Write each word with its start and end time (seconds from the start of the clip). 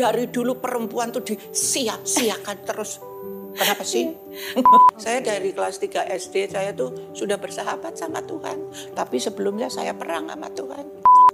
Dari 0.00 0.32
dulu 0.32 0.56
perempuan 0.56 1.12
tuh 1.12 1.20
disiap-siakan 1.20 2.58
terus. 2.64 2.96
Kenapa 3.52 3.84
sih? 3.84 4.08
saya 5.02 5.20
dari 5.20 5.52
kelas 5.52 5.76
3 5.76 6.08
SD 6.08 6.48
saya 6.48 6.72
tuh 6.72 7.12
sudah 7.12 7.36
bersahabat 7.36 8.00
sama 8.00 8.24
Tuhan. 8.24 8.72
Tapi 8.96 9.20
sebelumnya 9.20 9.68
saya 9.68 9.92
perang 9.92 10.32
sama 10.32 10.48
Tuhan. 10.48 10.84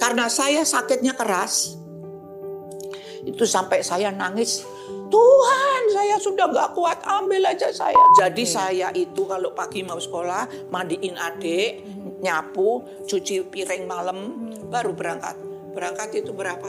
Karena 0.03 0.27
saya 0.27 0.67
sakitnya 0.67 1.15
keras. 1.15 1.79
Itu 3.23 3.47
sampai 3.47 3.87
saya 3.87 4.11
nangis. 4.11 4.67
Tuhan 5.07 5.83
saya 5.95 6.19
sudah 6.19 6.51
gak 6.51 6.75
kuat 6.75 6.99
ambil 7.07 7.47
aja 7.47 7.71
saya. 7.71 8.03
Jadi 8.19 8.43
saya 8.43 8.91
itu 8.91 9.23
kalau 9.31 9.55
pagi 9.55 9.87
mau 9.87 10.03
sekolah 10.03 10.75
mandiin 10.75 11.15
adik, 11.15 11.87
nyapu, 12.19 12.83
cuci 13.07 13.47
piring 13.47 13.87
malam, 13.87 14.51
baru 14.67 14.91
berangkat. 14.91 15.39
Berangkat 15.71 16.27
itu 16.27 16.35
berapa? 16.35 16.67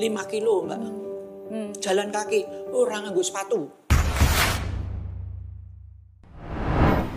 5 0.00 0.32
kilo 0.32 0.64
mbak. 0.64 1.03
Jalan 1.54 2.10
kaki, 2.10 2.42
orang 2.74 3.06
nganggo 3.06 3.22
sepatu. 3.22 3.84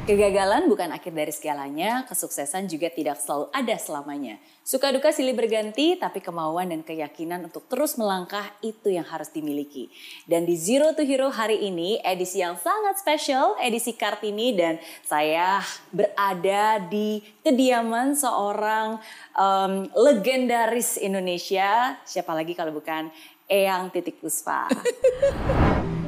Kegagalan 0.07 0.71
bukan 0.71 0.95
akhir 0.95 1.11
dari 1.11 1.35
segalanya, 1.35 2.07
kesuksesan 2.07 2.71
juga 2.71 2.87
tidak 2.87 3.19
selalu 3.19 3.51
ada 3.51 3.75
selamanya. 3.75 4.39
Suka 4.63 4.87
duka 4.95 5.11
silih 5.11 5.35
berganti, 5.35 5.99
tapi 5.99 6.23
kemauan 6.23 6.71
dan 6.71 6.79
keyakinan 6.79 7.43
untuk 7.51 7.67
terus 7.67 7.99
melangkah 7.99 8.47
itu 8.63 8.87
yang 8.87 9.03
harus 9.03 9.27
dimiliki. 9.35 9.91
Dan 10.23 10.47
di 10.47 10.55
Zero 10.55 10.95
to 10.95 11.03
Hero 11.03 11.27
hari 11.27 11.59
ini, 11.59 11.99
edisi 12.07 12.39
yang 12.39 12.55
sangat 12.55 13.03
spesial, 13.03 13.59
edisi 13.59 13.99
Kartini, 13.99 14.55
dan 14.55 14.79
saya 15.03 15.59
berada 15.91 16.79
di 16.87 17.19
kediaman 17.43 18.15
seorang 18.15 19.03
um, 19.35 19.91
legendaris 19.91 21.03
Indonesia, 21.03 21.99
siapa 22.07 22.31
lagi 22.31 22.55
kalau 22.55 22.71
bukan 22.71 23.11
Eyang 23.47 23.91
Titik 23.95 24.19
Puspa. 24.19 24.67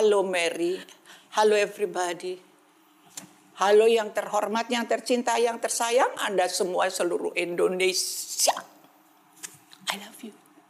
Halo 0.00 0.24
Mary. 0.24 0.80
Halo 1.36 1.52
everybody. 1.60 2.32
Halo 3.60 3.84
yang 3.84 4.16
terhormat, 4.16 4.64
yang 4.72 4.88
tercinta, 4.88 5.36
yang 5.36 5.60
tersayang. 5.60 6.08
Anda 6.24 6.48
semua 6.48 6.88
seluruh 6.88 7.36
Indonesia. 7.36 8.29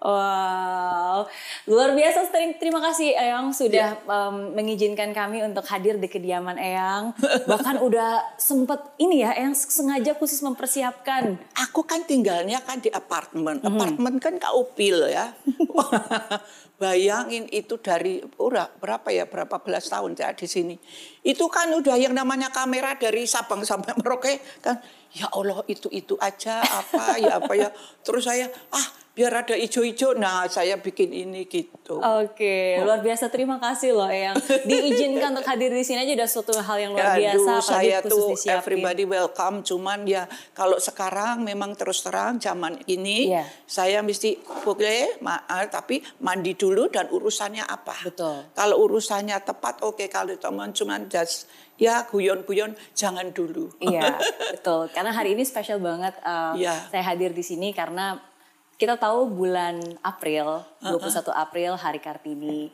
Wow, 0.00 1.28
luar 1.68 1.92
biasa. 1.92 2.32
Ter- 2.32 2.56
Terima 2.56 2.80
kasih 2.80 3.12
Eyang 3.12 3.52
sudah 3.52 4.00
um, 4.08 4.56
mengizinkan 4.56 5.12
kami 5.12 5.44
untuk 5.44 5.68
hadir 5.68 6.00
di 6.00 6.08
kediaman 6.08 6.56
Eyang. 6.56 7.12
Bahkan 7.44 7.76
udah 7.86 8.36
sempet 8.40 8.80
ini 8.96 9.20
ya, 9.20 9.36
Eyang 9.36 9.52
sengaja 9.52 10.16
khusus 10.16 10.40
mempersiapkan. 10.40 11.36
Aku 11.68 11.84
kan 11.84 12.08
tinggalnya 12.08 12.64
kan 12.64 12.80
di 12.80 12.88
apartemen. 12.88 13.60
Apartemen 13.60 14.16
kan 14.16 14.40
kaupil 14.40 15.04
ya. 15.12 15.36
Bayangin 16.80 17.44
itu 17.52 17.76
dari 17.76 18.24
ura, 18.40 18.64
berapa 18.64 19.12
ya 19.12 19.28
berapa 19.28 19.60
belas 19.60 19.84
tahun 19.92 20.16
saya 20.16 20.32
di 20.32 20.48
sini. 20.48 20.76
Itu 21.20 21.52
kan 21.52 21.68
udah 21.76 22.00
yang 22.00 22.16
namanya 22.16 22.48
kamera 22.48 22.96
dari 22.96 23.28
Sabang 23.28 23.68
sampai 23.68 24.00
Merauke 24.00 24.40
kan. 24.64 24.80
Ya 25.12 25.28
Allah 25.28 25.60
itu 25.68 25.92
itu 25.92 26.16
aja 26.16 26.64
apa 26.64 27.20
ya 27.20 27.36
apa 27.36 27.52
ya. 27.52 27.68
Terus 28.00 28.24
saya 28.24 28.48
ah 28.72 28.86
biar 29.10 29.32
ada 29.36 29.52
ijo-ijo. 29.52 30.14
Nah 30.14 30.46
saya 30.46 30.76
bikin 30.76 31.10
ini 31.10 31.44
gitu. 31.44 31.98
Oke, 31.98 32.78
luar 32.78 32.98
biasa. 32.98 33.26
Terima 33.26 33.58
kasih 33.58 33.92
loh 33.92 34.06
Eyang. 34.06 34.38
Diizinkan 34.64 35.32
untuk 35.32 35.44
hadir 35.44 35.68
di 35.68 35.82
sini 35.82 36.02
aja 36.02 36.14
udah 36.16 36.28
suatu 36.28 36.52
hal 36.54 36.78
yang 36.78 36.92
luar 36.92 37.14
Ya, 37.14 37.34
biasa. 37.34 37.50
aduh, 37.50 37.60
saya 37.60 37.96
tuh 38.00 38.26
disiapin. 38.32 38.56
everybody 38.56 39.04
welcome. 39.04 39.60
Cuman 39.60 40.04
ya 40.04 40.24
kalau 40.50 40.78
sekarang 40.78 41.42
memang 41.42 41.74
terus 41.74 42.00
terang 42.00 42.38
zaman 42.38 42.78
ini 42.86 43.28
Iya. 43.28 43.44
saya 43.64 43.98
mesti 44.00 44.34
boleh 44.60 45.18
maaf 45.18 45.68
tapi 45.68 45.98
mandi 46.18 46.54
dulu 46.54 46.86
dan 46.86 47.08
urusannya 47.08 47.62
apa. 47.62 47.96
Betul. 48.02 48.46
Kalau 48.52 48.76
urusannya 48.80 49.36
tepat 49.40 49.82
oke 49.82 50.06
kalau 50.06 50.32
teman 50.32 50.70
cuman 50.70 51.06
just 51.06 51.50
ya 51.76 52.04
guyon-guyon 52.04 52.72
jangan 52.92 53.28
dulu. 53.30 53.74
Iya, 53.78 54.14
betul. 54.54 54.86
Karena 54.88 55.10
hari 55.10 55.32
ini 55.32 55.42
spesial 55.42 55.76
banget 55.76 56.14
uh, 56.22 56.54
Iya. 56.54 56.76
saya 56.88 57.02
hadir 57.04 57.32
di 57.32 57.42
sini 57.42 57.72
karena 57.72 58.20
kita 58.80 58.96
tahu 58.96 59.28
bulan 59.28 59.76
April, 60.00 60.64
21 60.80 61.28
April 61.36 61.76
Hari 61.76 62.00
Kartini. 62.00 62.72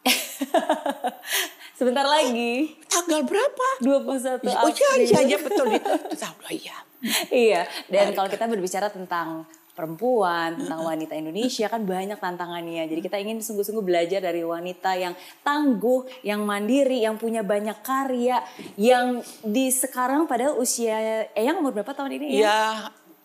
Sebentar 1.78 2.08
lagi, 2.08 2.72
Tanggal 2.88 3.28
berapa? 3.28 3.68
21 3.84 4.40
April. 4.40 4.54
Oh 4.64 4.72
iya 4.72 4.90
iya 5.04 5.20
iya 5.20 5.38
betul 5.44 5.68
itu. 5.68 5.92
Tahu 6.16 6.38
lah 6.48 6.54
ya. 6.56 6.76
iya, 7.28 7.68
dan 7.92 8.16
kalau 8.16 8.32
kita 8.32 8.48
berbicara 8.48 8.88
tentang 8.88 9.44
perempuan, 9.76 10.56
tentang 10.56 10.80
wanita 10.80 11.12
Indonesia 11.12 11.68
kan 11.68 11.84
banyak 11.84 12.16
tantangannya. 12.16 12.88
Jadi 12.88 13.00
kita 13.04 13.20
ingin 13.20 13.44
sungguh-sungguh 13.44 13.84
belajar 13.84 14.24
dari 14.24 14.40
wanita 14.40 14.96
yang 14.96 15.12
tangguh, 15.44 16.08
yang 16.24 16.40
mandiri, 16.48 17.04
yang 17.04 17.20
punya 17.20 17.44
banyak 17.44 17.84
karya, 17.84 18.40
yang 18.80 19.20
di 19.44 19.68
sekarang 19.68 20.24
padahal 20.24 20.56
usia 20.56 21.28
Eyang 21.36 21.60
umur 21.60 21.76
berapa 21.76 21.92
tahun 21.92 22.16
ini 22.16 22.40
ya? 22.40 22.40
Ya 22.40 22.60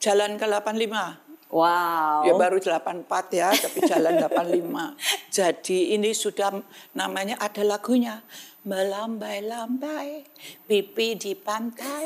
jalan 0.04 0.36
ke 0.36 0.44
85. 0.44 1.29
Wow. 1.50 2.30
Ya 2.30 2.34
baru 2.38 2.62
84 2.62 3.10
ya, 3.34 3.50
tapi 3.50 3.82
jalan 3.90 4.22
85. 4.30 5.34
Jadi 5.34 5.98
ini 5.98 6.14
sudah 6.14 6.62
namanya 6.94 7.42
ada 7.42 7.66
lagunya. 7.66 8.22
Melambai-lambai, 8.60 10.30
pipi 10.70 11.18
di 11.18 11.34
pantai. 11.34 12.06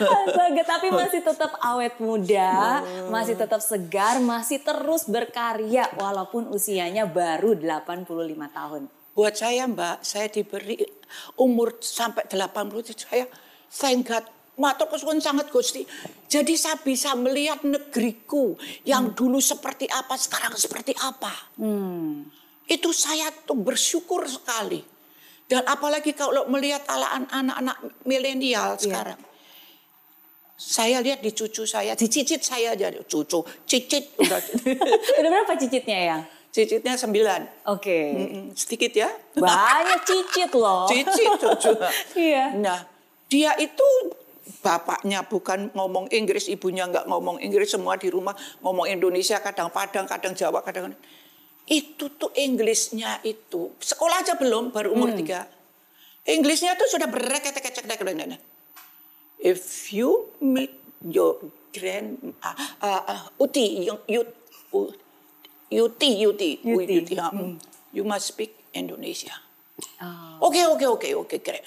Astaga, 0.00 0.62
tapi 0.64 0.88
masih 0.88 1.20
tetap 1.20 1.52
awet 1.60 2.00
muda, 2.00 2.80
masih 3.12 3.36
tetap 3.36 3.60
segar, 3.60 4.16
masih 4.18 4.64
terus 4.64 5.04
berkarya 5.04 5.84
walaupun 6.00 6.48
usianya 6.48 7.04
baru 7.04 7.52
85 7.54 8.08
tahun. 8.56 8.82
Buat 9.12 9.34
saya 9.36 9.68
mbak, 9.68 10.00
saya 10.00 10.32
diberi 10.32 10.80
umur 11.36 11.76
sampai 11.84 12.24
80 12.24 12.80
itu 12.80 12.94
saya 13.04 13.28
thank 13.68 14.08
God. 14.08 14.24
Matur 14.60 14.92
kesuwun 14.92 15.24
sangat 15.24 15.48
Gusti. 15.48 15.82
Jadi 16.28 16.54
saya 16.54 16.76
bisa 16.76 17.16
melihat 17.16 17.64
negeriku 17.64 18.54
yang 18.84 19.16
dulu 19.16 19.40
seperti 19.40 19.88
apa, 19.88 20.20
sekarang 20.20 20.52
seperti 20.52 20.92
apa. 21.00 21.32
Itu 22.68 22.92
saya 22.92 23.32
tuh 23.32 23.56
bersyukur 23.56 24.28
sekali. 24.28 24.84
Dan 25.48 25.66
apalagi 25.66 26.12
kalau 26.14 26.46
melihat 26.46 26.84
ala 26.92 27.24
anak-anak 27.26 28.04
milenial 28.04 28.76
sekarang. 28.76 29.18
Saya 30.60 31.00
lihat 31.00 31.24
di 31.24 31.32
cucu 31.32 31.64
saya, 31.64 31.96
di 31.96 32.04
cicit 32.04 32.44
saya 32.44 32.76
jadi 32.76 33.00
cucu, 33.08 33.40
cicit 33.64 34.12
udah 34.20 34.38
Udah 35.24 35.30
berapa 35.32 35.56
cicitnya 35.56 35.98
ya? 36.04 36.18
cicitnya 36.50 36.94
sembilan. 36.98 37.70
Oke. 37.70 37.98
Mm, 38.12 38.46
sedikit 38.58 38.92
ya. 38.92 39.10
Banyak 39.38 40.02
cicit 40.02 40.50
loh. 40.58 40.86
Cicit 40.90 41.30
cucu. 41.38 41.72
Iya. 42.18 42.58
Nah, 42.58 42.78
dia 43.30 43.54
itu 43.62 43.86
bapaknya 44.58 45.22
bukan 45.22 45.70
ngomong 45.72 46.10
Inggris, 46.10 46.50
ibunya 46.50 46.84
nggak 46.90 47.06
ngomong 47.06 47.38
Inggris, 47.38 47.70
semua 47.70 47.94
di 47.94 48.10
rumah 48.10 48.34
ngomong 48.60 48.90
Indonesia, 48.90 49.38
kadang 49.38 49.70
Padang, 49.70 50.10
kadang 50.10 50.34
Jawa, 50.34 50.60
kadang 50.66 50.92
itu 51.70 52.10
tuh 52.18 52.34
Inggrisnya 52.34 53.22
itu 53.22 53.70
sekolah 53.78 54.26
aja 54.26 54.34
belum, 54.34 54.74
baru 54.74 54.90
umur 54.92 55.14
tiga. 55.14 55.46
Inggrisnya 56.26 56.74
tuh 56.76 56.90
sudah 56.90 57.06
bereket 57.06 57.56
cek 57.56 57.80
If 59.40 59.88
you 59.88 60.34
meet 60.42 60.76
your 61.00 61.40
grand 61.72 62.20
uh, 62.44 62.56
uh, 62.84 63.02
uh, 63.08 63.22
uti, 63.40 63.88
yung, 63.88 64.04
you, 64.04 64.20
u- 64.76 64.92
Yuti, 65.70 66.18
Yuti, 66.18 66.58
Yuti. 66.66 66.94
Yuti, 66.98 67.14
ya, 67.14 67.30
you 67.94 68.02
must 68.02 68.34
speak 68.34 68.58
Indonesia. 68.74 69.30
Oh. 70.02 70.50
Oke, 70.50 70.66
oke, 70.66 70.86
oke, 70.98 71.08
oke, 71.14 71.36
great. 71.38 71.62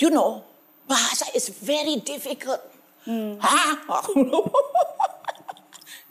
You 0.00 0.08
know, 0.08 0.42
bahasa 0.86 1.26
is 1.34 1.50
very 1.50 1.98
difficult. 2.00 2.62
Hah? 3.38 3.70
Aku 4.02 4.18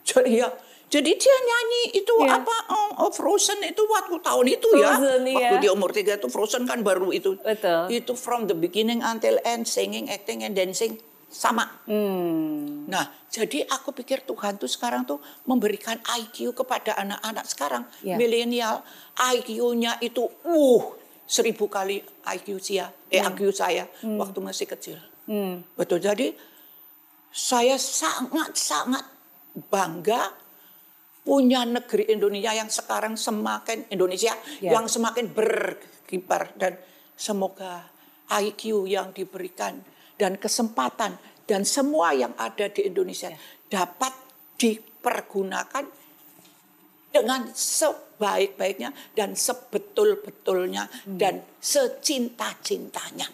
Jadi 0.06 0.38
ya, 0.38 0.48
jadi 0.86 1.12
dia 1.12 1.38
nyanyi 1.42 1.83
itu 1.98 2.13
Iya. 2.24 2.39
apa 2.39 2.56
oh, 2.72 2.89
oh, 3.04 3.12
Frozen 3.12 3.57
itu 3.66 3.81
waktu 3.89 4.16
tahun 4.22 4.45
itu 4.48 4.68
Frozen, 4.69 5.25
ya. 5.25 5.33
Waktu 5.36 5.56
dia 5.60 5.72
umur 5.74 5.89
tiga 5.92 6.13
itu 6.16 6.30
Frozen 6.30 6.69
kan 6.69 6.86
baru 6.86 7.10
itu. 7.10 7.36
Betul. 7.42 7.89
Itu 7.89 8.13
from 8.13 8.45
the 8.45 8.54
beginning 8.54 9.01
until 9.01 9.42
end 9.42 9.66
singing, 9.66 10.07
acting 10.07 10.45
and 10.45 10.54
dancing 10.54 11.01
sama. 11.25 11.68
Hmm. 11.89 12.86
Nah, 12.88 13.12
jadi 13.27 13.66
aku 13.66 13.92
pikir 13.92 14.24
Tuhan 14.24 14.56
tuh 14.56 14.69
sekarang 14.69 15.04
tuh 15.04 15.19
memberikan 15.44 15.98
IQ 16.16 16.54
kepada 16.54 16.95
anak-anak 16.95 17.44
sekarang 17.50 17.83
Ya. 18.00 18.16
milenial. 18.16 18.86
IQ-nya 19.18 19.98
itu 20.00 20.22
uh 20.45 20.83
seribu 21.25 21.66
kali 21.68 22.01
IQ 22.25 22.48
saya, 22.62 22.94
eh 23.10 23.22
IQ 23.22 23.50
saya 23.51 23.89
waktu 24.01 24.39
masih 24.42 24.66
kecil. 24.69 24.98
Hmm. 25.25 25.66
Betul. 25.74 26.01
Jadi 26.01 26.33
saya 27.33 27.75
sangat-sangat 27.75 29.04
bangga 29.68 30.31
punya 31.25 31.66
negeri 31.66 32.06
Indonesia 32.13 32.54
yang 32.54 32.69
sekarang 32.69 33.18
semakin 33.18 33.89
Indonesia 33.89 34.38
Ya. 34.62 34.77
yang 34.77 34.86
semakin 34.86 35.33
berkibar 35.33 36.54
dan 36.54 36.77
semoga 37.18 37.89
IQ 38.30 38.86
yang 38.86 39.10
diberikan 39.10 39.81
dan 40.22 40.38
kesempatan 40.38 41.18
dan 41.50 41.66
semua 41.66 42.13
yang 42.13 42.31
ada 42.38 42.69
di 42.69 42.86
Indonesia 42.86 43.33
Ya. 43.33 43.39
dapat 43.81 44.13
dipergunakan 44.62 46.05
dengan 47.15 47.47
sebaik-baiknya 47.56 48.91
dan 49.15 49.31
sebetul-betulnya 49.39 50.91
dan 51.07 51.39
secinta-cintanya. 51.63 53.31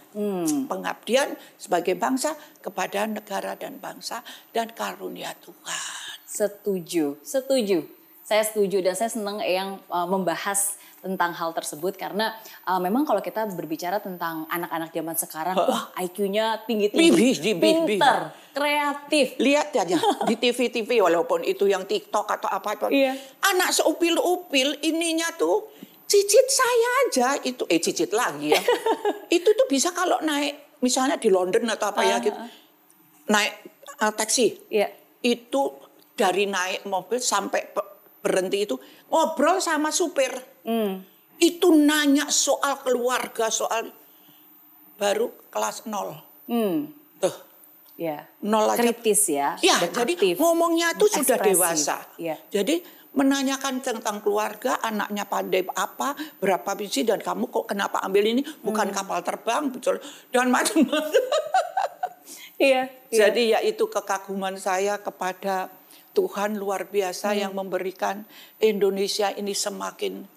Pengabdian 0.70 1.34
sebagai 1.58 1.98
bangsa 1.98 2.38
kepada 2.62 3.10
negara 3.10 3.58
dan 3.58 3.82
bangsa 3.82 4.22
dan 4.54 4.70
karunia 4.78 5.34
Tuhan. 5.42 6.16
Setuju, 6.30 7.18
setuju. 7.26 7.84
Saya 8.22 8.46
setuju 8.46 8.80
dan 8.80 8.96
saya 8.96 9.12
senang 9.12 9.44
yang 9.44 9.82
uh, 9.92 10.08
membahas 10.08 10.80
tentang 11.02 11.34
hal 11.34 11.52
tersebut 11.52 11.98
karena 11.98 12.32
uh, 12.64 12.78
memang 12.78 13.04
kalau 13.04 13.20
kita 13.20 13.50
berbicara 13.50 13.98
tentang 14.00 14.46
anak-anak 14.48 14.94
zaman 14.94 15.16
sekarang, 15.18 15.56
wah 15.58 15.90
IQ-nya 15.98 16.62
tinggi-tinggi, 16.70 17.58
pinter, 17.58 18.32
kreatif. 18.52 19.36
Lihat 19.40 19.74
aja 19.76 19.98
di 20.28 20.36
TV-TV 20.38 21.02
walaupun 21.02 21.44
itu 21.44 21.68
yang 21.68 21.88
TikTok 21.88 22.28
atau 22.28 22.50
apa 22.52 22.76
itu. 22.76 22.88
Iya. 22.92 23.14
Anak 23.52 23.76
seupil-upil 23.76 24.84
ininya 24.84 25.32
tuh 25.36 25.72
cicit 26.06 26.48
saya 26.52 26.90
aja 27.08 27.28
itu 27.48 27.64
eh 27.72 27.80
cicit 27.80 28.12
lagi 28.12 28.52
ya. 28.52 28.62
itu 29.38 29.50
tuh 29.56 29.68
bisa 29.72 29.96
kalau 29.96 30.20
naik 30.20 30.80
misalnya 30.84 31.16
di 31.16 31.32
London 31.32 31.72
atau 31.72 31.96
apa 31.96 32.02
ya 32.04 32.20
Ah, 32.20 32.24
gitu. 32.24 32.40
Naik 33.32 33.54
uh, 34.04 34.14
taksi. 34.14 34.68
Iya. 34.68 34.92
Itu 35.24 35.80
dari 36.14 36.46
naik 36.46 36.86
mobil 36.86 37.18
sampai 37.18 37.72
berhenti 38.22 38.68
itu 38.68 38.76
ngobrol 39.10 39.58
sama 39.64 39.90
supir. 39.90 40.32
Hmm. 40.68 41.02
Itu 41.42 41.74
nanya 41.74 42.30
soal 42.30 42.86
keluarga, 42.86 43.50
soal 43.50 43.90
baru 45.02 45.34
kelas 45.50 45.90
nol. 45.90 46.14
Hmm. 46.46 47.01
Ya. 48.02 48.26
nol 48.42 48.66
aja 48.66 48.82
Kritis 48.82 49.30
ya. 49.30 49.54
Ya, 49.62 49.78
jadi 49.94 50.18
aktif. 50.18 50.42
ngomongnya 50.42 50.98
itu 50.98 51.06
sudah 51.06 51.38
dewasa. 51.38 52.02
Iya. 52.18 52.42
Jadi 52.50 52.82
menanyakan 53.14 53.78
tentang 53.84 54.26
keluarga, 54.26 54.82
anaknya 54.82 55.30
pandai 55.30 55.62
apa, 55.78 56.18
berapa 56.42 56.74
biji 56.74 57.06
dan 57.06 57.22
kamu 57.22 57.52
kok 57.54 57.70
kenapa 57.70 58.02
ambil 58.02 58.26
ini? 58.26 58.42
Bukan 58.66 58.90
Hmm. 58.90 58.96
kapal 58.98 59.20
terbang, 59.22 59.70
betul. 59.70 60.02
Dan 60.34 60.50
macam-macam. 60.50 61.14
Iya. 62.62 62.94
iya. 63.10 63.18
Jadi 63.26 63.58
ya 63.58 63.60
itu 63.66 63.90
kekaguman 63.90 64.54
saya 64.54 65.02
kepada 65.02 65.74
Tuhan 66.14 66.62
luar 66.62 66.86
biasa 66.94 67.34
Hmm. 67.34 67.40
yang 67.42 67.54
memberikan 67.58 68.22
Indonesia 68.62 69.34
ini 69.34 69.54
semakin 69.58 70.30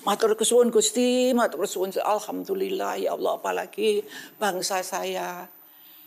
Matur 0.00 0.32
kesuwun 0.32 0.72
Gusti, 0.72 1.36
matur 1.36 1.68
kesuwun 1.68 1.92
Alhamdulillah 1.92 2.96
ya 2.96 3.12
Allah 3.12 3.36
apalagi 3.36 4.00
bangsa 4.40 4.80
saya 4.80 5.44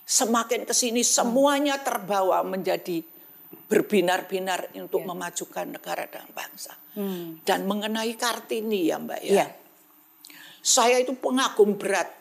semakin 0.03 0.67
ke 0.67 0.73
sini 0.75 1.01
semuanya 1.01 1.79
terbawa 1.79 2.43
menjadi 2.43 3.01
berbinar-binar 3.69 4.69
untuk 4.77 5.01
Ya. 5.01 5.07
memajukan 5.09 5.65
negara 5.73 6.05
dan 6.05 6.27
bangsa. 6.35 6.77
Dan 7.41 7.65
mengenai 7.65 8.13
Kartini 8.13 8.85
ya 8.93 9.01
Mbak 9.01 9.21
ya. 9.25 9.31
Iya. 9.33 9.47
Saya 10.61 11.01
itu 11.01 11.17
pengagum 11.17 11.73
berat. 11.79 12.11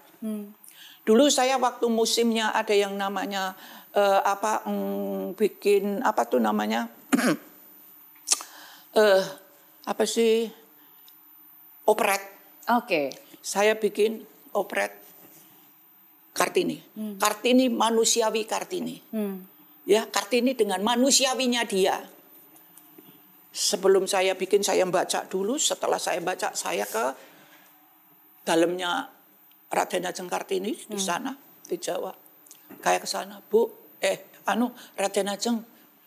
Dulu 1.03 1.29
saya 1.29 1.59
waktu 1.61 1.91
musimnya 1.93 2.55
ada 2.57 2.73
yang 2.73 2.97
namanya 2.97 3.53
eh, 3.93 4.21
apa 4.25 4.65
mm, 4.65 5.37
bikin 5.37 6.01
apa 6.01 6.25
tuh 6.25 6.41
namanya 6.41 6.89
eh 8.97 9.23
apa 9.85 10.05
sih 10.09 10.49
operet. 11.85 12.23
Oke. 12.71 13.13
Saya 13.43 13.75
bikin 13.77 14.23
operet 14.55 14.95
Kartini. 16.33 16.81
Kartini 17.21 17.69
manusiawi 17.69 18.49
Kartini. 18.49 18.97
Hmm. 19.13 19.45
Ya, 19.85 20.09
Kartini 20.09 20.57
dengan 20.57 20.81
manusiawinya 20.81 21.69
dia. 21.69 22.01
Sebelum 23.53 24.09
saya 24.09 24.33
bikin 24.33 24.65
saya 24.65 24.89
baca 24.89 25.29
dulu, 25.29 25.61
setelah 25.61 26.01
saya 26.01 26.25
baca 26.25 26.57
saya 26.57 26.89
ke 26.89 27.05
dalamnya 28.49 29.13
Raden 29.69 30.09
Ajeng 30.09 30.29
Kartini 30.29 30.73
di 30.73 30.97
sana 30.97 31.37
di 31.69 31.77
Jawa. 31.77 32.13
Kayak 32.81 33.05
ke 33.05 33.09
sana, 33.09 33.45
Bu, 33.45 33.69
eh 34.01 34.33
anu 34.49 34.73
Raden 34.97 35.29
Ajeng, 35.29 35.61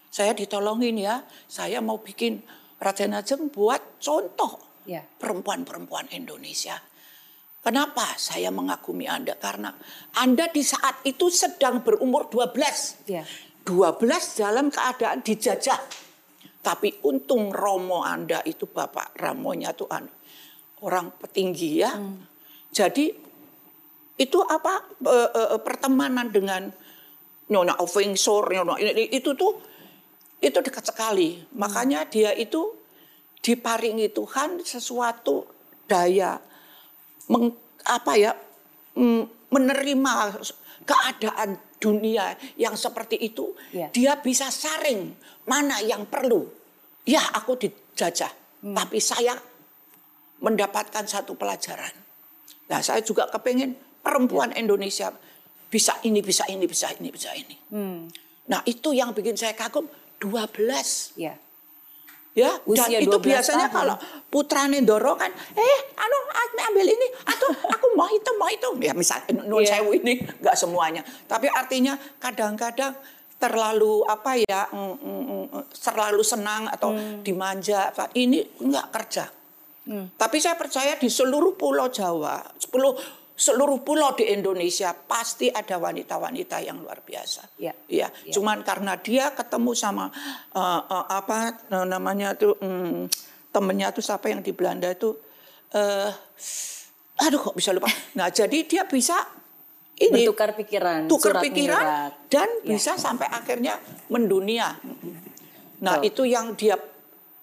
saya 0.10 0.33
ditolongin 0.33 0.98
ya. 0.98 1.21
Saya 1.45 1.86
mau 1.86 2.01
bikin 2.01 2.42
Raden 2.81 3.13
Ajeng 3.13 3.54
buat 3.54 4.01
contoh 4.01 4.66
Ya. 4.86 5.01
perempuan-perempuan 5.01 6.13
Indonesia. 6.13 6.78
Kenapa 7.65 8.13
saya 8.21 8.53
mengagumi 8.53 9.09
Anda? 9.09 9.33
Karena 9.41 9.73
Anda 10.21 10.45
di 10.53 10.62
saat 10.62 11.01
itu 11.01 11.33
sedang 11.33 11.81
berumur 11.81 12.29
12. 12.29 13.09
Ya. 13.09 13.25
12 13.65 14.38
dalam 14.38 14.69
keadaan 14.69 15.25
dijajah. 15.25 15.81
Tapi 16.62 17.01
untung 17.09 17.50
Romo 17.50 18.06
Anda 18.06 18.45
itu 18.45 18.69
Bapak 18.69 19.17
Ramonya 19.17 19.73
tuh 19.73 19.89
anu, 19.89 20.13
orang 20.85 21.09
petinggi 21.17 21.81
ya. 21.81 21.97
Jadi 22.69 23.09
itu 24.21 24.39
apa 24.45 24.85
eh, 25.01 25.29
eh, 25.33 25.59
pertemanan 25.65 26.29
dengan 26.29 26.69
Nyonya 27.50 27.81
Ovingsor, 27.81 28.45
Nyonya 28.53 28.77
ini- 28.94 29.09
itu 29.09 29.33
tuh 29.33 29.57
itu 30.38 30.57
dekat 30.61 30.85
sekali. 30.85 31.41
Makanya 31.57 32.06
dia 32.06 32.29
itu 32.38 32.77
diparingi 33.41 34.13
Tuhan 34.13 34.61
sesuatu 34.61 35.50
daya 35.89 36.38
meng, 37.31 37.54
apa 37.86 38.13
ya 38.18 38.31
mm, 38.98 39.50
menerima 39.51 40.13
keadaan 40.86 41.57
dunia 41.81 42.38
yang 42.57 42.74
seperti 42.74 43.18
itu 43.19 43.54
Ya. 43.74 43.89
dia 43.94 44.18
bisa 44.18 44.50
saring 44.50 45.13
mana 45.45 45.81
yang 45.81 46.06
perlu. 46.10 46.50
Ya 47.06 47.22
aku 47.38 47.54
dijajah 47.60 48.33
tapi 48.66 48.97
saya 48.97 49.38
mendapatkan 50.42 51.06
satu 51.06 51.38
pelajaran. 51.38 51.94
Nah 52.66 52.81
saya 52.81 53.06
juga 53.06 53.30
kepengen 53.30 53.78
perempuan 54.02 54.49
Indonesia 54.57 55.14
bisa 55.69 56.02
ini 56.02 56.26
bisa 56.26 56.49
ini 56.49 56.66
bisa 56.66 56.90
ini 56.97 57.09
bisa 57.14 57.30
ini. 57.38 57.56
Nah 58.49 58.61
itu 58.66 58.90
yang 58.94 59.14
bikin 59.14 59.38
saya 59.38 59.54
kagum 59.54 59.85
12 60.18 61.14
Ya. 61.21 61.38
Ya 62.35 62.51
Usia 62.68 62.92
dan 62.92 62.99
itu 63.01 63.15
12 63.15 63.23
biasanya 63.23 63.68
tahun. 63.68 63.77
kalau 63.80 63.95
putrane 64.27 64.83
Ndoro 64.83 65.15
kan 65.15 65.31
eh 65.56 65.77
anu 65.95 66.18
Asmi 66.30 66.61
ambil 66.68 66.85
ini 66.85 67.07
atau 67.23 67.47
aku 67.65 67.95
mau 67.95 68.11
itu 68.11 68.31
mau 68.35 68.51
itu 68.51 68.68
ya 68.77 68.92
misalnya 68.92 69.31
nun 69.42 69.63
Iya. 69.63 69.80
sewu 69.80 69.95
ini 69.95 70.19
nggak 70.44 70.54
semuanya 70.54 70.99
tapi 71.25 71.47
artinya 71.47 71.95
kadang-kadang 72.19 72.92
terlalu 73.35 74.04
apa 74.06 74.35
ya 74.37 74.68
mm, 74.68 74.95
mm, 74.95 75.23
mm, 75.47 75.63
terlalu 75.73 76.21
senang 76.21 76.68
atau 76.68 76.92
Hmm. 76.92 77.19
dimanja 77.19 77.92
ini 78.13 78.44
nggak 78.59 78.87
kerja 78.92 79.31
tapi 80.15 80.37
saya 80.37 80.57
percaya 80.57 80.97
di 80.97 81.07
seluruh 81.07 81.54
pulau 81.54 81.87
Jawa 81.87 82.42
10 82.57 83.24
seluruh 83.35 83.83
pulau 83.83 84.15
di 84.15 84.23
Indonesia 84.25 84.95
pasti 84.95 85.51
ada 85.51 85.75
wanita-wanita 85.75 86.63
yang 86.63 86.80
luar 86.80 87.04
biasa 87.04 87.59
Ya. 87.59 87.75
Ya, 87.85 88.07
cuman 88.31 88.63
karena 88.63 88.95
dia 88.95 89.31
ketemu 89.31 89.75
sama 89.75 90.07
eh, 90.51 90.81
eh, 90.81 91.06
apa 91.11 91.37
eh, 91.68 91.85
namanya 91.85 92.31
tuh 92.33 92.56
mm, 92.56 93.11
temennya 93.51 93.92
tuh 93.92 93.99
siapa 94.01 94.31
yang 94.31 94.39
di 94.39 94.51
Belanda 94.51 94.87
itu 94.87 95.11
eh 95.71 96.11
aduh 97.15 97.39
kok 97.42 97.56
bisa 97.56 97.71
lupa. 97.71 97.87
Nah, 98.15 98.27
jadi 98.27 98.63
dia 98.63 98.83
bisa 98.83 99.15
ini 99.95 100.27
Bertukar 100.27 100.51
pikiran. 100.51 101.07
tukar 101.07 101.39
pikiran 101.39 101.80
menyurat. 101.80 102.11
dan 102.27 102.49
Ya. 102.63 102.75
bisa 102.75 102.95
sampai 102.95 103.27
akhirnya 103.27 103.80
mendunia. 104.07 104.75
Nah, 105.80 106.04
itu 106.04 106.27
yang 106.27 106.56
dia 106.56 106.75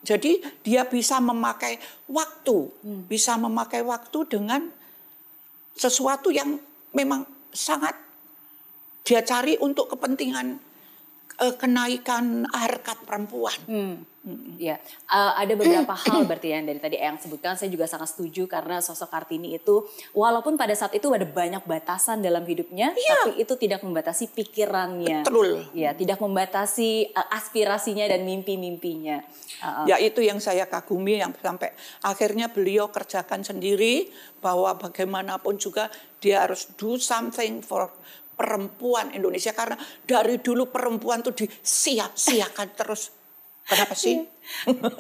jadi 0.03 0.41
dia 0.61 0.85
bisa 0.85 1.21
memakai 1.21 1.81
waktu, 2.09 2.69
Hmm. 2.85 3.05
bisa 3.09 3.37
memakai 3.37 3.81
waktu 3.81 4.19
dengan 4.29 4.69
sesuatu 5.77 6.29
yang 6.29 6.57
memang 6.93 7.25
sangat 7.53 7.97
dia 9.03 9.21
cari 9.27 9.59
untuk 9.59 9.91
kepentingan 9.93 10.57
eh, 11.43 11.55
kenaikan 11.59 12.47
harkat 12.49 12.99
perempuan. 13.03 13.59
Hmm. 13.67 13.97
Ya, 14.55 14.79
uh, 15.11 15.35
ada 15.35 15.51
beberapa 15.59 15.99
hal 15.99 16.23
berarti 16.31 16.55
yang 16.55 16.63
dari 16.63 16.79
tadi 16.79 16.95
yang 16.95 17.19
sebutkan 17.19 17.59
saya 17.59 17.67
juga 17.75 17.91
sangat 17.91 18.15
setuju 18.15 18.47
karena 18.47 18.79
sosok 18.79 19.11
Kartini 19.11 19.59
itu 19.59 19.83
walaupun 20.15 20.55
pada 20.55 20.71
saat 20.79 20.95
itu 20.95 21.11
ada 21.11 21.27
banyak 21.27 21.67
batasan 21.67 22.23
dalam 22.23 22.47
hidupnya, 22.47 22.95
Iya. 22.95 23.19
tapi 23.19 23.43
itu 23.43 23.55
tidak 23.59 23.83
membatasi 23.83 24.31
pikirannya. 24.31 25.27
Betul. 25.27 25.67
Ya, 25.75 25.91
tidak 25.99 26.23
membatasi 26.23 27.11
uh, 27.11 27.35
aspirasinya 27.35 28.07
dan 28.07 28.23
mimpi-mimpinya. 28.23 29.27
Uh, 29.59 29.67
uh. 29.83 29.85
Ya 29.91 29.99
itu 29.99 30.23
yang 30.23 30.39
saya 30.39 30.71
kagumi 30.71 31.19
yang 31.19 31.35
sampai 31.35 31.75
akhirnya 32.07 32.47
beliau 32.47 32.95
kerjakan 32.95 33.43
sendiri 33.43 34.07
bahwa 34.39 34.79
bagaimanapun 34.79 35.59
juga 35.59 35.91
dia 36.23 36.47
harus 36.47 36.71
do 36.79 36.95
something 36.95 37.59
for 37.59 37.91
perempuan 38.39 39.11
Indonesia 39.11 39.51
karena 39.51 39.75
dari 40.07 40.39
dulu 40.39 40.71
perempuan 40.71 41.27
tuh 41.27 41.35
disia-siakan 41.35 42.71
terus. 42.79 43.22
Kenapa 43.63 43.95
sih? 43.95 44.27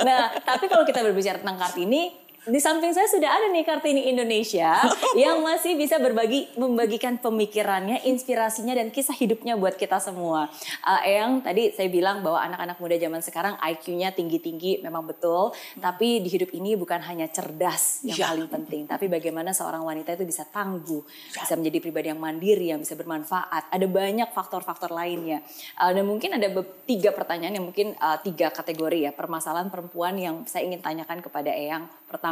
Nah, 0.06 0.38
tapi 0.46 0.70
kalau 0.70 0.86
kita 0.86 1.02
berbicara 1.02 1.42
tentang 1.42 1.58
Kartini, 1.58 2.21
di 2.42 2.58
samping 2.58 2.90
saya 2.90 3.06
sudah 3.06 3.38
ada 3.38 3.46
nih 3.54 3.62
Kartini 3.62 4.10
Indonesia 4.10 4.82
yang 5.22 5.46
masih 5.46 5.78
bisa 5.78 6.02
berbagi 6.02 6.50
membagikan 6.58 7.14
pemikirannya, 7.14 8.02
inspirasinya 8.02 8.74
dan 8.74 8.90
kisah 8.90 9.14
hidupnya 9.14 9.54
buat 9.54 9.78
kita 9.78 10.02
semua. 10.02 10.50
Uh, 10.82 11.06
Eyang 11.06 11.46
tadi 11.46 11.70
saya 11.70 11.86
bilang 11.86 12.18
bahwa 12.26 12.42
anak-anak 12.42 12.82
muda 12.82 12.98
zaman 12.98 13.22
sekarang 13.22 13.54
IQ-nya 13.62 14.10
tinggi-tinggi 14.10 14.82
memang 14.82 15.06
betul, 15.06 15.54
tapi 15.78 16.18
di 16.18 16.26
hidup 16.34 16.50
ini 16.50 16.74
bukan 16.74 16.98
hanya 17.06 17.30
cerdas 17.30 18.02
yang 18.02 18.18
Ya. 18.18 18.34
paling 18.34 18.50
penting, 18.50 18.90
tapi 18.90 19.06
bagaimana 19.06 19.54
seorang 19.54 19.86
wanita 19.86 20.18
itu 20.18 20.26
bisa 20.26 20.42
tangguh, 20.42 21.06
bisa 21.30 21.54
menjadi 21.54 21.78
pribadi 21.78 22.10
yang 22.10 22.18
mandiri, 22.18 22.74
yang 22.74 22.82
bisa 22.82 22.98
bermanfaat. 22.98 23.70
Ada 23.70 23.86
banyak 23.86 24.34
faktor-faktor 24.34 24.90
lainnya. 24.90 25.46
Uh, 25.78 25.94
dan 25.94 26.02
mungkin 26.02 26.34
ada 26.34 26.50
tiga 26.90 27.14
pertanyaan 27.14 27.54
yang 27.54 27.66
mungkin 27.70 27.94
uh, 28.02 28.18
tiga 28.18 28.50
kategori 28.50 29.06
ya 29.06 29.12
permasalahan 29.14 29.70
perempuan 29.70 30.18
yang 30.18 30.42
saya 30.50 30.66
ingin 30.66 30.82
tanyakan 30.82 31.22
kepada 31.22 31.54
Eyang. 31.54 31.86
Pertama, 32.10 32.31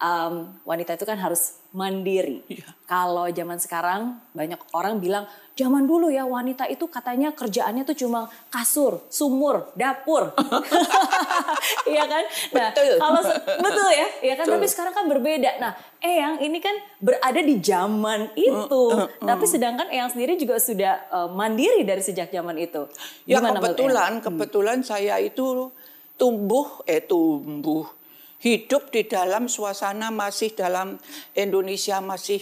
um, 0.00 0.34
wanita 0.64 0.96
itu 0.96 1.04
kan 1.04 1.20
harus 1.20 1.60
mandiri. 1.70 2.42
Iya. 2.50 2.66
Kalau 2.88 3.30
zaman 3.30 3.58
sekarang 3.62 4.18
banyak 4.34 4.58
orang 4.74 4.98
bilang 4.98 5.30
zaman 5.54 5.86
dulu 5.86 6.10
ya 6.10 6.26
wanita 6.26 6.66
itu 6.66 6.90
katanya 6.90 7.30
kerjaannya 7.30 7.86
tuh 7.86 7.94
cuma 7.94 8.26
kasur, 8.50 9.06
sumur, 9.12 9.70
dapur. 9.78 10.34
Iya 11.84 12.06
kan? 12.06 12.24
Nah, 12.54 12.68
Betul. 12.72 12.96
kalau 12.96 13.20
betul 13.60 13.90
ya, 13.92 14.08
ya 14.22 14.34
kan. 14.38 14.46
Betul. 14.46 14.54
Tapi 14.56 14.66
sekarang 14.70 14.94
kan 14.94 15.04
berbeda. 15.10 15.50
Nah, 15.60 15.72
Eyang 16.00 16.40
ini 16.40 16.62
kan 16.62 16.72
berada 17.02 17.40
di 17.42 17.60
zaman 17.60 18.32
itu, 18.38 18.82
tapi 19.20 19.44
sedangkan 19.44 19.90
Eyang 19.92 20.08
sendiri 20.08 20.38
juga 20.40 20.56
sudah 20.56 21.04
eh, 21.10 21.28
mandiri 21.34 21.82
dari 21.84 22.00
sejak 22.00 22.32
zaman 22.32 22.56
itu. 22.56 22.88
Ya 23.28 23.42
Gimana 23.42 23.58
menurut 23.58 23.76
kebetulan, 23.76 24.12
Eyang? 24.16 24.24
kebetulan 24.24 24.78
saya 24.86 25.14
itu 25.20 25.74
tumbuh, 26.16 26.80
eh 26.88 27.02
tumbuh, 27.04 27.84
hidup 28.40 28.88
di 28.88 29.04
dalam 29.04 29.46
suasana 29.46 30.08
masih 30.08 30.56
dalam 30.56 30.96
Indonesia 31.36 32.00
masih 32.00 32.40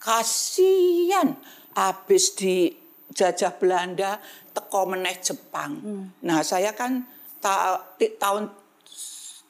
kasihan 0.00 1.36
habis 1.76 2.32
dijajah 2.36 3.52
Belanda 3.60 4.20
teko 4.56 4.88
meneh 4.88 5.20
Jepang. 5.20 5.76
Nah 6.24 6.40
saya 6.40 6.72
kan 6.72 7.04
ta- 7.40 7.96
tahun 8.00 8.48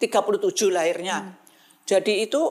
37 0.03 0.75
lahirnya. 0.75 1.39
Jadi 1.87 2.27
itu 2.27 2.51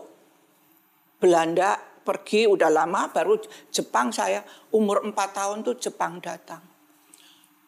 Belanda 1.20 1.76
pergi 2.04 2.48
udah 2.48 2.68
lama 2.72 3.08
baru 3.12 3.40
Jepang 3.72 4.12
saya 4.12 4.44
umur 4.76 5.04
4 5.04 5.16
tahun 5.16 5.58
tuh 5.64 5.76
Jepang 5.80 6.20
datang. 6.24 6.60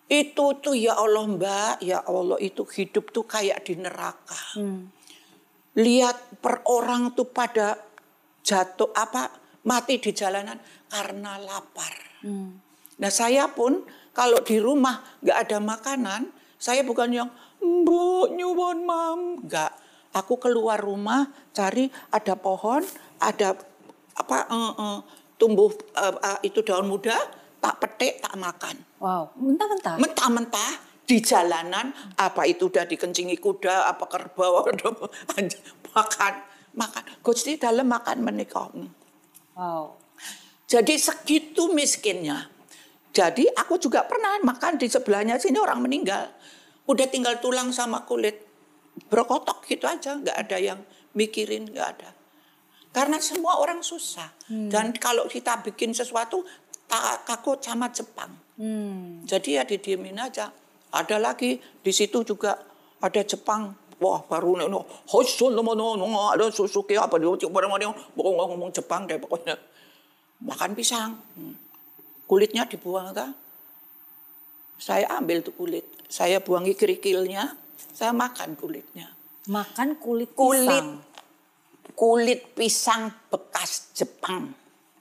Itu 0.05 0.61
tuh 0.61 0.77
ya 0.77 0.93
Allah 0.93 1.25
Mbak, 1.25 1.73
ya 1.81 2.05
Allah 2.05 2.37
itu 2.37 2.61
hidup 2.61 3.09
tuh 3.09 3.25
kayak 3.25 3.65
di 3.65 3.73
neraka. 3.73 4.37
Lihat 5.75 6.39
per 6.39 6.63
orang 6.71 7.11
tuh 7.11 7.27
pada 7.27 7.75
jatuh 8.41 8.95
apa 8.95 9.27
mati 9.67 9.99
di 9.99 10.11
jalanan 10.15 10.55
karena 10.87 11.35
lapar. 11.41 11.93
Nah 12.95 13.11
saya 13.11 13.51
pun 13.51 13.83
kalau 14.15 14.39
di 14.39 14.55
rumah 14.61 15.03
nggak 15.19 15.37
ada 15.49 15.57
makanan, 15.59 16.21
saya 16.55 16.85
bukan 16.87 17.11
yang 17.11 17.29
mbak 17.59 18.31
nyuwun 18.33 18.87
mam, 18.87 19.19
nggak. 19.43 19.71
Aku 20.15 20.39
keluar 20.39 20.79
rumah 20.79 21.27
cari 21.51 21.91
ada 22.07 22.39
pohon, 22.39 22.79
ada 23.19 23.51
apa 24.15 24.37
eh, 24.47 24.73
eh, 24.79 24.99
tumbuh 25.35 25.75
eh, 25.75 26.15
eh, 26.23 26.39
itu 26.47 26.63
daun 26.63 26.87
muda, 26.87 27.19
tak 27.59 27.81
petik 27.83 28.23
tak 28.23 28.37
makan 28.39 28.75
Wow, 29.01 29.33
mentah-mentah. 29.35 29.95
mentah-mentah 29.99 30.71
di 31.05 31.21
jalanan 31.21 31.93
apa 32.17 32.49
itu 32.49 32.67
udah 32.67 32.89
dikencingi 32.89 33.37
kuda 33.37 33.89
apa 33.93 34.09
kerbau 34.09 34.65
makan 35.95 36.33
makan. 36.75 37.03
Gusti 37.23 37.55
dalam 37.55 37.87
makan 37.87 38.21
menikah. 38.21 38.69
Wow. 39.55 39.95
jadi 40.67 40.99
segitu 40.99 41.71
miskinnya. 41.71 42.51
Jadi 43.15 43.47
aku 43.47 43.79
juga 43.79 44.03
pernah 44.03 44.35
makan 44.43 44.75
di 44.75 44.91
sebelahnya 44.91 45.39
sini 45.39 45.55
orang 45.55 45.79
meninggal. 45.79 46.27
Udah 46.83 47.07
tinggal 47.07 47.39
tulang 47.39 47.71
sama 47.71 48.03
kulit. 48.03 48.43
Brokotok 49.07 49.63
gitu 49.71 49.87
aja 49.87 50.19
nggak 50.19 50.35
ada 50.35 50.57
yang 50.59 50.79
mikirin 51.15 51.71
nggak 51.71 51.87
ada. 51.95 52.09
Karena 52.91 53.19
semua 53.23 53.59
orang 53.63 53.79
susah. 53.79 54.35
Dan 54.47 54.91
kalau 54.99 55.27
kita 55.31 55.63
bikin 55.63 55.95
sesuatu 55.95 56.43
tak 56.87 57.23
takut 57.23 57.59
sama 57.63 57.89
Jepang. 57.91 58.43
Hmm. 58.55 59.19
jadi 59.27 59.59
ya 59.59 59.63
didiemin 59.67 60.15
aja. 60.15 60.47
Ada 60.91 61.17
lagi 61.17 61.57
di 61.57 61.91
situ 61.93 62.21
juga 62.21 62.59
ada 63.01 63.21
Jepang. 63.23 63.73
Wah 63.95 64.19
baru 64.27 64.59
nih, 64.59 64.67
ada 66.35 66.51
Suzuki 66.51 66.99
apa 66.99 67.15
dia 67.15 67.31
ngomong 67.31 68.47
ngomong 68.51 68.71
Jepang 68.75 69.07
deh 69.07 69.15
pokoknya. 69.15 69.55
Makan 70.43 70.75
pisang, 70.75 71.15
Hmm. 71.39 71.55
kulitnya 72.27 72.67
dibuang 72.67 73.15
ta. 73.15 73.31
Saya 74.75 75.07
ambil 75.15 75.39
tuh 75.39 75.55
kulit, 75.55 75.87
saya 76.11 76.43
buangi 76.43 76.75
kerikilnya, 76.75 77.55
saya 77.95 78.11
makan 78.11 78.59
kulitnya. 78.59 79.15
Makan 79.47 79.95
kulit 80.03 80.35
Kulit 80.35 80.67
pisang. 80.67 80.89
kulit 81.95 82.41
pisang 82.51 83.01
bekas 83.31 83.95
Jepang. 83.95 84.51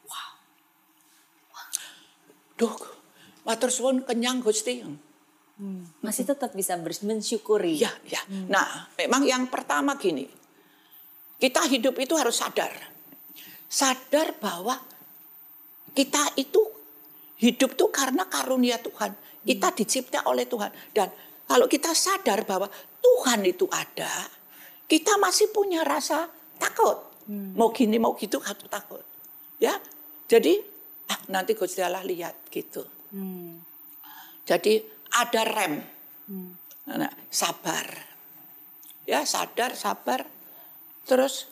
Wow. 0.07 0.31
Duh, 2.55 2.77
matur 3.43 3.75
suwun 3.75 4.07
kenyang 4.07 4.39
Gusti. 4.39 4.87
Masih 6.03 6.27
tetap 6.27 6.51
bisa 6.51 6.75
bers- 6.75 7.07
mensyukuri. 7.07 7.79
Ya, 7.79 7.93
ya. 8.11 8.19
Nah, 8.51 8.91
memang 8.99 9.23
yang 9.23 9.47
pertama 9.47 9.95
gini. 9.95 10.27
Kita 11.39 11.63
hidup 11.71 11.95
itu 12.03 12.15
harus 12.19 12.43
sadar. 12.43 12.75
Sadar 13.71 14.35
bahwa 14.43 14.75
kita 15.95 16.35
itu 16.35 16.59
hidup 17.39 17.79
tuh 17.79 17.91
karena 17.95 18.27
karunia 18.27 18.83
Tuhan. 18.83 19.15
Kita 19.45 19.71
dicipta 19.71 20.27
oleh 20.27 20.49
Tuhan. 20.49 20.71
Dan 20.91 21.09
kalau 21.47 21.71
kita 21.71 21.93
sadar 21.95 22.43
bahwa 22.49 22.67
Tuhan 22.99 23.45
itu 23.45 23.69
ada, 23.71 24.27
kita 24.89 25.21
masih 25.21 25.53
punya 25.55 25.85
rasa 25.85 26.27
takut. 26.59 26.99
Mau 27.57 27.71
gini, 27.73 27.97
mau 28.01 28.17
gitu, 28.17 28.41
harus 28.41 28.65
takut. 28.69 29.05
Ya, 29.61 29.79
jadi 30.27 30.61
ah, 31.09 31.21
nanti 31.31 31.55
Gusti 31.55 31.81
Allah 31.85 32.03
lihat 32.05 32.49
gitu. 32.49 32.85
Jadi 34.45 34.81
ada 35.13 35.43
rem. 35.45 35.75
Nah, 36.89 37.13
sabar. 37.29 37.87
Ya, 39.05 39.25
sadar, 39.29 39.77
sabar. 39.77 40.25
Terus 41.05 41.49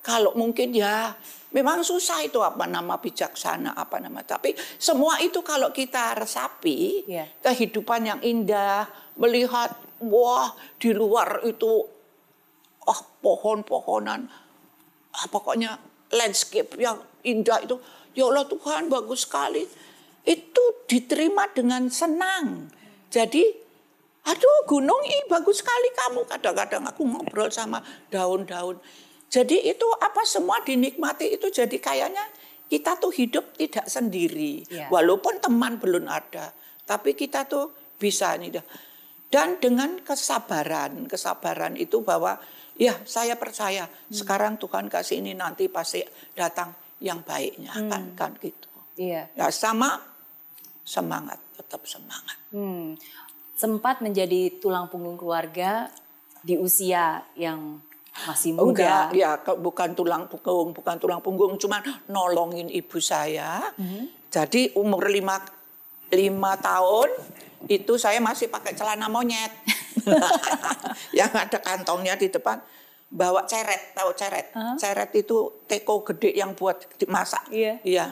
kalau 0.00 0.32
mungkin 0.38 0.72
ya 0.72 1.12
memang 1.52 1.84
susah 1.84 2.24
itu 2.24 2.40
apa 2.40 2.64
nama 2.64 2.96
bijaksana 2.96 3.76
apa 3.76 4.00
nama 4.00 4.24
tapi 4.24 4.56
semua 4.80 5.20
itu 5.20 5.44
kalau 5.44 5.68
kita 5.74 6.16
resapi 6.16 7.04
Iya. 7.04 7.28
kehidupan 7.44 8.08
yang 8.08 8.20
indah 8.24 8.88
melihat 9.20 9.76
wah 10.00 10.56
di 10.80 10.96
luar 10.96 11.44
itu 11.44 11.84
ah 12.88 13.00
pohon-pohonan 13.20 14.24
ah, 15.12 15.26
pokoknya 15.28 15.76
landscape 16.16 16.80
yang 16.80 16.96
indah 17.26 17.60
itu 17.60 17.76
ya 18.16 18.24
Allah 18.30 18.48
Tuhan 18.48 18.88
bagus 18.88 19.28
sekali 19.28 19.68
itu 20.24 20.64
diterima 20.86 21.48
dengan 21.52 21.88
senang. 21.88 22.68
Jadi 23.08 23.42
aduh 24.20 24.58
gunung 24.68 25.00
ih 25.06 25.26
bagus 25.30 25.64
sekali 25.64 25.90
kamu. 25.96 26.28
Kadang-kadang 26.28 26.84
aku 26.88 27.02
ngobrol 27.06 27.48
sama 27.48 27.80
daun-daun. 28.12 28.76
Jadi 29.30 29.70
itu 29.70 29.86
apa 30.02 30.26
semua 30.26 30.58
dinikmati 30.60 31.30
itu 31.38 31.46
jadi 31.48 31.76
kayaknya 31.78 32.24
kita 32.70 32.98
tuh 32.98 33.10
hidup 33.14 33.54
tidak 33.58 33.86
sendiri. 33.90 34.62
Iya. 34.70 34.86
walaupun 34.90 35.42
teman 35.42 35.82
belum 35.82 36.06
ada 36.06 36.54
tapi 36.86 37.18
kita 37.18 37.46
tuh 37.50 37.74
bisa 37.98 38.38
nih 38.38 38.62
dan 39.30 39.58
dengan 39.58 39.98
kesabaran 40.02 41.10
kesabaran 41.10 41.74
itu 41.74 42.02
bahwa 42.02 42.38
ya 42.80 42.96
saya 43.04 43.34
percaya 43.36 43.84
sekarang 44.10 44.56
Tuhan 44.56 44.88
kasih 44.88 45.20
ini 45.20 45.36
nanti 45.36 45.68
pasti 45.68 46.00
datang 46.32 46.72
yang 47.04 47.20
baiknya. 47.20 47.76
Kan 47.76 48.16
kan 48.16 48.32
gitu. 48.40 48.68
Iya. 48.96 49.28
ya 49.32 49.48
sama 49.52 50.09
semangat 50.90 51.38
tetap 51.54 51.86
semangat. 51.86 52.34
Hmm. 52.50 52.98
Sempat 53.54 54.02
menjadi 54.02 54.58
tulang 54.58 54.90
punggung 54.90 55.14
keluarga 55.14 55.86
di 56.42 56.58
usia 56.58 57.22
yang 57.38 57.78
masih 58.26 58.58
muda. 58.58 58.66
Enggak, 58.66 59.04
ya 59.14 59.30
ke- 59.38 59.60
bukan 59.60 59.94
tulang 59.94 60.26
punggung, 60.26 60.74
bukan 60.74 60.96
tulang 60.98 61.22
punggung, 61.22 61.54
cuma 61.62 61.78
nolongin 62.10 62.66
ibu 62.66 62.98
saya. 62.98 63.62
Jadi 64.34 64.74
umur 64.74 65.06
lima, 65.06 65.38
lima 66.10 66.52
tahun 66.58 67.06
itu 67.70 67.94
saya 67.94 68.18
masih 68.18 68.50
pakai 68.50 68.74
celana 68.74 69.06
monyet. 69.06 69.52
yang 71.18 71.30
ada 71.30 71.58
kantongnya 71.62 72.18
di 72.18 72.32
depan. 72.32 72.58
Bawa 73.10 73.42
ceret, 73.42 73.90
tahu 73.94 74.14
ceret? 74.14 74.54
Ceret 74.78 75.10
itu 75.18 75.66
teko 75.66 76.06
gede 76.06 76.30
yang 76.30 76.54
buat 76.54 76.86
dimasak. 76.94 77.50
Iya. 77.50 77.82
Iya. 77.82 78.06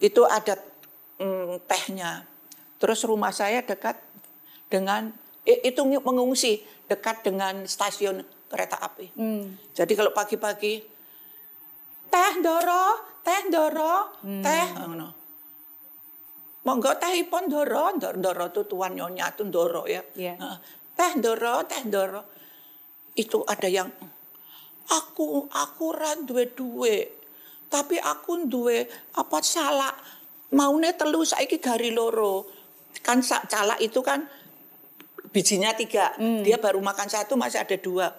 Itu 0.00 0.24
ada 0.24 0.56
mm, 1.22 1.70
tehnya. 1.70 2.26
Terus 2.82 3.06
rumah 3.06 3.30
saya 3.30 3.62
dekat 3.62 3.94
dengan 4.66 5.14
itu 5.46 5.82
mengungsi 5.86 6.62
dekat 6.90 7.22
dengan 7.22 7.62
stasiun 7.62 8.26
kereta 8.50 8.82
api. 8.82 9.14
Jadi 9.74 9.92
kalau 9.94 10.10
pagi-pagi 10.10 10.82
teh 12.12 12.32
Doro, 12.44 12.84
teh 13.24 13.42
Doro, 13.48 14.20
teh 14.22 14.66
ngono. 14.76 15.08
Monggo 16.62 16.94
tehipun 16.94 17.50
Doro, 17.50 17.90
Doro, 17.98 18.18
Doro 18.22 18.44
itu 18.54 18.62
tuan 18.70 18.94
nyonya 18.94 19.34
itu 19.34 19.42
Doro 19.50 19.82
ya. 19.88 20.02
Iya. 20.14 20.38
Heeh. 20.38 20.58
Teh 20.94 21.12
Doro, 21.18 21.66
teh 21.66 21.82
Doro. 21.90 22.22
Itu 23.18 23.42
ada 23.42 23.66
yang 23.66 23.90
aku 24.86 25.50
aku 25.50 25.86
ra 25.90 26.14
duwe 26.22 26.54
duwe. 26.54 26.96
Tapi 27.66 27.98
aku 27.98 28.46
duwe 28.46 28.86
apa 29.16 29.38
salah 29.42 29.96
maune 30.52 30.94
telu 30.94 31.24
saiki 31.24 31.58
gari 31.58 31.90
loro. 31.90 32.46
Kan 33.00 33.24
sak 33.24 33.50
calak 33.50 33.80
itu 33.80 33.98
kan 34.04 34.28
bijinya 35.32 35.72
tiga. 35.74 36.14
Dia 36.20 36.60
baru 36.60 36.78
makan 36.78 37.08
satu 37.08 37.34
masih 37.34 37.64
ada 37.64 37.76
dua. 37.80 38.12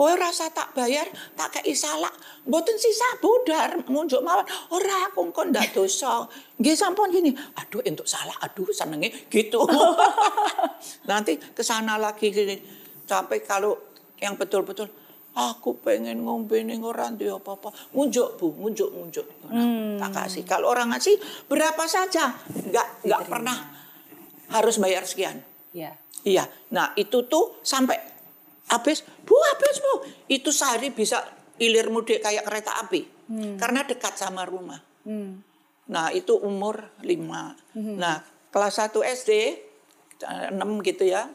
Kowe 0.00 0.16
rasa 0.16 0.48
tak 0.48 0.72
bayar, 0.72 1.04
tak 1.36 1.60
kei 1.60 1.76
salak. 1.76 2.16
Mboten 2.48 2.72
sisa 2.80 3.20
budar, 3.20 3.84
ngunjuk 3.84 4.24
mawon. 4.24 4.48
Ora 4.72 5.12
aku 5.12 5.28
engko 5.28 5.44
ndak 5.44 5.76
dosa. 5.76 6.24
Nggih 6.56 6.72
sampun 6.72 7.12
gini. 7.12 7.36
Aduh 7.36 7.84
entuk 7.84 8.08
salah, 8.08 8.32
aduh 8.40 8.72
senenge 8.72 9.28
gitu. 9.28 9.60
Nanti 11.10 11.36
ke 11.36 11.60
sana 11.60 12.00
lagi 12.00 12.32
gini. 12.32 12.56
Sampai 13.04 13.44
kalau 13.44 13.76
yang 14.16 14.40
betul-betul 14.40 14.88
aku 15.48 15.80
pengen 15.80 16.28
ngombe 16.28 16.60
ning 16.60 16.84
ora 16.84 17.08
duwe 17.08 17.40
apa-apa. 17.40 17.72
Ngunjuk 17.96 18.36
Bu, 18.36 18.52
ngunjuk 18.60 18.92
ngunjuk. 18.92 19.26
Tak 19.96 20.10
kasih. 20.12 20.44
Kalau 20.44 20.68
orang 20.68 20.92
ngasih 20.92 21.16
berapa 21.48 21.84
saja, 21.88 22.36
enggak 22.52 23.00
enggak 23.08 23.22
pernah 23.24 23.56
harus 24.52 24.76
bayar 24.76 25.08
sekian. 25.08 25.40
Ya. 25.72 25.96
Iya. 26.20 26.44
Nah, 26.76 26.92
itu 27.00 27.24
tuh 27.24 27.62
sampai 27.64 27.96
habis, 28.68 29.00
Bu, 29.24 29.32
habis, 29.54 29.80
Bu. 29.80 30.04
Itu 30.28 30.52
sehari 30.52 30.92
bisa 30.92 31.24
ilir 31.56 31.88
mudik 31.88 32.20
kayak 32.20 32.44
kereta 32.44 32.76
api. 32.84 33.02
Karena 33.56 33.86
dekat 33.86 34.18
sama 34.18 34.44
rumah. 34.44 34.82
Nah, 35.90 36.06
itu 36.12 36.34
umur 36.36 36.92
5. 37.00 37.56
Nah, 37.96 38.20
kelas 38.50 38.74
1 38.82 39.00
SD, 39.06 39.30
6 40.20 40.60
gitu 40.84 41.06
ya. 41.06 41.30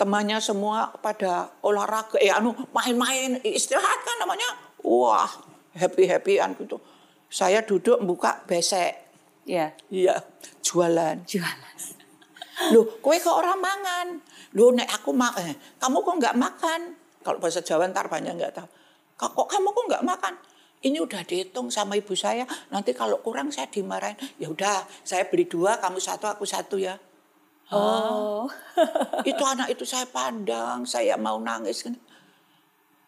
Temannya 0.00 0.40
semua 0.40 0.88
pada 1.04 1.52
olahraga, 1.60 2.16
eh 2.16 2.32
anu 2.32 2.56
main-main, 2.72 3.36
istirahat 3.44 4.00
kan 4.00 4.16
namanya. 4.16 4.48
Wah, 4.80 5.28
happy-happyan 5.76 6.56
gitu. 6.56 6.80
Saya 7.28 7.60
duduk 7.60 8.00
buka 8.08 8.40
besek. 8.48 8.96
Ya. 9.44 9.76
Iya, 9.92 10.24
jualan. 10.64 11.20
Jualan. 11.28 11.76
Loh, 12.72 12.96
kowe 13.04 13.12
kok 13.20 13.36
orang 13.44 13.60
mangan? 13.60 14.06
Loh, 14.56 14.72
nek 14.72 14.88
aku 14.88 15.12
makan, 15.12 15.52
kamu 15.76 15.96
kok 16.00 16.16
nggak 16.16 16.36
makan? 16.40 16.80
Kalau 17.20 17.36
bahasa 17.36 17.60
Jawa 17.60 17.84
ntar 17.92 18.08
banyak 18.08 18.40
nggak 18.40 18.56
tahu. 18.56 18.68
Kok 19.20 19.36
kok 19.36 19.48
kamu 19.52 19.68
kok 19.68 19.84
nggak 19.84 20.04
makan? 20.08 20.34
Ini 20.80 20.96
udah 20.96 21.20
dihitung 21.28 21.68
sama 21.68 21.92
ibu 22.00 22.16
saya. 22.16 22.48
Nanti 22.72 22.96
kalau 22.96 23.20
kurang 23.20 23.52
saya 23.52 23.68
dimarahin. 23.68 24.16
Ya 24.40 24.48
udah, 24.48 24.88
saya 25.04 25.28
beli 25.28 25.44
dua, 25.44 25.76
kamu 25.76 26.00
satu, 26.00 26.24
aku 26.24 26.48
satu 26.48 26.80
ya. 26.80 26.96
Oh. 27.70 28.50
itu 29.30 29.42
anak 29.46 29.70
itu 29.70 29.86
saya 29.86 30.06
pandang, 30.10 30.82
saya 30.86 31.14
mau 31.14 31.38
nangis. 31.38 31.86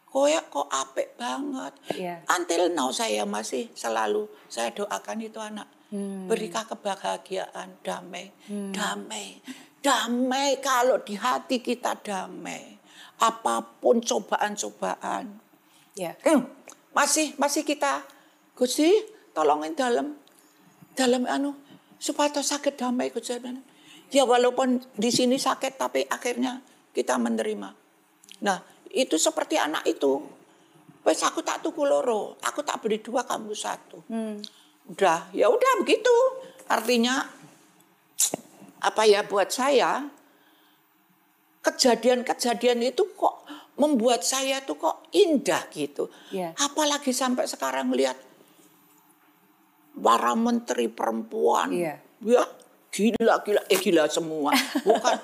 Kowe 0.07 0.29
kok 0.29 0.69
apik 0.69 1.17
banget. 1.17 1.73
Iya. 1.97 2.17
Until 2.29 2.69
now 2.71 2.93
saya 2.93 3.25
masih 3.25 3.73
selalu 3.73 4.29
saya 4.47 4.71
doakan 4.71 5.19
itu 5.25 5.41
anak. 5.41 5.69
Berikah 6.29 6.65
kebahagiaan, 6.73 7.85
damai, 7.85 8.33
damai, 8.49 9.45
damai. 9.85 10.57
Kalau 10.65 10.97
di 11.05 11.21
hati 11.21 11.61
kita 11.61 12.01
damai, 12.01 12.81
apa 13.21 13.61
pun 13.77 14.01
cobaan-cobaan, 14.01 15.37
Ya. 15.93 16.17
Hmm, 16.25 16.49
masih 16.97 17.37
masih 17.37 17.69
kita 17.69 18.01
Gusti 18.57 18.89
tolongin 19.37 19.77
dalam 19.77 20.17
dalam 20.97 21.29
anu 21.29 21.53
supaya 22.01 22.33
sakit 22.33 22.81
damai 22.81 23.13
Gusti. 23.13 23.37
Ya 24.13 24.29
walaupun 24.29 24.85
di 24.93 25.09
sini 25.09 25.41
sakit 25.41 25.81
tapi 25.81 26.05
akhirnya 26.05 26.61
kita 26.93 27.17
menerima. 27.17 27.69
Nah, 28.45 28.59
itu 28.93 29.17
seperti 29.17 29.57
anak 29.57 29.89
itu. 29.89 30.21
Wes 31.03 31.19
aku 31.25 31.43
tak 31.43 31.65
tuku 31.65 31.83
loro, 31.83 32.39
aku 32.45 32.63
tak 32.63 32.79
beli 32.85 33.03
dua 33.03 33.27
kamu 33.27 33.57
satu. 33.57 34.05
Udah, 34.93 35.33
ya 35.35 35.51
udah 35.51 35.73
begitu. 35.83 36.15
Artinya 36.71 37.27
apa 38.83 39.03
ya 39.09 39.27
buat 39.27 39.51
saya 39.51 40.07
kejadian-kejadian 41.63 42.83
itu 42.83 43.15
kok 43.15 43.47
membuat 43.79 44.27
saya 44.27 44.61
tuh 44.63 44.77
kok 44.79 45.09
indah 45.15 45.67
gitu. 45.73 46.11
Iya. 46.31 46.53
Apalagi 46.59 47.11
sampai 47.15 47.49
sekarang 47.49 47.89
melihat 47.89 48.19
para 49.97 50.35
menteri 50.37 50.87
perempuan. 50.91 51.71
Iya. 51.73 51.95
Ya, 52.23 52.45
gila 52.93 53.41
gila 53.43 53.63
eh 53.67 53.79
gila 53.81 54.05
semua. 54.07 54.53
Bukan 54.87 55.17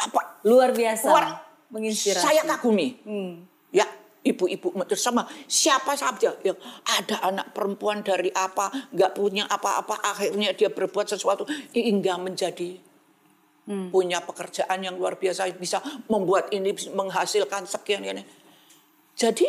apa 0.00 0.20
Luar 0.46 0.72
biasa. 0.72 1.08
Luar. 1.10 1.26
Menginspirasi. 1.70 2.24
saya 2.24 2.42
kagumi. 2.42 2.98
Hmm. 3.06 3.46
Ya, 3.70 3.86
ibu-ibu 4.26 4.74
sama 4.98 5.22
siapa 5.46 5.94
saja 5.94 6.34
yang 6.42 6.58
ada 6.82 7.22
anak 7.22 7.54
perempuan 7.54 8.02
dari 8.02 8.26
apa 8.34 8.90
nggak 8.90 9.14
punya 9.14 9.46
apa-apa 9.46 10.02
akhirnya 10.02 10.50
dia 10.50 10.66
berbuat 10.66 11.14
sesuatu 11.14 11.46
hingga 11.70 12.18
menjadi 12.18 12.74
punya 13.70 14.18
pekerjaan 14.26 14.82
yang 14.82 14.98
luar 14.98 15.14
biasa 15.14 15.46
bisa 15.54 15.78
membuat 16.10 16.50
ini 16.50 16.74
menghasilkan 16.90 17.70
sekian 17.70 18.02
ini. 18.02 18.26
Jadi 19.14 19.46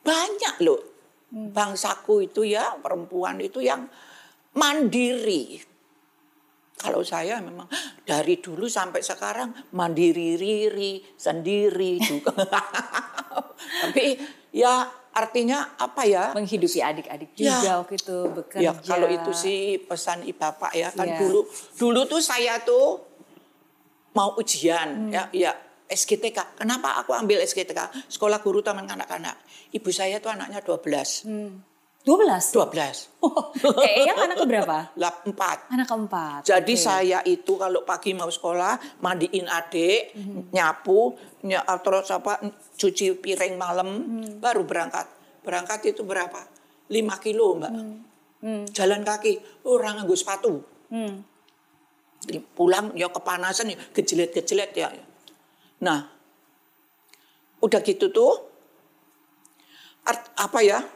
banyak 0.00 0.64
loh 0.64 0.80
bangsaku 1.28 2.30
itu 2.30 2.48
ya 2.48 2.78
perempuan 2.80 3.36
itu 3.44 3.60
yang 3.60 3.84
mandiri. 4.56 5.60
Kalau 6.74 7.00
saya 7.00 7.38
memang 7.38 7.70
dari 8.02 8.42
dulu 8.42 8.66
sampai 8.66 9.00
sekarang 9.00 9.72
mandiri 9.72 10.34
riri 10.34 11.00
sendiri 11.14 11.96
juga. 11.98 12.34
Tapi 13.82 14.18
ya 14.50 14.84
artinya 15.14 15.78
apa 15.78 16.02
ya? 16.04 16.34
Menghidupi 16.34 16.82
adik-adik 16.82 17.30
Ya. 17.38 17.56
juga 17.56 17.70
waktu 17.80 17.94
itu 17.96 18.16
bekerja. 18.34 18.64
Ya 18.64 18.72
kalau 18.74 19.06
itu 19.06 19.30
sih 19.32 19.78
pesan 19.80 20.26
ibu 20.26 20.36
bapak 20.36 20.74
ya 20.74 20.90
kan 20.90 21.06
Iya. 21.06 21.18
dulu 21.22 21.40
dulu 21.78 22.00
tuh 22.04 22.20
saya 22.20 22.58
tuh 22.60 23.00
mau 24.12 24.34
ujian 24.34 25.08
ya 25.10 25.30
ya 25.30 25.52
SGTK. 25.84 26.58
Kenapa 26.58 26.98
aku 26.98 27.14
ambil 27.14 27.38
SGTK? 27.40 28.08
Sekolah 28.08 28.40
Guru 28.40 28.60
Taman 28.60 28.84
Kanak-kanak. 28.84 29.36
Ibu 29.70 29.90
saya 29.92 30.18
tuh 30.18 30.32
anaknya 30.32 30.58
12. 30.58 31.28
12? 32.04 32.52
12. 32.52 33.16
Kayak 33.80 33.96
yang 34.04 34.18
anak 34.28 34.36
keberapa? 34.36 34.76
Lap, 35.00 35.24
4. 35.24 35.72
Anak 35.72 35.88
keempat. 35.88 36.40
Jadi 36.44 36.76
Oke. 36.76 36.84
saya 36.84 37.24
itu 37.24 37.56
kalau 37.56 37.80
pagi 37.80 38.12
mau 38.12 38.28
sekolah 38.28 39.00
mandiin 39.00 39.48
adik, 39.48 40.12
nyapu, 40.52 41.16
ny- 41.48 41.64
terus 41.80 42.12
apa 42.12 42.44
cuci 42.76 43.16
piring 43.24 43.56
malam, 43.56 43.88
baru 44.36 44.68
berangkat. 44.68 45.08
Berangkat 45.40 45.96
itu 45.96 46.04
berapa? 46.04 46.44
5 46.92 47.24
kilo 47.24 47.56
mbak. 47.56 47.72
Jalan 48.76 49.00
kaki, 49.00 49.64
orang 49.64 50.04
nganggo 50.04 50.12
sepatu. 50.12 50.60
Hmm. 50.92 51.24
Pulang 52.52 52.92
ya 52.92 53.08
kepanasan 53.08 53.72
ya 53.72 53.76
gejelet-gejelet 53.96 54.72
ya. 54.76 54.92
Nah, 55.80 56.04
udah 57.64 57.80
gitu 57.80 58.12
tuh, 58.12 58.53
art- 60.04 60.32
apa 60.36 60.58
ya? 60.64 60.80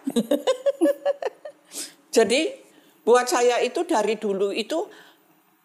Jadi 2.16 2.40
buat 3.04 3.28
saya 3.28 3.60
itu 3.64 3.84
dari 3.88 4.20
dulu 4.20 4.52
itu 4.52 4.84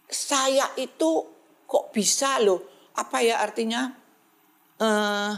saya 0.08 0.72
itu 0.80 1.28
kok 1.68 1.92
bisa 1.92 2.40
loh 2.40 2.64
apa 2.94 3.26
ya 3.26 3.42
artinya 3.42 3.90
eh 4.78 5.34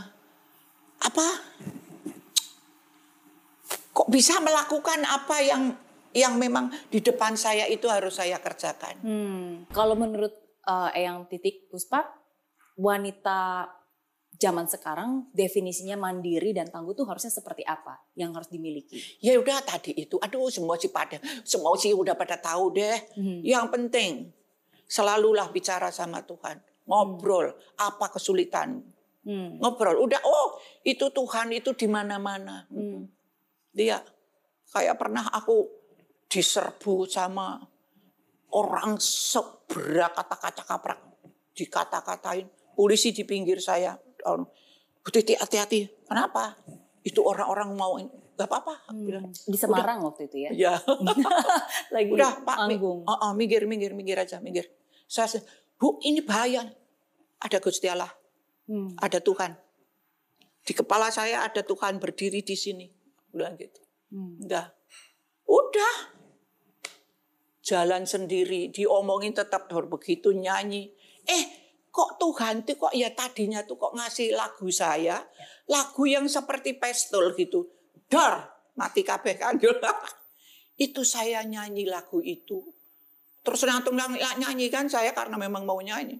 apa 1.00 1.28
kok 3.96 4.10
bisa 4.12 4.44
melakukan 4.44 5.08
apa 5.08 5.40
yang 5.40 5.72
yang 6.16 6.40
memang 6.40 6.72
di 6.88 7.04
depan 7.04 7.36
saya 7.36 7.68
itu 7.68 7.92
harus 7.92 8.16
saya 8.16 8.40
kerjakan. 8.40 8.96
Hmm. 9.04 9.52
Kalau 9.72 10.00
menurut 10.00 10.32
uh, 10.64 10.88
Eyang 10.96 11.28
Titik 11.28 11.68
Puspa, 11.68 12.08
wanita 12.80 13.68
zaman 14.36 14.68
sekarang 14.68 15.32
definisinya 15.32 15.96
mandiri 15.96 16.52
dan 16.52 16.68
tangguh 16.68 16.92
tuh 16.92 17.08
harusnya 17.08 17.32
seperti 17.32 17.64
apa 17.64 18.00
yang 18.20 18.36
harus 18.36 18.52
dimiliki? 18.52 19.00
Ya 19.24 19.40
udah 19.40 19.64
tadi 19.64 19.96
itu, 19.96 20.20
aduh 20.20 20.52
semua 20.52 20.76
sih 20.76 20.92
pada, 20.92 21.20
semua 21.48 21.74
sih 21.80 21.96
udah 21.96 22.14
pada 22.14 22.36
tahu 22.36 22.76
deh. 22.76 23.00
Hmm. 23.16 23.40
Yang 23.42 23.66
penting 23.72 24.12
selalulah 24.86 25.50
bicara 25.50 25.90
sama 25.90 26.22
Tuhan, 26.24 26.60
ngobrol 26.86 27.56
hmm. 27.56 27.80
apa 27.80 28.06
kesulitan, 28.12 28.84
hmm. 29.24 29.64
ngobrol. 29.64 30.04
Udah, 30.04 30.20
oh 30.28 30.60
itu 30.84 31.08
Tuhan 31.10 31.56
itu 31.56 31.72
di 31.74 31.88
mana-mana. 31.88 32.68
Hmm. 32.68 33.08
Dia 33.72 34.00
kayak 34.72 35.00
pernah 35.00 35.32
aku 35.32 35.68
diserbu 36.28 37.08
sama 37.08 37.64
orang 38.56 39.00
seberak 39.00 40.16
kata-kata 40.16 40.64
kaprak 40.64 41.00
dikata-katain 41.56 42.48
polisi 42.76 43.16
di 43.16 43.24
pinggir 43.24 43.64
saya 43.64 43.96
Titi 45.14 45.38
hati-hati. 45.38 45.86
Kenapa? 46.10 46.58
Itu 47.06 47.22
orang-orang 47.22 47.70
mau 47.78 48.02
Gak 48.36 48.52
apa-apa. 48.52 48.92
Hmm. 48.92 49.32
Di 49.32 49.56
Semarang 49.56 50.04
udah. 50.04 50.08
waktu 50.12 50.28
itu 50.28 50.38
ya? 50.44 50.50
Iya. 50.52 50.74
Lagi 51.96 52.12
Udah 52.12 52.44
Pak, 52.44 52.68
anggung. 52.68 53.08
Uh, 53.08 53.16
uh, 53.16 53.32
minggir, 53.32 53.64
minggir, 53.64 53.96
minggir 53.96 54.20
aja, 54.20 54.44
minggir. 54.44 54.68
Saya, 55.08 55.40
Bu 55.80 56.04
ini 56.04 56.20
bahaya. 56.20 56.68
Ada 57.40 57.64
Gusti 57.64 57.88
Allah. 57.88 58.12
Hmm. 58.68 58.92
Ada 59.00 59.24
Tuhan. 59.24 59.56
Di 60.68 60.74
kepala 60.76 61.16
saya 61.16 61.48
ada 61.48 61.64
Tuhan 61.64 61.96
berdiri 61.96 62.44
di 62.44 62.60
sini. 62.60 62.92
Udah 63.32 63.56
gitu. 63.56 63.80
Hmm. 64.12 64.36
Udah. 64.44 64.68
Udah. 65.48 65.96
Jalan 67.64 68.04
sendiri. 68.04 68.68
Diomongin 68.68 69.32
tetap 69.32 69.72
begitu 69.72 70.36
nyanyi. 70.36 70.92
Eh 71.24 71.65
kok 71.96 72.20
Tuhan 72.20 72.68
tuh 72.68 72.76
kok 72.76 72.92
ya 72.92 73.08
tadinya 73.16 73.64
tuh 73.64 73.80
kok 73.80 73.96
ngasih 73.96 74.36
lagu 74.36 74.68
saya, 74.68 75.24
lagu 75.72 76.04
yang 76.04 76.28
seperti 76.28 76.76
pestol 76.76 77.32
gitu. 77.40 77.72
Dar, 78.12 78.52
mati 78.76 79.08
kabeh 79.08 79.40
kan. 79.40 79.56
itu 80.86 81.02
saya 81.08 81.40
nyanyi 81.48 81.88
lagu 81.88 82.20
itu. 82.20 82.60
Terus 83.48 83.64
langsung 83.64 83.96
nyanyi 84.42 84.68
kan 84.68 84.92
saya 84.92 85.16
karena 85.16 85.40
memang 85.40 85.64
mau 85.64 85.80
nyanyi. 85.80 86.20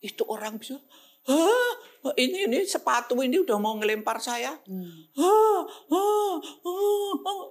Itu 0.00 0.24
orang 0.24 0.56
bisa, 0.56 0.80
Hah, 1.28 1.72
ini 2.16 2.48
ini 2.48 2.64
sepatu 2.64 3.12
ini 3.20 3.36
udah 3.44 3.60
mau 3.60 3.76
ngelempar 3.76 4.16
saya. 4.16 4.56
Hmm. 4.64 5.12
Hah, 5.12 5.60
hah, 5.92 6.34
hah, 6.40 7.12
hah. 7.20 7.46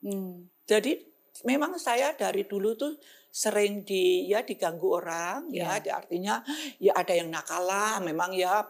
Hmm. 0.00 0.48
Jadi 0.64 0.96
memang 1.44 1.76
saya 1.76 2.16
dari 2.16 2.48
dulu 2.48 2.72
tuh 2.80 2.96
sering 3.30 3.86
di 3.86 4.26
ya 4.26 4.42
diganggu 4.42 4.90
orang 4.90 5.46
ya, 5.54 5.78
ya 5.78 6.02
artinya 6.02 6.42
ya 6.82 6.92
ada 6.98 7.14
yang 7.14 7.30
nakal 7.30 7.62
lah 7.62 8.02
memang 8.02 8.34
ya 8.34 8.66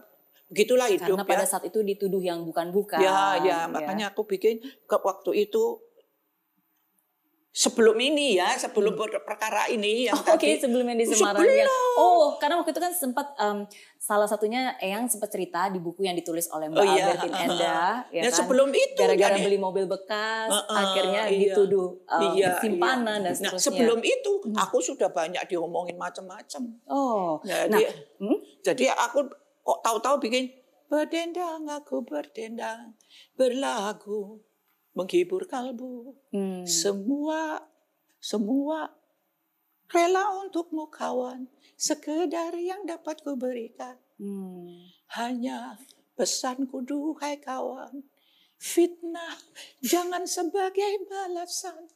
begitulah 0.51 0.91
hidup 0.91 1.23
Karena 1.23 1.25
pada 1.25 1.45
ya. 1.47 1.49
saat 1.49 1.65
itu 1.71 1.79
dituduh 1.81 2.19
yang 2.19 2.43
bukan-bukan. 2.43 2.99
Ya, 2.99 3.39
ya, 3.39 3.59
makanya 3.71 4.11
ya. 4.11 4.13
aku 4.13 4.27
bikin 4.27 4.59
ke 4.61 4.97
waktu 4.99 5.47
itu 5.47 5.79
sebelum 7.51 7.99
ini 7.99 8.39
ya, 8.39 8.55
sebelum 8.55 8.95
hmm. 8.95 9.27
perkara 9.27 9.67
ini 9.67 10.07
yang 10.07 10.15
oh, 10.15 10.39
Oke, 10.39 10.39
okay, 10.39 10.53
sebelum 10.63 10.87
yang 10.87 10.99
di 11.03 11.07
Semarang 11.11 11.43
ya. 11.43 11.67
Oh, 11.99 12.39
karena 12.39 12.63
waktu 12.63 12.71
itu 12.71 12.79
kan 12.79 12.95
sempat 12.95 13.35
um, 13.43 13.67
salah 13.99 14.31
satunya 14.31 14.79
Eyang 14.79 15.11
sempat 15.11 15.35
cerita 15.35 15.67
di 15.67 15.83
buku 15.83 16.07
yang 16.07 16.15
ditulis 16.15 16.47
oleh 16.55 16.71
Mbak 16.71 16.79
oh, 16.79 16.87
iya, 16.87 17.05
Albertin 17.11 17.33
uh, 17.35 17.43
Enda 17.43 17.59
uh, 17.59 17.95
ya, 18.15 18.23
ya 18.23 18.23
kan? 18.31 18.39
sebelum 18.39 18.71
itu 18.71 19.03
gara-gara 19.03 19.35
kan, 19.35 19.43
beli 19.43 19.59
mobil 19.59 19.85
bekas 19.91 20.51
uh, 20.55 20.63
uh, 20.63 20.79
akhirnya 20.79 21.23
iya, 21.27 21.51
dituduh 21.51 21.99
um, 22.07 22.23
iya, 22.39 22.55
simpanan 22.63 23.19
iya. 23.19 23.25
dan 23.27 23.33
seterusnya. 23.35 23.59
Nah, 23.59 23.67
sebelum 23.67 24.01
itu 24.07 24.33
hmm. 24.47 24.57
aku 24.57 24.79
sudah 24.79 25.11
banyak 25.11 25.43
diomongin 25.51 25.99
macam-macam. 25.99 26.63
Oh. 26.87 27.43
Jadi, 27.43 27.83
nah, 27.83 27.91
hmm? 28.23 28.39
jadi 28.63 28.95
aku 28.95 29.27
kok 29.67 29.79
tahu-tahu 29.83 30.23
bikin 30.23 30.55
berdendang 30.91 31.71
aku 31.71 32.03
berdendang 32.03 32.99
berlagu 33.39 34.43
menghibur 34.95 35.47
kalbu. 35.47 36.15
Hmm. 36.35 36.67
Semua, 36.67 37.63
semua 38.19 38.91
rela 39.91 40.39
untukmu 40.43 40.91
kawan, 40.91 41.51
sekedar 41.75 42.55
yang 42.55 42.87
dapat 42.87 43.23
ku 43.23 43.35
berikan. 43.35 43.99
Hmm. 44.19 44.91
Hanya 45.19 45.79
pesanku 46.15 46.87
duhai 46.87 47.43
kawan, 47.43 48.07
fitnah 48.61 49.39
jangan 49.83 50.27
sebagai 50.27 51.07
balasan. 51.11 51.91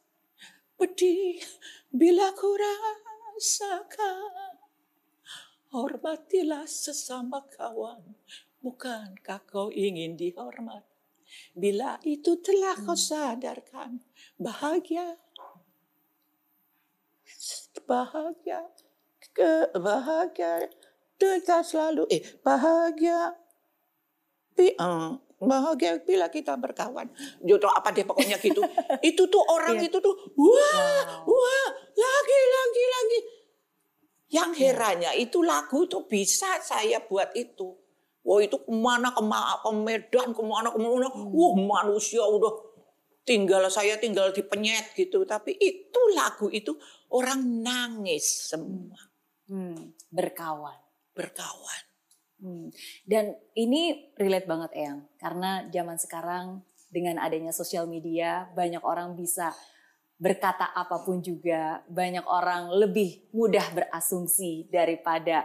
Pedih 0.75 1.39
bila 1.95 2.35
ku 2.35 2.51
rasakan. 2.59 4.59
Hormatilah 5.75 6.71
sesama 6.71 7.43
kawan, 7.51 8.15
bukankah 8.63 9.43
kau 9.43 9.75
ingin 9.75 10.15
dihormat? 10.15 10.94
Bila 11.55 11.99
itu 12.03 12.39
telah 12.43 12.75
kau 12.79 12.95
hmm. 12.95 13.07
sadarkan, 13.07 13.91
bahagia, 14.37 15.19
bahagia, 17.87 18.61
ke 19.35 19.71
bahagia, 19.75 20.71
kita 21.19 21.63
selalu, 21.67 22.07
eh 22.11 22.23
bahagia, 22.43 23.35
bi, 24.55 24.75
uh, 24.79 25.19
bahagia 25.43 26.01
bila 26.03 26.31
kita 26.31 26.55
berkawan. 26.55 27.11
Jodoh 27.43 27.71
apa 27.71 27.91
deh 27.91 28.07
pokoknya 28.07 28.39
gitu. 28.39 28.63
itu 29.11 29.23
tuh 29.27 29.43
orang 29.51 29.79
yeah. 29.79 29.89
itu 29.91 29.99
tuh, 29.99 30.15
wah, 30.39 31.03
wow. 31.27 31.35
wah, 31.35 31.69
lagi, 31.99 32.41
lagi, 32.51 32.85
lagi. 32.89 33.21
Yang 34.35 34.51
herannya 34.67 35.11
itu 35.19 35.39
lagu 35.47 35.87
tuh 35.87 36.07
bisa 36.11 36.59
saya 36.59 36.99
buat 37.03 37.31
itu. 37.39 37.84
Wah 38.25 38.41
itu 38.41 38.57
ke 38.57 38.73
mana 38.73 39.13
ke 39.13 39.21
mana 39.21 39.61
ke 39.61 39.71
Medan 39.77 40.33
ke 40.33 40.43
mana 40.43 40.73
ke 40.73 40.79
mana. 40.81 41.13
Wah 41.13 41.53
manusia 41.61 42.25
udah 42.25 42.75
tinggal 43.29 43.65
saya 43.69 44.01
tinggal 44.01 44.33
di 44.33 44.41
penyet 44.41 44.97
gitu. 44.97 45.29
Tapi 45.29 45.53
itu 45.61 46.01
lagu 46.17 46.49
itu 46.49 46.73
orang 47.13 47.45
nangis 47.61 48.49
semua. 48.49 48.97
Hmm. 49.49 49.93
Berkawan. 50.09 50.81
Berkawan. 51.13 51.83
Hmm. 52.41 52.69
Dan 53.05 53.37
ini 53.57 54.13
relate 54.17 54.49
banget 54.49 54.71
Eyang. 54.73 55.01
Karena 55.21 55.69
zaman 55.69 56.01
sekarang 56.01 56.65
dengan 56.89 57.21
adanya 57.21 57.53
sosial 57.53 57.85
media 57.85 58.49
banyak 58.57 58.81
orang 58.81 59.17
bisa 59.17 59.53
berkata 60.17 60.73
apa 60.73 61.05
pun 61.05 61.21
juga. 61.21 61.85
Banyak 61.93 62.25
orang 62.25 62.73
lebih 62.73 63.29
mudah 63.37 63.65
berasumsi 63.73 64.69
daripada 64.73 65.45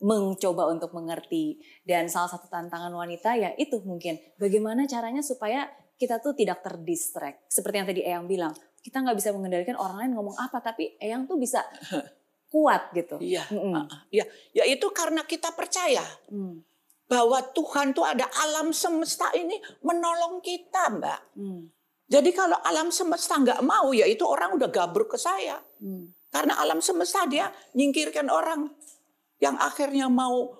mencoba 0.00 0.64
untuk 0.72 0.96
mengerti 0.96 1.60
dan 1.84 2.08
salah 2.08 2.32
satu 2.32 2.48
tantangan 2.48 2.88
wanita 2.88 3.36
ya 3.36 3.52
itu 3.60 3.84
mungkin 3.84 4.16
bagaimana 4.40 4.88
caranya 4.88 5.20
supaya 5.20 5.68
kita 6.00 6.16
tuh 6.24 6.32
tidak 6.32 6.64
terdistract 6.64 7.44
seperti 7.52 7.76
yang 7.76 7.88
tadi 7.88 8.00
Eyang 8.08 8.24
bilang 8.24 8.52
kita 8.80 9.04
nggak 9.04 9.16
bisa 9.20 9.36
mengendalikan 9.36 9.76
orang 9.76 10.00
lain 10.04 10.12
ngomong 10.16 10.36
apa 10.40 10.64
tapi 10.64 10.96
Eyang 10.96 11.28
tuh 11.28 11.36
bisa 11.36 11.60
kuat 12.52 12.96
gitu 12.96 13.20
iya 13.20 13.44
mm 13.44 13.60
-mm. 13.60 13.84
ya 14.08 14.24
ya 14.56 14.64
itu 14.64 14.88
karena 14.88 15.20
kita 15.28 15.52
percaya 15.52 16.02
mm. 16.32 16.64
bahwa 17.04 17.44
Tuhan 17.52 17.92
tuh 17.92 18.08
ada 18.08 18.24
alam 18.48 18.72
semesta 18.72 19.28
ini 19.36 19.60
menolong 19.84 20.40
kita 20.40 20.96
mbak 20.96 21.20
mm. 21.36 21.62
jadi 22.08 22.30
kalau 22.32 22.56
alam 22.64 22.88
semesta 22.88 23.36
nggak 23.36 23.60
mau 23.60 23.92
ya 23.92 24.08
itu 24.08 24.24
orang 24.24 24.56
udah 24.56 24.72
gabruk 24.72 25.12
ke 25.12 25.18
saya 25.20 25.60
mm. 25.84 26.32
karena 26.32 26.56
alam 26.56 26.80
semesta 26.80 27.28
dia 27.28 27.52
nyingkirkan 27.76 28.32
orang 28.32 28.72
yang 29.40 29.56
akhirnya 29.56 30.06
mau 30.06 30.52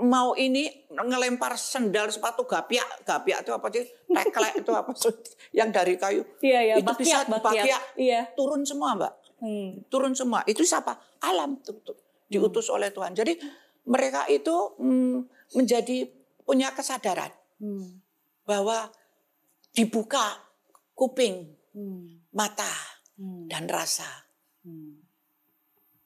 mau 0.00 0.32
ini 0.32 0.88
ngelempar 0.88 1.60
sendal 1.60 2.08
sepatu 2.08 2.48
gapiak 2.48 3.04
gapiak 3.04 3.44
itu 3.44 3.52
apa 3.52 3.66
sih 3.68 3.84
teklek 4.08 4.54
itu 4.64 4.72
apa 4.72 4.92
sih 4.96 5.12
yang 5.52 5.68
dari 5.68 6.00
kayu 6.00 6.24
iya, 6.40 6.60
iya, 6.64 6.74
itu 6.80 6.88
bakiak, 6.88 7.28
bisa 7.28 7.38
bakiak, 7.40 7.82
iya. 8.00 8.20
turun 8.32 8.64
semua 8.64 8.96
mbak 8.96 9.12
hmm. 9.44 9.90
turun 9.92 10.16
semua 10.16 10.40
itu 10.48 10.64
siapa 10.64 10.96
alam 11.20 11.60
tuh, 11.60 11.84
tuh 11.84 11.96
diutus 12.32 12.72
hmm. 12.72 12.76
oleh 12.80 12.88
Tuhan 12.94 13.12
jadi 13.12 13.36
mereka 13.90 14.28
itu 14.28 14.76
mm, 14.78 15.16
menjadi 15.56 16.06
punya 16.46 16.70
kesadaran 16.72 17.32
hmm. 17.58 18.00
bahwa 18.46 18.88
dibuka 19.74 20.38
kuping 20.96 21.50
hmm. 21.74 22.30
mata 22.32 22.70
hmm. 23.18 23.50
dan 23.50 23.66
rasa 23.66 24.08
hmm. 24.64 24.96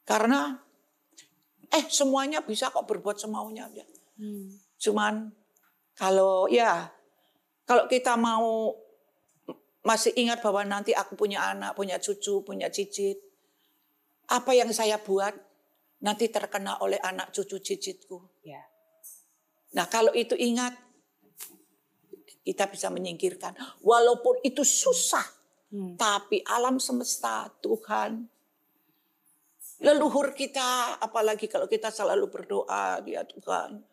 karena 0.03 0.64
eh 1.75 1.85
semuanya 1.91 2.39
bisa 2.47 2.71
kok 2.71 2.87
berbuat 2.87 3.19
semaunya 3.19 3.67
ya. 3.75 3.87
Hmm. 4.15 4.55
Cuman 4.79 5.35
kalau 5.99 6.47
ya 6.47 6.87
kalau 7.67 7.91
kita 7.91 8.15
mau 8.15 8.75
masih 9.85 10.17
ingat 10.17 10.41
bahwa 10.41 10.65
nanti 10.65 10.97
aku 10.97 11.19
punya 11.19 11.45
anak, 11.53 11.77
punya 11.77 12.01
cucu, 12.01 12.41
punya 12.47 12.71
cicit. 12.73 13.21
Apa 14.31 14.57
yang 14.57 14.73
saya 14.73 14.97
buat 15.03 15.37
nanti 16.01 16.33
terkena 16.33 16.81
oleh 16.81 16.97
anak 17.03 17.35
cucu 17.35 17.61
cicitku. 17.61 18.41
Ya. 18.47 18.65
Nah 19.77 19.85
kalau 19.91 20.15
itu 20.17 20.33
ingat, 20.39 20.73
kita 22.45 22.69
bisa 22.69 22.89
menyingkirkan. 22.89 23.57
Walaupun 23.85 24.41
itu 24.45 24.65
susah. 24.65 25.25
Hmm. 25.75 25.99
Tapi 25.99 26.41
alam 26.47 26.79
semesta 26.79 27.51
Tuhan 27.59 28.31
leluhur 29.85 30.33
kita, 30.33 30.97
apalagi 30.97 31.47
kalau 31.47 31.69
kita 31.69 31.93
selalu 31.93 32.33
berdoa, 32.33 33.05
ya 33.05 33.21
Tuhan, 33.29 33.85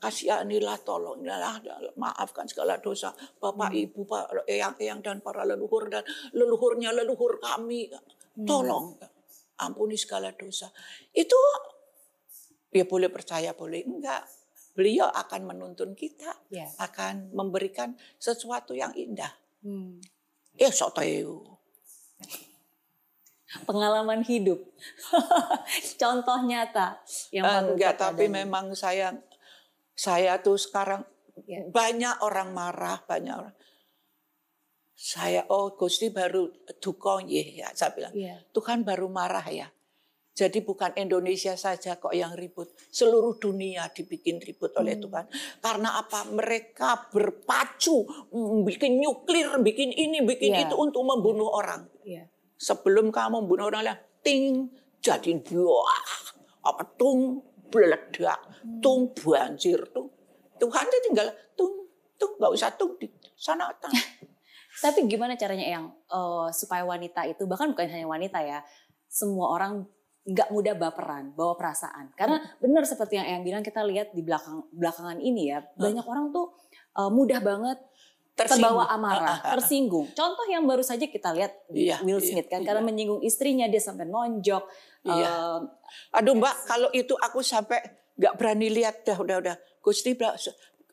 kasihanilah, 0.00 0.76
tolonglah, 0.84 1.60
maafkan 1.96 2.44
segala 2.48 2.76
dosa 2.80 3.12
Bapak, 3.40 3.72
Hmm. 3.72 3.82
Ibu, 3.88 4.00
Pak, 4.04 4.24
eyang-eyang 4.48 5.00
dan 5.00 5.18
para 5.24 5.44
leluhur 5.48 5.88
dan 5.88 6.04
leluhurnya 6.36 6.92
leluhur 6.92 7.40
kami, 7.40 7.88
Hmm. 7.88 8.44
tolong 8.44 9.00
ampuni 9.56 9.96
segala 9.96 10.32
dosa. 10.36 10.68
Itu 11.16 11.36
ya 12.72 12.84
boleh 12.84 13.08
percaya, 13.08 13.56
boleh 13.56 13.80
enggak. 13.88 14.28
Beliau 14.76 15.08
akan 15.08 15.48
menuntun 15.48 15.96
kita, 15.96 16.28
Ya. 16.52 16.68
akan 16.76 17.32
memberikan 17.32 17.96
sesuatu 18.20 18.76
yang 18.76 18.92
indah. 18.92 19.32
Hmm. 19.64 19.96
Eh, 20.56 20.68
sok 20.68 21.00
tahu. 21.00 21.36
Pengalaman 23.46 24.22
hidup. 24.22 24.58
Contoh 26.00 26.38
nyata 26.42 26.98
yang 27.30 27.46
patut 27.46 27.78
Enggak, 27.78 27.94
tapi 27.94 28.26
dan- 28.26 28.34
memang 28.42 28.74
saya 28.74 29.14
saya 29.92 30.42
tuh 30.42 30.58
sekarang 30.58 31.06
Ya. 31.38 31.62
banyak 31.62 32.24
orang 32.24 32.50
marah, 32.50 32.96
banyak 33.02 33.30
orang. 33.30 33.54
Saya 34.92 35.44
oh 35.46 35.76
Gusti 35.76 36.08
baru 36.08 36.48
duka 36.80 37.20
nggih 37.20 37.60
ya 37.60 37.68
saya 37.70 37.92
bilang. 37.92 38.12
Iya. 38.12 38.40
Tuhan 38.50 38.82
baru 38.82 39.06
marah 39.06 39.44
ya. 39.44 39.68
Jadi 40.32 40.60
bukan 40.60 40.92
Indonesia 40.96 41.52
saja 41.54 41.96
kok 41.96 42.12
yang 42.12 42.36
ribut, 42.36 42.68
seluruh 42.90 43.36
dunia 43.36 43.88
dibikin 43.88 44.36
ribut 44.36 44.72
oleh 44.76 44.96
Hmm. 44.96 45.04
Tuhan. 45.04 45.24
Karena 45.60 45.96
apa? 45.96 46.28
Mereka 46.28 47.08
berpacu 47.08 48.04
mm, 48.32 48.64
bikin 48.64 49.00
nuklir, 49.00 49.48
bikin 49.60 49.92
ini, 49.92 50.20
bikin 50.20 50.52
Iya. 50.52 50.68
itu 50.68 50.74
untuk 50.76 51.04
membunuh 51.04 51.48
orang. 51.48 51.88
Iya. 52.02 52.28
Sebelum 52.56 53.12
kamu 53.12 53.44
membunuh 53.44 53.68
orang 53.68 53.92
lain, 53.92 54.00
ting 54.24 54.72
jadi 55.04 55.38
buah, 55.38 56.06
apa 56.66 56.82
tung 56.98 57.44
meledak, 57.70 58.40
tung 58.82 59.12
banjir 59.12 59.78
tung. 59.92 60.10
Tuhan 60.56 60.84
itu 60.88 60.98
tinggal 61.12 61.28
tung 61.52 61.86
tung 62.16 62.32
nggak 62.40 62.52
usah 62.52 62.72
tung 62.74 62.96
di 62.96 63.06
sana 63.36 63.68
tang. 63.76 63.92
Tapi 64.84 65.08
gimana 65.08 65.36
caranya 65.36 65.68
yang 65.78 65.84
eh, 65.88 66.48
supaya 66.52 66.82
wanita 66.82 67.28
itu 67.28 67.44
bahkan 67.44 67.70
bukan 67.70 67.86
hanya 67.86 68.08
wanita 68.08 68.40
ya, 68.40 68.64
semua 69.06 69.52
orang 69.52 69.84
nggak 70.26 70.50
mudah 70.50 70.74
baperan, 70.74 71.30
bawa 71.38 71.54
perasaan. 71.54 72.10
Karena 72.18 72.42
benar 72.58 72.82
seperti 72.82 73.14
yang 73.20 73.28
yang 73.38 73.42
bilang 73.46 73.62
kita 73.62 73.86
lihat 73.86 74.10
di 74.10 74.26
belakang 74.26 74.66
belakangan 74.74 75.22
ini 75.22 75.54
ya, 75.54 75.62
banyak 75.78 76.02
orang 76.02 76.34
tuh 76.34 76.56
eh, 76.98 77.10
mudah 77.12 77.40
banget 77.44 77.78
terbawa 78.36 78.84
amarah, 78.92 79.24
Ah, 79.24 79.32
ah, 79.32 79.38
ah. 79.40 79.52
tersinggung. 79.56 80.12
Contoh 80.12 80.44
yang 80.44 80.68
baru 80.68 80.84
saja 80.84 81.08
kita 81.08 81.32
lihat 81.32 81.56
Iya, 81.72 82.04
Will 82.04 82.20
iya, 82.20 82.28
Smith 82.36 82.48
kan 82.52 82.60
iya. 82.60 82.68
karena 82.68 82.84
menyinggung 82.84 83.24
istrinya 83.24 83.64
dia 83.64 83.80
sampai 83.80 84.04
nonjok. 84.04 84.64
Iya. 85.08 85.32
eh, 85.64 86.20
Aduh 86.20 86.36
Mbak, 86.36 86.54
kalau 86.68 86.92
itu 86.92 87.16
aku 87.16 87.40
sampai 87.40 87.80
nggak 88.20 88.34
berani 88.36 88.68
lihat 88.68 89.08
dah 89.08 89.16
udah 89.16 89.36
udah. 89.40 89.56
Gusti 89.80 90.12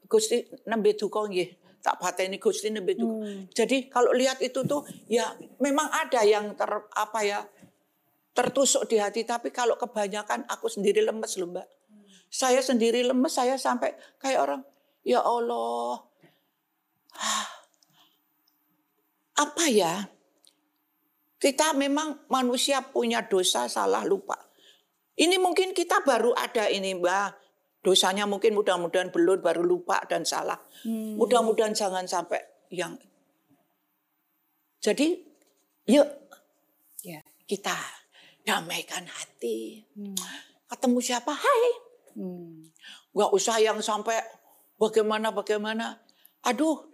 Gusti 0.07 0.47
nembe 0.71 0.95
duka 0.95 1.27
nggih. 1.27 1.59
Tak 1.83 1.99
pateni 1.99 2.39
Gusti 2.39 2.71
nembe 2.71 2.95
duka. 2.95 3.27
Hmm. 3.27 3.43
Jadi 3.51 3.91
kalau 3.91 4.15
lihat 4.15 4.39
itu 4.39 4.63
tuh 4.63 4.87
ya 5.11 5.27
memang 5.59 5.91
ada 5.91 6.23
yang 6.23 6.55
ter 6.55 6.71
apa 6.95 7.19
ya 7.27 7.43
tertusuk 8.33 8.87
di 8.87 8.97
hati 8.97 9.27
tapi 9.27 9.51
kalau 9.51 9.75
kebanyakan 9.75 10.47
aku 10.47 10.71
sendiri 10.71 11.03
lemes 11.03 11.35
loh 11.35 11.51
Mbak. 11.51 11.67
Saya 12.33 12.63
sendiri 12.65 13.03
lemes, 13.05 13.35
saya 13.35 13.59
sampai 13.59 13.93
kayak 14.17 14.39
orang 14.41 14.61
ya 15.03 15.19
Allah. 15.21 16.12
Apa 19.43 19.65
ya? 19.67 20.07
Kita 21.41 21.75
memang 21.75 22.23
manusia 22.31 22.79
punya 22.79 23.25
dosa, 23.27 23.67
salah, 23.67 24.07
lupa. 24.07 24.39
Ini 25.13 25.37
mungkin 25.37 25.75
kita 25.75 26.01
baru 26.01 26.33
ada 26.33 26.71
ini 26.71 26.95
Mbak. 26.97 27.43
Dosanya 27.83 28.23
mungkin 28.23 28.55
mudah-mudahan 28.55 29.11
belum 29.11 29.43
baru 29.43 29.59
lupa 29.59 29.99
dan 30.07 30.23
salah. 30.23 30.55
Hmm. 30.87 31.19
Mudah-mudahan 31.19 31.75
jangan 31.75 32.07
sampai 32.07 32.39
yang 32.71 32.95
jadi 34.83 35.15
yuk 35.87 36.07
Ya. 37.03 37.19
kita 37.43 37.75
damaikan 38.47 39.03
hati. 39.03 39.83
Hmm. 39.91 40.15
Ketemu 40.71 40.99
siapa? 41.03 41.35
Hai. 41.35 41.65
Hmm. 42.15 42.71
Gak 43.11 43.31
usah 43.35 43.59
yang 43.59 43.83
sampai 43.83 44.23
bagaimana 44.79 45.35
bagaimana. 45.35 45.99
Aduh, 46.47 46.87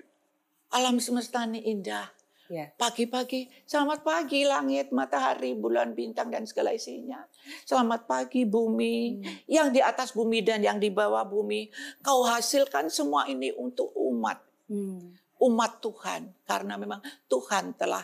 alam 0.69 1.01
semesta 1.01 1.45
ini 1.49 1.65
indah. 1.65 2.09
Ya. 2.49 2.73
Pagi-pagi, 2.81 3.45
selamat 3.69 4.01
pagi 4.01 4.41
langit, 4.41 4.89
matahari, 4.89 5.53
bulan, 5.53 5.93
bintang, 5.93 6.33
dan 6.33 6.49
segala 6.49 6.73
isinya. 6.73 7.21
Selamat 7.61 8.09
pagi 8.09 8.41
bumi, 8.41 9.21
yang 9.45 9.69
di 9.69 9.77
atas 9.85 10.17
bumi 10.17 10.41
dan 10.41 10.65
yang 10.65 10.81
di 10.81 10.89
bawah 10.89 11.29
bumi. 11.29 11.69
Kau 12.01 12.25
hasilkan 12.25 12.89
semua 12.89 13.29
ini 13.29 13.53
untuk 13.53 13.93
umat, 13.93 14.41
Hmm. 14.65 15.13
umat 15.45 15.77
Tuhan. 15.77 16.33
Karena 16.49 16.73
memang 16.73 17.05
Tuhan 17.29 17.77
telah 17.77 18.01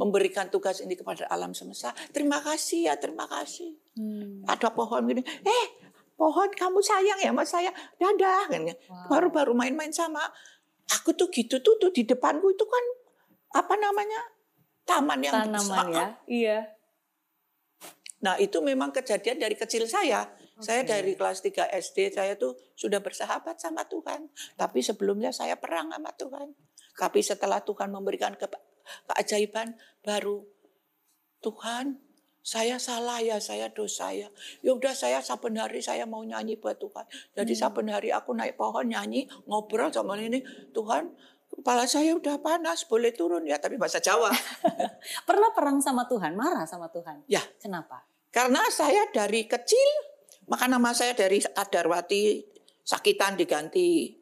memberikan 0.00 0.48
tugas 0.48 0.80
ini 0.80 0.96
kepada 0.96 1.28
alam 1.28 1.52
semesta. 1.52 1.92
Terima 2.08 2.40
kasih 2.40 2.88
ya, 2.88 2.96
terima 2.96 3.28
kasih. 3.28 3.76
Hmm. 4.00 4.48
Ada 4.48 4.72
pohon 4.72 5.12
gini, 5.12 5.20
eh 5.44 5.66
pohon 6.16 6.48
kamu 6.56 6.80
sayang 6.80 7.20
ya 7.20 7.36
sama 7.36 7.44
saya, 7.44 7.70
dadah. 8.00 8.48
Kan. 8.48 8.64
Baru-baru 9.12 9.52
main-main 9.52 9.92
sama. 9.92 10.24
Aku 10.96 11.12
tuh 11.12 11.28
gitu 11.28 11.60
tuh, 11.60 11.76
tuh 11.76 11.92
di 11.92 12.08
depanku 12.08 12.48
itu 12.48 12.64
kan 12.64 12.84
apa 13.60 13.74
namanya 13.76 14.20
taman 14.88 15.20
yang 15.20 15.34
Tanaman 15.36 15.86
ya. 15.92 16.06
Iya. 16.24 16.58
Nah 18.24 18.34
itu 18.40 18.58
memang 18.64 18.90
kejadian 18.90 19.38
dari 19.38 19.54
kecil 19.54 19.84
saya. 19.84 20.26
Saya 20.58 20.82
Oke. 20.82 20.90
dari 20.90 21.12
kelas 21.14 21.38
3 21.44 21.70
SD 21.70 22.18
saya 22.18 22.34
tuh 22.34 22.58
sudah 22.74 22.98
bersahabat 22.98 23.62
sama 23.62 23.86
Tuhan. 23.86 24.26
Tapi 24.58 24.82
sebelumnya 24.82 25.30
saya 25.30 25.54
perang 25.54 25.94
sama 25.94 26.10
Tuhan. 26.18 26.50
Tapi 26.98 27.20
setelah 27.22 27.62
Tuhan 27.62 27.94
memberikan 27.94 28.34
ke, 28.34 28.50
keajaiban 29.06 29.78
baru 30.02 30.42
Tuhan 31.38 32.07
saya 32.48 32.80
salah 32.80 33.20
ya, 33.20 33.36
saya 33.36 33.68
dosa 33.68 34.08
ya. 34.08 34.32
Ya 34.64 34.72
udah 34.72 34.96
saya 34.96 35.20
saben 35.20 35.60
hari 35.60 35.84
saya 35.84 36.08
mau 36.08 36.24
nyanyi 36.24 36.56
buat 36.56 36.80
Tuhan. 36.80 37.04
Jadi 37.36 37.52
saben 37.52 37.92
hari 37.92 38.08
aku 38.08 38.32
naik 38.32 38.56
pohon 38.56 38.88
nyanyi, 38.88 39.28
ngobrol 39.44 39.92
sama 39.92 40.16
ini, 40.16 40.40
Tuhan 40.72 41.12
kepala 41.52 41.84
saya 41.84 42.16
udah 42.16 42.40
panas, 42.40 42.88
boleh 42.88 43.12
turun 43.12 43.44
ya, 43.44 43.60
tapi 43.60 43.76
bahasa 43.76 44.00
Jawa. 44.00 44.32
Pernah 45.28 45.52
perang 45.52 45.84
sama 45.84 46.08
Tuhan, 46.08 46.32
marah 46.40 46.64
sama 46.64 46.88
Tuhan. 46.88 47.28
ya, 47.28 47.44
Kenapa? 47.60 48.08
Karena 48.32 48.64
saya 48.72 49.04
dari 49.12 49.44
kecil, 49.44 49.88
maka 50.48 50.64
nama 50.72 50.96
saya 50.96 51.12
dari 51.12 51.44
Adarwati, 51.44 52.48
Sakitan 52.80 53.36
diganti. 53.36 54.16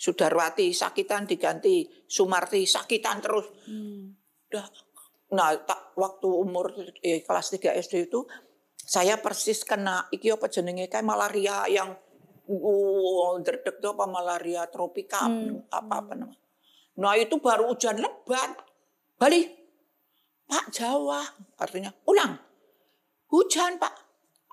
Sudarwati, 0.00 0.72
Sakitan 0.72 1.28
diganti. 1.28 1.84
Sumarti, 2.08 2.64
Sakitan 2.64 3.20
terus. 3.20 3.52
Hmm. 3.68 4.16
Udah. 4.48 4.93
Nah, 5.32 5.56
tak, 5.64 5.96
waktu 5.96 6.28
umur 6.28 6.74
eh, 7.00 7.24
kelas 7.24 7.56
3 7.56 7.72
SD 7.80 8.12
itu, 8.12 8.28
saya 8.76 9.16
persis 9.16 9.64
kena, 9.64 10.04
iki 10.12 10.28
apa 10.28 10.52
jenenge, 10.52 10.92
kayak 10.92 11.06
malaria 11.06 11.64
yang, 11.72 11.96
oh, 12.50 13.40
derdek 13.40 13.80
tuh 13.80 13.96
apa 13.96 14.04
malaria 14.04 14.68
tropika, 14.68 15.24
Hmm. 15.24 15.64
apa-apa 15.72 16.12
namanya. 16.12 16.44
Nah 16.94 17.18
itu 17.18 17.42
baru 17.42 17.74
hujan 17.74 17.98
lebat. 17.98 18.54
Balik. 19.18 19.50
Pak 20.46 20.70
Jawa, 20.70 21.24
artinya 21.58 21.90
pulang. 21.90 22.38
Hujan 23.32 23.80
pak. 23.80 23.94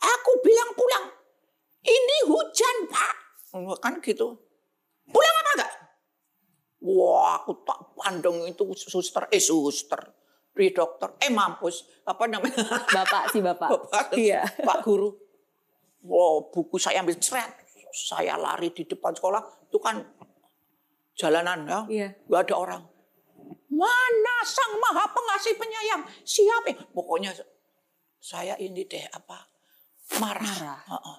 Aku 0.01 0.31
bilang 0.41 0.73
pulang. 0.73 1.05
Ini 1.85 2.17
hujan 2.25 2.89
pak. 2.89 3.15
Kan 3.77 4.01
gitu. 4.01 4.39
Pulang 5.11 5.35
apa 5.43 5.51
enggak? 5.53 5.73
Wah 6.81 7.37
aku 7.37 7.61
tak 7.61 7.79
pandang 7.93 8.41
itu 8.49 8.63
suster. 8.73 9.29
Eh 9.29 9.43
suster. 9.43 9.99
Di 10.51 10.67
dokter. 10.75 11.15
Eh 11.23 11.31
mampus. 11.31 11.87
Apa 12.03 12.27
namanya? 12.27 12.59
Bapak 12.91 13.31
sih 13.31 13.39
Bapak. 13.39 13.69
Bapak. 13.73 14.05
Iya. 14.15 14.43
Pak 14.43 14.83
guru. 14.83 15.15
Wow 16.03 16.51
buku 16.51 16.75
saya 16.75 16.99
ambil 17.01 17.15
seret. 17.19 17.49
Saya 17.91 18.35
lari 18.39 18.71
di 18.71 18.83
depan 18.87 19.15
sekolah. 19.15 19.67
Itu 19.67 19.79
kan 19.79 19.99
jalanan 21.15 21.67
ya. 21.67 21.79
Iya. 21.87 22.07
Gak 22.27 22.51
ada 22.51 22.55
orang. 22.55 22.83
Mana 23.71 24.35
sang 24.43 24.75
maha 24.77 25.07
pengasih 25.09 25.55
penyayang? 25.57 26.03
Siapa? 26.21 26.91
Pokoknya 26.91 27.31
saya 28.21 28.53
ini 28.59 28.85
deh 28.85 29.01
apa 29.09 29.49
marah. 30.19 30.43
Marah. 30.43 30.81
Heeh. 30.85 31.17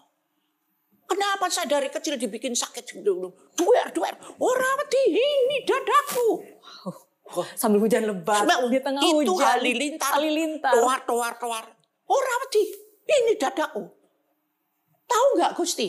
Kenapa 1.12 1.45
saya 1.53 1.68
dari 1.68 1.92
kecil 1.92 2.16
dibikin 2.16 2.57
sakit 2.57 2.88
gitu? 2.88 3.37
Duer, 3.53 3.88
duer. 3.92 4.16
Orang 4.40 4.79
di 4.88 5.03
ini 5.12 5.61
dadaku. 5.68 6.40
Sambil 7.57 7.81
hujan 7.81 8.05
lebat 8.05 8.45
Mbak, 8.45 8.59
di 8.68 8.81
tengah 8.85 9.01
itu 9.01 9.33
hujan. 9.33 9.49
halilintar. 9.57 10.11
Halilintar. 10.16 10.73
Toar, 10.77 11.01
toar, 11.09 11.35
toar. 11.40 11.64
Orang 12.09 12.42
di 12.53 12.62
ini 13.09 13.33
dadaku. 13.40 13.83
Tahu 15.09 15.27
nggak 15.37 15.53
Gusti? 15.57 15.88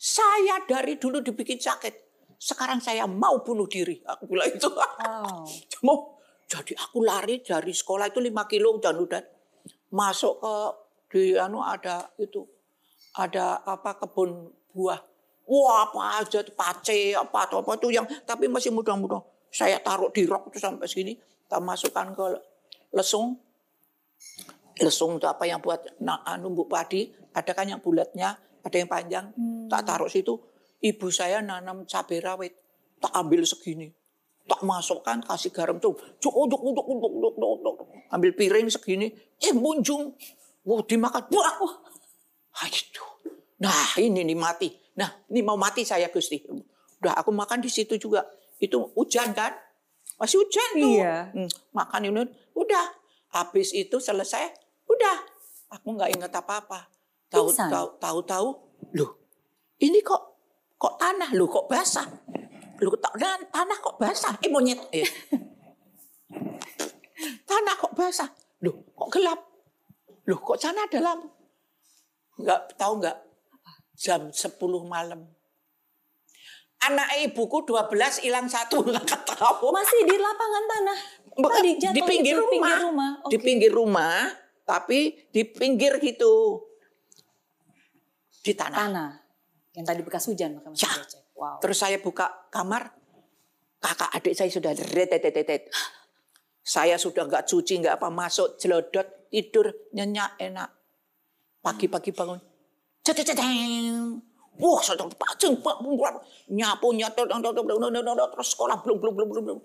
Saya 0.00 0.64
dari 0.64 0.96
dulu 0.96 1.20
dibikin 1.20 1.60
sakit. 1.60 1.94
Sekarang 2.40 2.80
saya 2.80 3.04
mau 3.04 3.44
bunuh 3.44 3.68
diri. 3.68 4.00
Aku 4.04 4.24
bilang 4.24 4.48
itu. 4.48 4.68
Wow. 4.68 5.44
mau 5.86 6.20
Jadi 6.50 6.74
aku 6.74 7.06
lari 7.06 7.38
dari 7.46 7.70
sekolah 7.70 8.10
itu 8.10 8.18
5 8.18 8.34
kilo 8.50 8.74
dan 8.82 8.98
udah 8.98 9.22
masuk 9.94 10.42
ke 10.42 10.54
di 11.10 11.38
anu 11.38 11.62
ada 11.62 12.10
itu 12.18 12.42
ada 13.14 13.62
apa 13.62 14.02
kebun 14.02 14.50
buah. 14.74 14.98
Wah 15.46 15.86
apa 15.86 16.22
aja 16.22 16.42
pace 16.42 17.14
apa 17.14 17.46
atau 17.46 17.62
apa 17.62 17.78
tuh 17.78 17.94
yang 17.94 18.02
tapi 18.26 18.50
masih 18.50 18.74
muda-muda. 18.74 19.22
Saya 19.50 19.82
taruh 19.82 20.14
di 20.14 20.24
rok 20.24 20.54
itu 20.54 20.62
sampai 20.62 20.86
sini, 20.86 21.12
tak 21.50 21.60
masukkan 21.60 22.14
ke 22.14 22.26
lesung. 22.94 23.34
Lesung 24.78 25.18
itu 25.18 25.26
apa 25.26 25.44
yang 25.44 25.58
buat 25.58 26.00
na- 26.00 26.22
anu 26.24 26.54
buk 26.54 26.70
padi, 26.70 27.10
ada 27.34 27.50
kan 27.52 27.66
yang 27.66 27.82
bulatnya, 27.82 28.38
ada 28.62 28.76
yang 28.78 28.88
panjang. 28.88 29.34
Tak 29.66 29.82
taruh 29.84 30.08
situ. 30.08 30.38
Ibu 30.80 31.12
saya 31.12 31.44
nanam 31.44 31.84
cabai 31.84 32.22
rawit, 32.22 32.54
tak 33.02 33.12
ambil 33.12 33.44
segini. 33.44 33.92
Tak 34.48 34.64
masukkan 34.64 35.20
kasih 35.20 35.52
garam 35.52 35.76
tuh. 35.76 35.94
Cuk 36.18 36.32
uduk 36.32 36.62
uduk 36.62 36.86
uduk 36.86 37.12
uduk 37.36 37.76
ambil 38.10 38.30
piring 38.34 38.66
segini. 38.72 39.12
Eh 39.38 39.54
munjung. 39.54 40.16
Wah 40.66 40.82
dimakan. 40.82 41.28
Wah 41.30 41.54
wah. 41.60 41.74
Ah, 42.58 42.66
itu 42.66 43.04
nah 43.60 43.92
ini 44.00 44.24
nih 44.24 44.38
mati. 44.38 44.68
Nah 44.96 45.22
ini 45.28 45.44
mau 45.44 45.54
mati 45.54 45.84
saya 45.84 46.08
gusti. 46.08 46.40
Udah 47.00 47.14
aku 47.20 47.30
makan 47.30 47.60
di 47.60 47.68
situ 47.68 48.00
juga 48.00 48.24
itu 48.60 48.76
hujan 48.94 49.32
kan? 49.32 49.56
Masih 50.20 50.44
hujan 50.44 50.70
tuh. 50.76 50.94
Iya. 51.00 51.16
Hmm, 51.32 51.48
makan 51.72 52.12
ini. 52.12 52.22
Udah. 52.52 52.86
Habis 53.32 53.72
itu 53.72 53.96
selesai 53.96 54.52
udah. 54.90 55.18
Aku 55.70 55.94
nggak 55.94 56.10
ingat 56.18 56.34
apa 56.34 56.60
apa 56.60 56.80
tahu 57.30 57.48
tahu 57.54 57.86
tahu 58.02 58.18
tahu 58.26 58.48
loh 58.98 59.10
ini 59.78 60.02
kok 60.02 60.18
kok 60.74 60.98
tanah? 60.98 61.30
Loh 61.38 61.46
kok 61.46 61.70
basah? 61.70 62.10
Loh 62.82 62.98
tak 62.98 63.14
tanah 63.54 63.78
kok 63.78 63.96
basah? 64.02 64.34
Eh 64.42 64.50
monyet. 64.50 64.82
Eh. 64.90 65.06
tanah 67.50 67.74
kok 67.78 67.94
basah? 67.94 68.28
Loh 68.66 68.82
kok 68.92 69.08
gelap? 69.14 69.40
Loh 70.26 70.38
kok 70.42 70.58
sana 70.58 70.90
ada 70.90 70.98
lampu 70.98 71.30
nggak 72.40 72.80
tahu 72.80 73.04
nggak? 73.04 73.18
Jam 74.00 74.32
10 74.32 74.56
malam 74.88 75.28
anak 76.80 77.08
ibuku 77.20 77.64
12 77.64 78.24
hilang 78.24 78.48
satu 78.48 78.80
nggak 78.86 79.04
tahu 79.36 79.68
Masih 79.70 80.00
di 80.04 80.16
lapangan 80.16 80.64
tanah. 80.66 80.98
Tadi 81.30 81.60
di 81.62 81.72
jatuh 81.78 82.04
pinggir 82.04 82.36
itu 82.36 82.42
rumah. 82.42 82.50
pinggir 82.52 82.78
rumah. 82.84 83.10
Di 83.24 83.36
Oke. 83.36 83.44
pinggir 83.44 83.72
rumah, 83.72 84.16
tapi 84.64 84.98
di 85.30 85.42
pinggir 85.44 85.92
gitu. 86.00 86.60
Di 88.40 88.52
tanah. 88.52 88.76
tanah. 88.76 89.10
Yang 89.72 89.84
tadi 89.86 90.00
bekas 90.02 90.24
hujan 90.26 90.50
maka 90.58 90.68
masih 90.72 90.84
Ya. 90.84 90.92
becek. 91.00 91.22
Wow. 91.36 91.56
Terus 91.64 91.78
saya 91.78 91.96
buka 91.96 92.28
kamar, 92.52 92.92
kakak 93.80 94.10
adik 94.12 94.34
saya 94.36 94.50
sudah 94.52 94.72
retetetetet. 94.76 95.72
Saya 96.60 97.00
sudah 97.00 97.24
nggak 97.24 97.48
cuci, 97.48 97.80
nggak 97.80 97.96
apa 97.96 98.12
masuk, 98.12 98.60
jelodot, 98.60 99.08
tidur, 99.32 99.72
nyenyak, 99.96 100.36
enak. 100.36 100.68
Pagi-pagi 101.60 102.12
bangun. 102.12 102.40
Wah, 104.60 104.80
saya 104.84 105.00
paceng, 105.16 105.56
pak, 105.64 105.80
nyapu, 106.52 106.88
nyapu, 106.92 107.20
terus 107.24 108.48
sekolah 108.52 108.76
belum, 108.84 108.96
belum, 109.00 109.14
belum, 109.16 109.28
belum, 109.32 109.44
belum. 109.48 109.60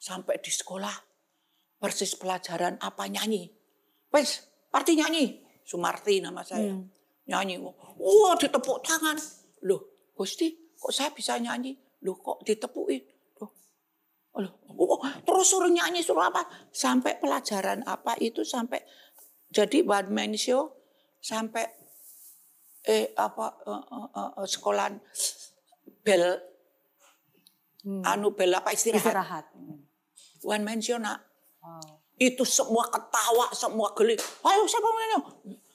Sampai 0.00 0.40
di 0.40 0.48
sekolah, 0.48 0.94
persis 1.76 2.16
pelajaran 2.16 2.78
apa 2.80 3.04
nyanyi. 3.10 3.50
Wes, 4.14 4.46
arti 4.72 4.96
nyanyi. 4.96 5.44
Sumarti 5.66 6.22
nama 6.22 6.40
saya. 6.40 6.72
Nyanyi. 7.28 7.60
Wah, 7.60 8.34
ditepuk 8.38 8.80
tangan. 8.80 9.18
Loh, 9.68 10.10
Gusti, 10.16 10.72
kok 10.78 10.94
saya 10.94 11.12
bisa 11.12 11.36
nyanyi? 11.36 11.76
Loh, 12.06 12.16
kok 12.16 12.40
ditepukin? 12.48 13.02
Loh, 13.42 13.50
Loh, 14.40 14.52
oh, 14.72 15.04
terus 15.20 15.46
suruh 15.52 15.68
nyanyi, 15.68 16.00
suruh 16.00 16.32
apa? 16.32 16.48
Sampai 16.72 17.20
pelajaran 17.20 17.84
apa 17.84 18.16
itu 18.22 18.40
sampai 18.40 18.80
jadi 19.50 19.82
one 19.82 20.10
man 20.14 20.32
show 20.38 20.80
sampai 21.20 21.79
eh 22.86 23.12
apa 23.12 23.46
eh, 23.68 23.84
eh, 23.92 24.08
eh, 24.16 24.30
eh, 24.40 24.46
sekolahan 24.48 24.96
bel 26.00 26.24
anu 28.08 28.32
bel 28.32 28.52
apa 28.56 28.72
istirahat, 28.72 29.04
Istirahat. 29.04 29.46
one 30.44 30.64
man 30.64 30.80
show 30.80 30.96
nak. 31.00 31.20
Wow. 31.60 32.00
itu 32.20 32.44
semua 32.44 32.84
ketawa 32.88 33.48
semua 33.56 33.92
geli. 33.96 34.16
Ayo 34.44 34.64
siapa 34.68 34.88
mainnya 34.92 35.20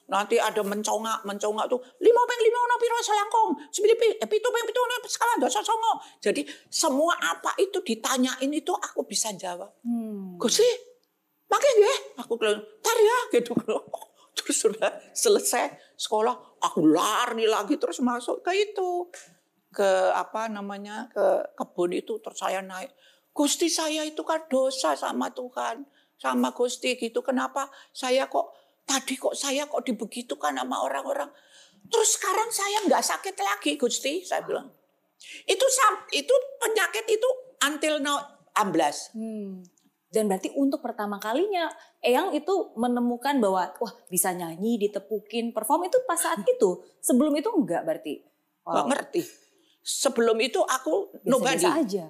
nanti 0.05 0.37
ada 0.37 0.61
mencongak 0.61 1.25
mencongak 1.25 1.65
tuh 1.65 1.81
lima 1.97 2.21
peng 2.29 2.41
lima 2.45 2.59
ono 2.61 2.75
piro 2.77 2.97
selangkong 3.01 3.49
eh, 3.81 4.27
pitu 4.29 4.47
peng 4.53 4.65
pitu 4.69 4.79
ono 4.81 4.95
sekarang 5.01 5.37
dosa 5.41 5.65
songo. 5.65 5.97
Jadi 6.21 6.45
semua 6.69 7.17
apa 7.17 7.57
itu 7.57 7.81
ditanyain 7.81 8.49
itu 8.53 8.69
aku 8.73 9.01
bisa 9.09 9.33
jawab. 9.33 9.73
Hmm. 9.81 10.37
Gusti 10.37 10.65
pakai 11.49 11.73
ya 11.81 11.93
aku 12.21 12.37
bilang 12.37 12.61
tar 12.85 12.97
ya 12.97 13.17
gitu. 13.41 13.57
Terus 14.37 14.57
sudah 14.57 14.91
selesai 15.17 15.84
sekolah 15.95 16.61
aku 16.61 16.85
lari 16.87 17.47
lagi 17.47 17.79
terus 17.79 17.99
masuk 18.03 18.43
ke 18.45 18.51
itu. 18.53 19.09
Ke 19.75 20.15
apa 20.15 20.47
namanya 20.47 21.11
ke 21.11 21.51
kebun 21.59 21.91
itu 21.91 22.19
terus 22.23 22.39
saya 22.39 22.63
naik. 22.63 22.95
Gusti 23.35 23.67
saya 23.67 24.07
itu 24.07 24.23
kan 24.23 24.47
dosa 24.47 24.95
sama 24.95 25.27
Tuhan 25.35 25.83
sama 26.15 26.55
Gusti 26.55 26.95
gitu. 26.95 27.19
Kenapa 27.19 27.67
saya 27.91 28.31
kok 28.31 28.55
tadi 28.87 29.19
kok 29.19 29.35
saya 29.35 29.67
kok 29.67 29.83
dibegitukan 29.83 30.55
sama 30.55 30.79
orang-orang? 30.79 31.27
Terus 31.91 32.09
sekarang 32.17 32.49
saya 32.49 32.77
nggak 32.87 33.03
sakit 33.03 33.35
lagi 33.35 33.71
Gusti 33.75 34.23
saya 34.23 34.41
bilang. 34.47 34.71
Itu 35.43 35.65
itu 36.15 36.35
penyakit 36.63 37.05
itu 37.11 37.29
until 37.67 37.99
now 37.99 38.19
amblas. 38.55 39.11
Hmm. 39.11 39.74
Dan 40.15 40.31
berarti 40.31 40.55
untuk 40.55 40.79
pertama 40.79 41.19
kalinya 41.19 41.67
Eyang 41.99 42.31
itu 42.31 42.71
menemukan 42.79 43.35
bahwa 43.43 43.75
wah 43.83 43.93
bisa 44.07 44.31
nyanyi, 44.31 44.79
ditepukin, 44.79 45.51
perform 45.51 45.91
itu 45.91 45.99
pas 46.07 46.15
saat 46.15 46.39
itu. 46.55 46.79
Sebelum 47.03 47.35
itu 47.35 47.51
enggak 47.51 47.83
berarti. 47.83 48.23
nggak 48.65 48.87
ngerti 48.89 49.21
sebelum 49.85 50.41
itu 50.41 50.57
aku 50.65 51.13
Biasa-biasa 51.21 51.29
nobody 51.29 51.67
aja. 51.69 52.05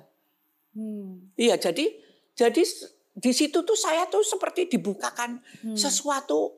Hmm. 0.71 1.27
Iya, 1.35 1.59
jadi 1.59 1.91
jadi 2.31 2.63
di 3.15 3.31
situ 3.35 3.67
tuh 3.67 3.75
saya 3.75 4.07
tuh 4.07 4.23
seperti 4.23 4.71
dibukakan 4.71 5.43
sesuatu 5.75 6.55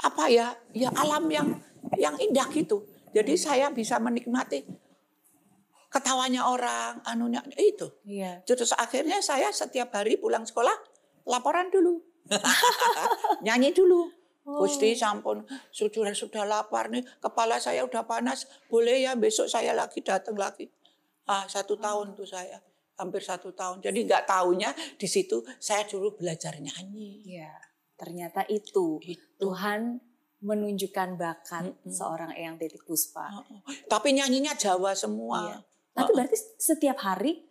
apa 0.00 0.32
ya, 0.32 0.56
ya 0.72 0.88
alam 0.96 1.28
yang 1.28 1.60
yang 2.00 2.16
indah 2.16 2.48
gitu. 2.56 2.88
Jadi 3.12 3.36
saya 3.36 3.68
bisa 3.68 4.00
menikmati 4.00 4.64
ketawanya 5.90 6.48
orang, 6.48 7.00
anunya 7.06 7.42
itu. 7.58 7.88
Iya. 8.04 8.42
Terus 8.44 8.74
akhirnya 8.76 9.22
saya 9.22 9.50
setiap 9.50 9.94
hari 9.94 10.18
pulang 10.18 10.44
sekolah 10.44 10.74
laporan 11.26 11.70
dulu. 11.70 12.02
Nyanyi 13.46 13.70
dulu. 13.74 14.10
Gusti 14.46 14.94
sampun 14.94 15.42
sudah 15.74 16.14
sudah 16.14 16.46
lapar 16.46 16.86
nih, 16.86 17.02
kepala 17.18 17.58
saya 17.58 17.82
udah 17.82 18.06
panas. 18.06 18.46
Boleh 18.70 19.02
ya 19.02 19.18
besok 19.18 19.50
saya 19.50 19.74
lagi 19.74 19.98
datang 20.06 20.38
lagi. 20.38 20.70
Ah 21.26 21.50
satu 21.50 21.74
tahun 21.74 22.14
tuh 22.14 22.30
saya, 22.30 22.62
hampir 22.94 23.26
satu 23.26 23.50
tahun. 23.50 23.82
Jadi 23.82 24.06
nggak 24.06 24.30
tahunya 24.30 24.70
di 24.94 25.08
situ 25.10 25.42
saya 25.58 25.82
dulu 25.90 26.14
belajar 26.14 26.62
nyanyi. 26.62 27.26
Iya. 27.26 27.50
Ternyata 27.98 28.46
itu 28.46 29.02
Itu. 29.02 29.50
Tuhan 29.50 29.98
menunjukkan 30.46 31.18
bakat 31.18 31.82
seorang 31.88 32.30
Eyang 32.38 32.54
Titik 32.54 32.86
Puspa. 32.86 33.26
Tapi 33.90 34.14
nyanyinya 34.14 34.54
Jawa 34.54 34.94
semua. 34.94 35.42
Iya. 35.42 35.58
Tapi 35.96 36.10
berarti 36.12 36.36
setiap 36.56 36.98
hari 37.00 37.42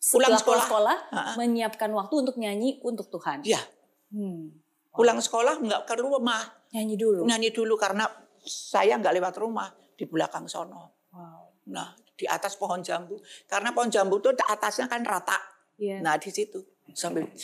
Pulang 0.00 0.32
sekolah. 0.32 0.64
sekolah 0.64 0.98
menyiapkan 1.36 1.92
waktu 1.92 2.14
untuk 2.18 2.34
nyanyi 2.34 2.80
untuk 2.80 3.06
Tuhan. 3.10 3.44
Ya, 3.44 3.60
Hmm. 4.08 4.48
pulang 4.90 5.20
sekolah 5.20 5.60
nggak 5.60 5.84
ke 5.84 5.94
rumah, 5.94 6.40
Nyanyi 6.72 6.96
dulu. 6.96 7.22
nyanyi 7.22 7.52
dulu 7.52 7.76
karena 7.76 8.08
saya 8.40 8.96
nggak 8.96 9.12
lewat 9.12 9.34
rumah 9.36 9.68
di 9.94 10.02
belakang 10.02 10.48
sono. 10.48 11.04
Wow. 11.12 11.52
Nah, 11.68 11.92
di 12.10 12.24
atas 12.24 12.56
pohon 12.56 12.80
jambu. 12.80 13.20
Karena 13.44 13.70
pohon 13.70 13.86
jambu 13.86 14.18
itu 14.18 14.32
atasnya 14.40 14.88
kan 14.88 15.04
rata. 15.04 15.36
Iya. 15.76 16.00
Nah, 16.00 16.16
di 16.16 16.28
situ 16.28 16.58
sambil 16.90 17.28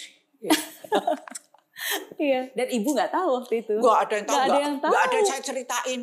Iya. 2.17 2.49
Dan 2.51 2.67
ibu 2.73 2.89
nggak 2.91 3.13
tahu 3.13 3.29
waktu 3.37 3.55
itu. 3.61 3.75
nggak 3.77 3.99
ada 4.01 4.15
yang 4.17 4.25
tahu, 4.25 4.33
Nggak 4.33 4.41
ada 4.41 4.49
nggak 4.49 4.65
yang 4.65 4.77
tahu. 4.77 4.91
nggak 4.91 5.03
ada 5.03 5.15
yang 5.15 5.27
saya 5.29 5.43
ceritain. 5.45 6.01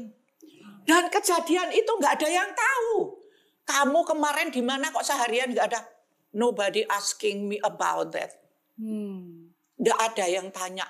Dan 0.84 1.04
kejadian 1.10 1.70
itu 1.72 1.92
nggak 1.92 2.13
ada 2.13 2.28
yang 2.30 2.50
tahu. 2.54 2.94
Kamu 3.63 4.04
kemarin 4.04 4.52
di 4.52 4.60
mana 4.60 4.91
kok 4.91 5.06
seharian 5.08 5.52
nggak 5.52 5.67
ada? 5.71 5.82
Nobody 6.36 6.84
asking 6.89 7.47
me 7.47 7.58
about 7.63 8.12
that. 8.12 8.36
Hmm. 8.76 9.53
Nggak 9.80 9.99
ada 10.14 10.26
yang 10.28 10.47
tanya. 10.51 10.88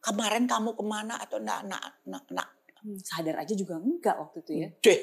Kemarin 0.00 0.48
kamu 0.48 0.72
ke 0.72 0.84
mana 0.86 1.20
atau 1.20 1.36
nak 1.36 1.68
nak 1.68 2.00
nak 2.08 2.24
nak 2.32 2.48
Hmm, 2.80 2.96
Sadar 2.96 3.36
aja 3.44 3.52
juga 3.52 3.76
enggak 3.76 4.16
waktu 4.16 4.40
itu 4.40 4.52
ya. 4.56 4.68
deh. 4.80 5.00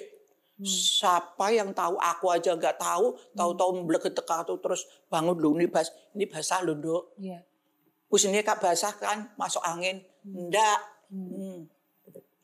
Siapa 0.65 1.53
yang 1.53 1.69
tahu 1.77 2.01
aku 2.01 2.33
aja 2.33 2.57
nggak 2.57 2.81
tahu, 2.81 3.13
tahu-tahu 3.37 3.85
mblegetek 3.85 4.25
tuh 4.25 4.57
terus 4.57 4.89
bangun 5.13 5.37
lu 5.37 5.53
ini 5.53 5.69
bas 5.69 5.93
ini 6.17 6.25
basah 6.25 6.65
lu 6.65 6.73
Dok. 6.73 7.21
Iya. 7.21 7.45
Ini 8.09 8.41
kak 8.41 8.65
basah 8.65 8.97
kan 8.97 9.29
masuk 9.37 9.61
angin. 9.61 10.01
Enggak. 10.25 10.81
Hmm. 11.13 11.69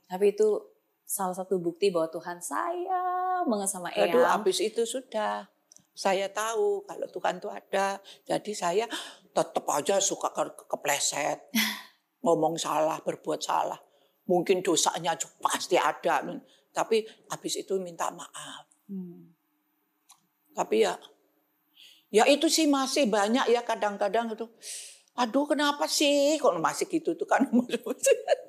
Tapi 0.06 0.38
itu 0.38 0.62
salah 1.10 1.34
satu 1.34 1.58
bukti 1.58 1.90
bahwa 1.90 2.14
Tuhan 2.14 2.38
sayang 2.38 3.23
banget 3.48 3.70
sama 3.70 3.90
Aduh, 3.94 4.24
Eyang. 4.24 4.40
habis 4.40 4.58
itu 4.64 4.84
sudah. 4.84 5.48
Saya 5.94 6.26
tahu 6.34 6.82
kalau 6.90 7.06
Tuhan 7.06 7.38
itu 7.38 7.50
ada. 7.54 8.02
Jadi 8.26 8.52
saya 8.58 8.86
tetap 9.30 9.66
aja 9.70 10.02
suka 10.02 10.34
ke- 10.34 10.66
kepleset. 10.66 11.54
Ngomong 12.26 12.58
salah, 12.58 12.98
berbuat 13.04 13.44
salah. 13.44 13.78
Mungkin 14.26 14.64
dosanya 14.64 15.14
juga 15.20 15.54
pasti 15.54 15.76
ada. 15.78 16.24
Tapi 16.74 17.04
habis 17.30 17.60
itu 17.60 17.78
minta 17.78 18.10
maaf. 18.10 18.66
Hmm. 18.90 19.30
Tapi 20.58 20.86
ya, 20.86 20.98
ya 22.10 22.24
itu 22.26 22.50
sih 22.50 22.66
masih 22.66 23.06
banyak 23.12 23.52
ya 23.54 23.62
kadang-kadang 23.62 24.34
itu. 24.34 24.48
Aduh 25.14 25.46
kenapa 25.46 25.86
sih 25.86 26.42
kok 26.42 26.58
masih 26.58 26.90
gitu 26.90 27.14
tuh 27.14 27.30
kan. 27.30 27.46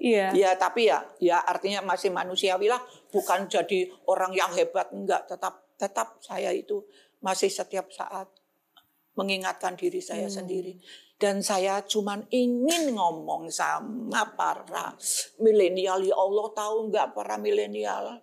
Iya. 0.05 0.37
ya 0.37 0.51
tapi 0.61 0.93
ya, 0.93 1.01
ya 1.17 1.41
artinya 1.41 1.81
masih 1.81 2.13
manusiawi 2.13 2.69
lah. 2.69 2.81
Bukan 3.09 3.49
jadi 3.49 3.89
orang 4.05 4.37
yang 4.37 4.53
hebat. 4.53 4.93
Enggak, 4.93 5.25
tetap 5.25 5.65
tetap 5.81 6.21
saya 6.21 6.53
itu 6.53 6.85
masih 7.25 7.49
setiap 7.49 7.89
saat 7.89 8.29
mengingatkan 9.17 9.77
diri 9.81 10.05
saya 10.05 10.29
Hmm. 10.29 10.37
sendiri. 10.45 10.77
Dan 11.17 11.41
saya 11.41 11.81
cuman 11.89 12.29
ingin 12.29 12.93
ngomong 12.93 13.49
sama 13.49 14.37
para 14.37 14.93
milenial. 15.41 16.05
Ya 16.05 16.17
Allah 16.21 16.47
tahu 16.53 16.93
nggak 16.93 17.17
para 17.17 17.41
milenial? 17.41 18.21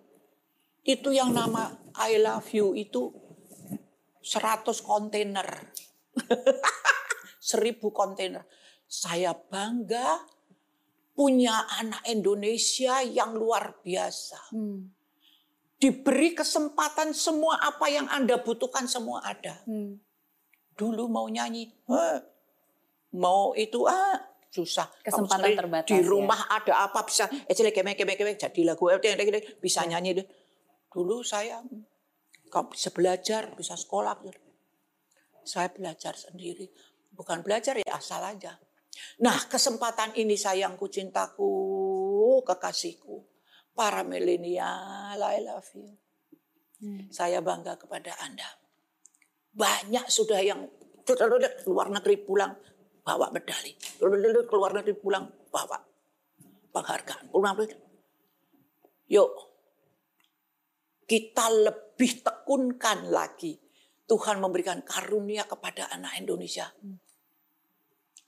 Itu 0.86 1.10
yang 1.10 1.34
nama 1.34 1.82
I 1.98 2.18
love 2.22 2.46
you 2.54 2.78
itu 2.78 3.10
100 4.22 4.82
kontainer. 4.86 5.46
1000 7.42 7.90
kontainer. 7.90 8.46
Saya 8.86 9.34
bangga 9.34 10.22
punya 11.18 11.66
anak 11.82 12.06
Indonesia 12.06 13.02
yang 13.02 13.34
luar 13.34 13.82
biasa. 13.82 14.54
Hmm. 14.54 14.86
Diberi 15.82 16.38
kesempatan 16.38 17.10
semua 17.10 17.58
apa 17.58 17.90
yang 17.90 18.06
Anda 18.06 18.38
butuhkan 18.38 18.86
semua 18.86 19.26
ada. 19.26 19.58
Hmm. 19.66 19.98
Dulu 20.78 21.10
mau 21.10 21.26
nyanyi, 21.26 21.66
"Heh." 21.90 22.32
mau 23.12 23.52
itu 23.52 23.84
ah 23.84 24.16
susah. 24.52 24.88
Kesempatan 25.00 25.56
terbatas, 25.56 25.88
Di 25.88 26.00
ya. 26.00 26.04
rumah 26.04 26.48
ada 26.48 26.84
apa 26.84 27.04
bisa 27.04 27.28
eh 27.28 27.52
kemek 27.56 27.96
kemek 27.96 28.16
kemek 28.20 28.36
jadi 28.36 28.60
lagu 28.72 28.88
eh, 28.92 29.00
bisa 29.60 29.84
nyanyi 29.88 30.20
deh. 30.22 30.26
Dulu 30.92 31.24
saya 31.24 31.64
kalau 32.52 32.68
bisa 32.68 32.92
belajar, 32.92 33.48
bisa 33.56 33.72
sekolah. 33.76 34.12
Saya 35.40 35.72
belajar 35.72 36.12
sendiri. 36.12 36.68
Bukan 37.12 37.44
belajar 37.44 37.76
ya 37.78 37.96
asal 37.96 38.24
aja. 38.24 38.56
Nah 39.20 39.38
kesempatan 39.48 40.16
ini 40.16 40.36
sayangku, 40.36 40.88
cintaku, 40.88 42.40
kekasihku. 42.44 43.28
Para 43.72 44.04
milenial, 44.04 45.16
I 45.16 45.40
love 45.40 45.70
you. 45.72 45.96
Hmm. 46.82 47.08
Saya 47.08 47.40
bangga 47.40 47.80
kepada 47.80 48.12
Anda. 48.20 48.44
Banyak 49.52 50.12
sudah 50.12 50.40
yang 50.44 50.68
luar 51.64 51.88
negeri 51.88 52.20
pulang 52.20 52.52
bawa 53.00 53.32
medali. 53.32 53.72
Keluar 53.96 54.76
negeri 54.76 54.94
pulang 54.96 55.24
bawa 55.48 55.80
penghargaan. 56.72 57.32
Pulang 57.32 57.56
Yuk, 59.12 59.32
kita 61.04 61.52
lebih 61.52 62.24
tekunkan 62.24 63.12
lagi. 63.12 63.60
Tuhan 64.08 64.40
memberikan 64.40 64.80
karunia 64.84 65.44
kepada 65.44 65.88
anak 65.92 66.16
Indonesia. 66.20 66.68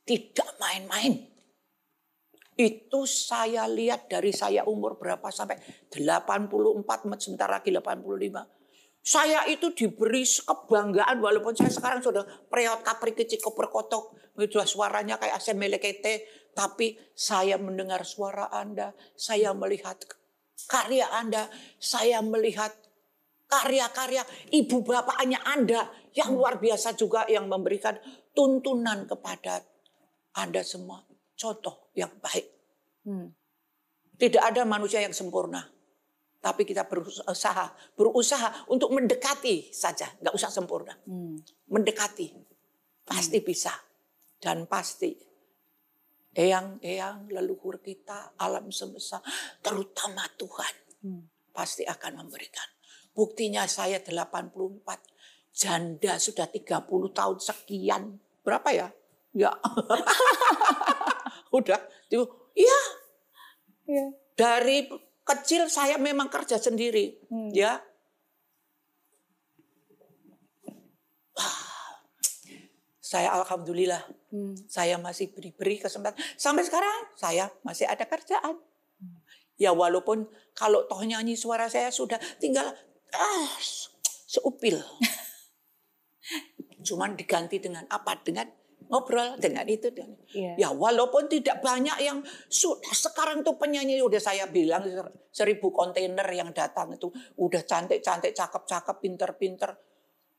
Tidak 0.04 0.60
main-main. 0.60 1.34
Itu 2.54 3.02
saya 3.08 3.66
lihat 3.66 4.06
dari 4.06 4.30
saya 4.30 4.62
umur 4.62 4.94
berapa 4.94 5.26
sampai 5.32 5.58
84, 5.90 7.18
sebentar 7.18 7.50
lagi 7.50 7.74
85. 7.74 8.54
Saya 9.04 9.44
itu 9.50 9.74
diberi 9.74 10.24
kebanggaan 10.24 11.20
walaupun 11.20 11.52
saya 11.52 11.68
sekarang 11.68 12.00
sudah 12.00 12.24
preot 12.48 12.80
kapri 12.80 13.12
kecil. 13.12 13.42
Sudah 13.42 14.64
suaranya 14.64 15.20
kayak 15.20 15.36
AC 15.36 15.52
Melekete. 15.52 16.24
Tapi 16.54 16.94
saya 17.12 17.58
mendengar 17.58 18.06
suara 18.06 18.48
Anda. 18.48 18.94
Saya 19.18 19.50
melihat 19.52 20.00
karya 20.70 21.10
Anda. 21.10 21.50
Saya 21.76 22.22
melihat 22.22 22.70
karya-karya 23.50 24.24
ibu 24.54 24.80
bapaknya 24.80 25.42
Anda. 25.42 25.90
Yang 26.14 26.30
luar 26.32 26.56
biasa 26.62 26.94
juga 26.94 27.26
yang 27.26 27.50
memberikan 27.50 27.98
tuntunan 28.32 29.04
kepada 29.10 29.73
Anda 30.34 30.62
semua. 30.66 31.02
Contoh 31.34 31.90
yang 31.94 32.10
baik. 32.18 32.46
Hmm. 33.06 33.30
Tidak 34.14 34.42
ada 34.42 34.62
manusia 34.62 35.02
yang 35.02 35.14
sempurna. 35.14 35.62
Tapi 36.44 36.68
kita 36.68 36.84
berusaha, 36.84 37.72
berusaha 37.96 38.68
untuk 38.68 38.92
mendekati 38.92 39.72
saja, 39.72 40.12
nggak 40.20 40.34
usah 40.36 40.52
sempurna. 40.52 40.92
Hmm. 41.08 41.40
Mendekati, 41.72 42.28
pasti 43.08 43.40
bisa 43.40 43.72
dan 44.38 44.68
pasti. 44.68 45.16
Eyang-eyang 46.34 47.30
leluhur 47.30 47.78
kita, 47.78 48.34
alam 48.42 48.68
semesta, 48.74 49.22
terutama 49.62 50.26
Tuhan, 50.34 50.74
Hmm. 51.04 51.22
pasti 51.54 51.86
akan 51.86 52.26
memberikan. 52.26 52.66
Buktinya 53.14 53.62
saya 53.70 54.02
84, 54.02 54.98
janda 55.54 56.18
sudah 56.18 56.50
30 56.50 57.14
tahun 57.14 57.38
sekian. 57.38 58.18
Berapa 58.42 58.68
ya? 58.74 58.88
Ya. 59.34 59.50
Udah, 61.58 61.78
itu, 62.06 62.22
iya 62.54 62.80
Iya. 63.84 64.06
dari 64.34 64.88
kecil 65.26 65.66
saya 65.68 65.98
memang 66.00 66.30
kerja 66.30 66.56
sendiri, 66.56 67.18
Hmm. 67.28 67.50
ya. 67.52 67.82
Wah, 71.34 71.56
saya 72.98 73.34
alhamdulillah, 73.34 74.02
Hmm. 74.30 74.54
saya 74.70 74.96
masih 74.98 75.34
beri-beri 75.34 75.82
kesempatan. 75.82 76.18
Sampai 76.38 76.62
sekarang 76.66 77.10
saya 77.18 77.50
masih 77.66 77.90
ada 77.90 78.06
kerjaan. 78.06 78.58
Ya 79.54 79.70
walaupun 79.70 80.26
kalau 80.58 80.86
toh 80.90 80.98
nyanyi 81.06 81.38
suara 81.38 81.70
saya 81.70 81.90
sudah 81.94 82.18
tinggal 82.42 82.66
ah, 83.14 83.50
seupil. 84.26 84.82
Cuman 86.86 87.14
diganti 87.14 87.62
dengan 87.62 87.86
apa? 87.86 88.18
Dengan 88.26 88.50
ngobrol 88.90 89.36
dengan 89.40 89.64
itu. 89.68 89.90
Dengan, 89.90 90.18
Iya. 90.34 90.52
Ya 90.58 90.68
walaupun 90.74 91.30
tidak 91.30 91.62
banyak 91.62 91.98
yang 92.02 92.20
sudah 92.50 92.92
sekarang 92.92 93.46
tuh 93.46 93.56
penyanyi 93.56 94.02
udah 94.02 94.18
saya 94.18 94.50
bilang 94.50 94.84
seribu 95.30 95.70
kontainer 95.70 96.26
yang 96.32 96.50
datang 96.50 96.94
itu 96.94 97.08
udah 97.38 97.62
cantik-cantik, 97.62 98.34
cakep-cakep, 98.34 98.96
pinter-pinter. 99.00 99.70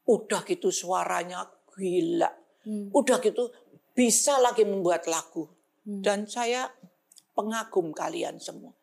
Udah 0.06 0.46
gitu 0.46 0.70
suaranya 0.70 1.48
gila. 1.74 2.30
Hmm. 2.66 2.94
Udah 2.94 3.18
gitu 3.24 3.50
bisa 3.96 4.38
lagi 4.38 4.68
membuat 4.68 5.08
lagu. 5.10 5.50
Hmm. 5.86 6.02
Dan 6.04 6.30
saya 6.30 6.70
pengagum 7.36 7.92
kalian 7.92 8.38
semua. 8.38 8.76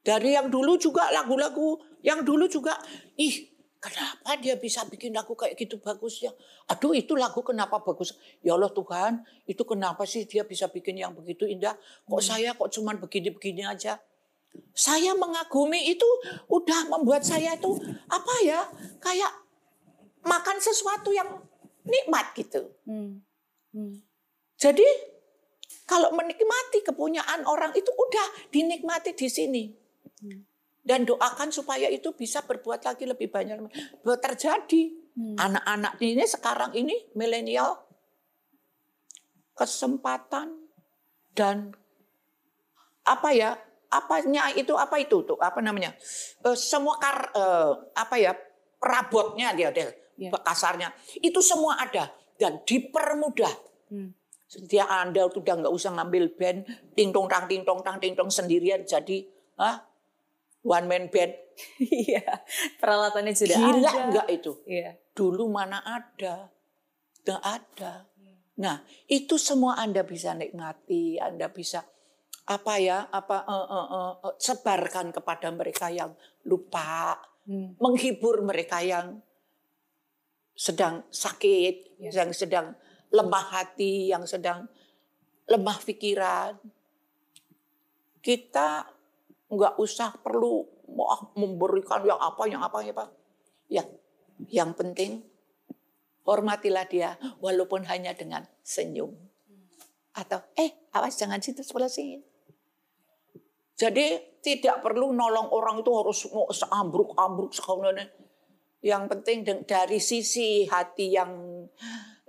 Dari 0.00 0.32
yang 0.32 0.48
dulu 0.48 0.80
juga 0.80 1.12
lagu-lagu, 1.12 1.76
yang 2.00 2.24
dulu 2.24 2.48
juga, 2.48 2.80
ih 3.20 3.49
kenapa 3.80 4.36
dia 4.36 4.54
bisa 4.60 4.84
bikin 4.86 5.16
lagu 5.16 5.32
kayak 5.32 5.56
gitu 5.56 5.80
bagusnya. 5.80 6.30
Aduh 6.68 6.92
itu 6.92 7.16
lagu 7.16 7.40
kenapa 7.40 7.80
bagus. 7.80 8.14
Ya 8.44 8.52
Allah 8.54 8.70
Tuhan, 8.70 9.24
itu 9.48 9.64
kenapa 9.64 10.04
sih 10.04 10.28
dia 10.28 10.44
bisa 10.44 10.68
bikin 10.68 11.00
yang 11.00 11.16
begitu 11.16 11.48
indah. 11.48 11.74
Kok 12.04 12.22
saya 12.22 12.52
kok 12.52 12.68
cuman 12.68 13.00
begini-begini 13.00 13.64
aja. 13.64 13.96
Saya 14.76 15.16
mengagumi 15.16 15.90
itu 15.90 16.06
udah 16.52 16.92
membuat 16.92 17.24
saya 17.24 17.56
itu 17.56 17.80
apa 18.06 18.34
ya, 18.44 18.60
kayak 19.00 19.32
makan 20.28 20.60
sesuatu 20.60 21.10
yang 21.16 21.40
nikmat 21.88 22.36
gitu. 22.36 22.68
Hmm. 22.84 23.24
Hmm. 23.72 24.04
Jadi 24.60 24.84
kalau 25.88 26.12
menikmati 26.12 26.84
kepunyaan 26.84 27.48
orang 27.48 27.72
itu 27.72 27.88
udah 27.88 28.52
dinikmati 28.52 29.16
di 29.16 29.28
sini. 29.30 29.64
Dan 30.80 31.04
doakan 31.04 31.52
supaya 31.52 31.86
itu 31.92 32.16
bisa 32.16 32.40
berbuat 32.42 32.82
lagi 32.84 33.04
lebih 33.04 33.28
banyak. 33.28 33.60
Buat 34.00 34.20
terjadi. 34.24 34.96
Anak-anak 35.36 36.00
ini 36.00 36.24
sekarang 36.24 36.72
ini 36.72 37.12
milenial 37.12 37.76
kesempatan 39.52 40.56
dan 41.36 41.76
apa 43.04 43.28
ya? 43.34 43.58
Apanya 43.90 44.54
itu 44.54 44.72
apa 44.78 45.02
itu 45.02 45.26
tuh? 45.26 45.36
Apa 45.42 45.58
namanya? 45.58 45.92
Eh, 46.46 46.56
semua 46.56 46.96
kar 46.96 47.34
eh, 47.34 47.72
apa 47.98 48.16
ya? 48.16 48.32
perabotnya 48.80 49.52
dia 49.52 49.68
dia 49.70 49.92
Ya. 50.20 50.28
kasarnya. 50.36 50.92
Itu 51.24 51.40
semua 51.40 51.80
ada 51.80 52.12
dan 52.36 52.60
dipermudah. 52.68 53.52
Hmm. 53.88 54.12
Setiap 54.44 54.84
Anda 54.84 55.24
udah 55.24 55.64
nggak 55.64 55.72
usah 55.72 55.96
ngambil 55.96 56.36
band 56.36 56.58
ting 56.92 57.08
tong 57.08 57.24
tang 57.24 57.48
ting 57.48 57.64
tong 57.64 57.80
tang 57.80 57.96
ting 57.96 58.12
tong 58.12 58.28
sendirian 58.28 58.84
jadi 58.84 59.24
ah 59.56 59.80
one 60.62 60.86
man 60.86 61.08
band. 61.08 61.34
Iya. 61.80 62.24
Peralatannya 62.80 63.36
sudah 63.36 63.58
Gila 63.60 63.90
ada. 63.92 64.00
nggak 64.08 64.28
itu? 64.32 64.52
Iya. 64.64 64.96
Dulu 65.12 65.44
mana 65.52 65.84
ada? 65.84 66.48
Nggak 67.20 67.42
ada. 67.44 67.92
Nah, 68.60 68.80
itu 69.08 69.36
semua 69.36 69.76
Anda 69.76 70.04
bisa 70.04 70.32
nikmati, 70.32 71.16
Anda 71.20 71.48
bisa 71.52 71.84
apa 72.48 72.80
ya, 72.80 73.08
apa 73.08 73.44
eh, 73.44 73.66
eh, 73.72 73.86
eh, 73.92 74.12
eh, 74.24 74.34
sebarkan 74.40 75.12
kepada 75.12 75.48
mereka 75.52 75.88
yang 75.92 76.12
lupa, 76.44 77.16
Hmm. 77.40 77.72
menghibur 77.80 78.44
mereka 78.44 78.84
yang 78.84 79.16
sedang 80.52 81.08
sakit, 81.08 81.96
Ya. 81.98 82.20
yang 82.20 82.36
sedang 82.36 82.76
lemah 83.08 83.46
hati, 83.56 84.12
yang 84.12 84.28
sedang 84.28 84.68
lemah 85.48 85.80
pikiran. 85.80 86.60
Kita 88.20 88.84
nggak 89.50 89.74
usah 89.82 90.14
perlu 90.22 90.62
memberikan 91.34 92.06
yang 92.06 92.18
apa, 92.18 92.42
yang 92.46 92.62
apa, 92.62 92.78
yang 92.82 92.94
apa. 92.94 93.06
Ya, 93.70 93.84
yang 94.50 94.70
penting 94.74 95.26
hormatilah 96.24 96.86
dia 96.86 97.18
walaupun 97.42 97.82
hanya 97.90 98.14
dengan 98.14 98.46
senyum. 98.62 99.10
Atau 100.14 100.42
eh 100.58 100.90
awas 100.94 101.18
jangan 101.18 101.42
situ 101.42 101.62
sebelah 101.66 101.90
sini. 101.90 102.22
Jadi 103.74 104.38
tidak 104.44 104.84
perlu 104.84 105.10
nolong 105.16 105.48
orang 105.50 105.80
itu 105.80 105.90
harus 105.96 106.28
mau 106.30 106.48
seambruk-ambruk 106.52 107.52
sekali. 107.56 108.04
Yang 108.80 109.04
penting 109.12 109.38
dari 109.64 110.00
sisi 110.00 110.64
hati 110.68 111.16
yang 111.16 111.64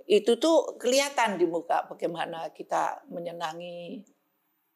itu 0.08 0.36
tuh 0.36 0.76
kelihatan 0.76 1.40
di 1.40 1.48
muka 1.48 1.88
bagaimana 1.88 2.52
kita 2.52 3.04
menyenangi 3.08 4.04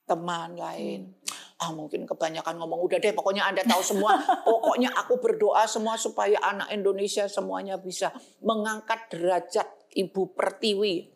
teman 0.07 0.57
lain. 0.57 1.13
Ah 1.57 1.73
mungkin 1.73 2.05
kebanyakan 2.05 2.61
ngomong 2.61 2.85
udah 2.85 3.01
deh 3.01 3.17
pokoknya 3.17 3.49
Anda 3.49 3.65
tahu 3.65 3.81
semua. 3.81 4.13
pokoknya 4.45 4.93
aku 4.93 5.17
berdoa 5.17 5.65
semua 5.65 5.97
supaya 5.97 6.37
anak 6.45 6.69
Indonesia 6.69 7.25
semuanya 7.27 7.81
bisa 7.81 8.13
mengangkat 8.45 9.09
derajat 9.09 9.65
Ibu 9.97 10.37
Pertiwi. 10.37 11.09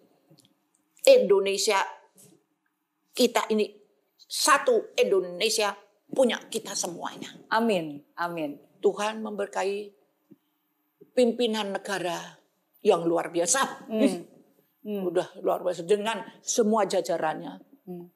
Indonesia 1.01 1.81
kita 3.13 3.49
ini 3.53 3.69
satu 4.17 4.97
Indonesia 4.97 5.77
punya 6.09 6.41
kita 6.49 6.73
semuanya. 6.73 7.29
Amin, 7.53 8.01
amin. 8.17 8.57
Tuhan 8.81 9.21
memberkahi 9.21 9.93
pimpinan 11.13 11.77
negara 11.77 12.41
yang 12.81 13.05
luar 13.05 13.29
biasa. 13.29 13.91
Hmm. 13.93 14.25
Udah 15.05 15.37
luar 15.45 15.61
biasa 15.61 15.85
dengan 15.85 16.25
semua 16.41 16.89
jajarannya 16.89 17.69
Hmm. 17.91 18.07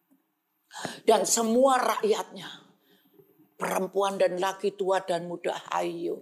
Dan 1.07 1.25
semua 1.29 1.79
rakyatnya. 1.81 2.65
Perempuan 3.55 4.19
dan 4.19 4.37
laki 4.43 4.75
tua 4.75 5.01
dan 5.03 5.31
muda 5.31 5.55
hayu. 5.73 6.19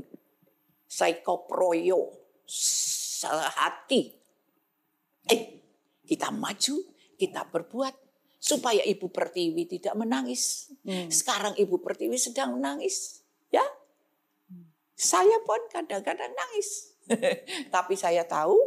Saiko 0.85 1.49
proyo. 1.49 2.13
Sehati. 2.45 4.13
Eh, 5.33 5.43
kita 6.05 6.29
maju, 6.35 6.77
kita 7.17 7.49
berbuat 7.49 7.95
supaya 8.43 8.83
Ibu 8.83 9.07
Pertiwi 9.15 9.71
tidak 9.71 9.95
menangis. 9.95 10.75
Hmm. 10.83 11.07
Sekarang 11.07 11.55
Ibu 11.55 11.79
Pertiwi 11.79 12.19
sedang 12.19 12.59
menangis, 12.59 13.23
ya. 13.55 13.63
Saya 14.99 15.39
pun 15.47 15.63
kadang-kadang 15.71 16.35
nangis. 16.35 16.99
Tapi 17.75 17.95
saya 17.95 18.27
tahu 18.27 18.59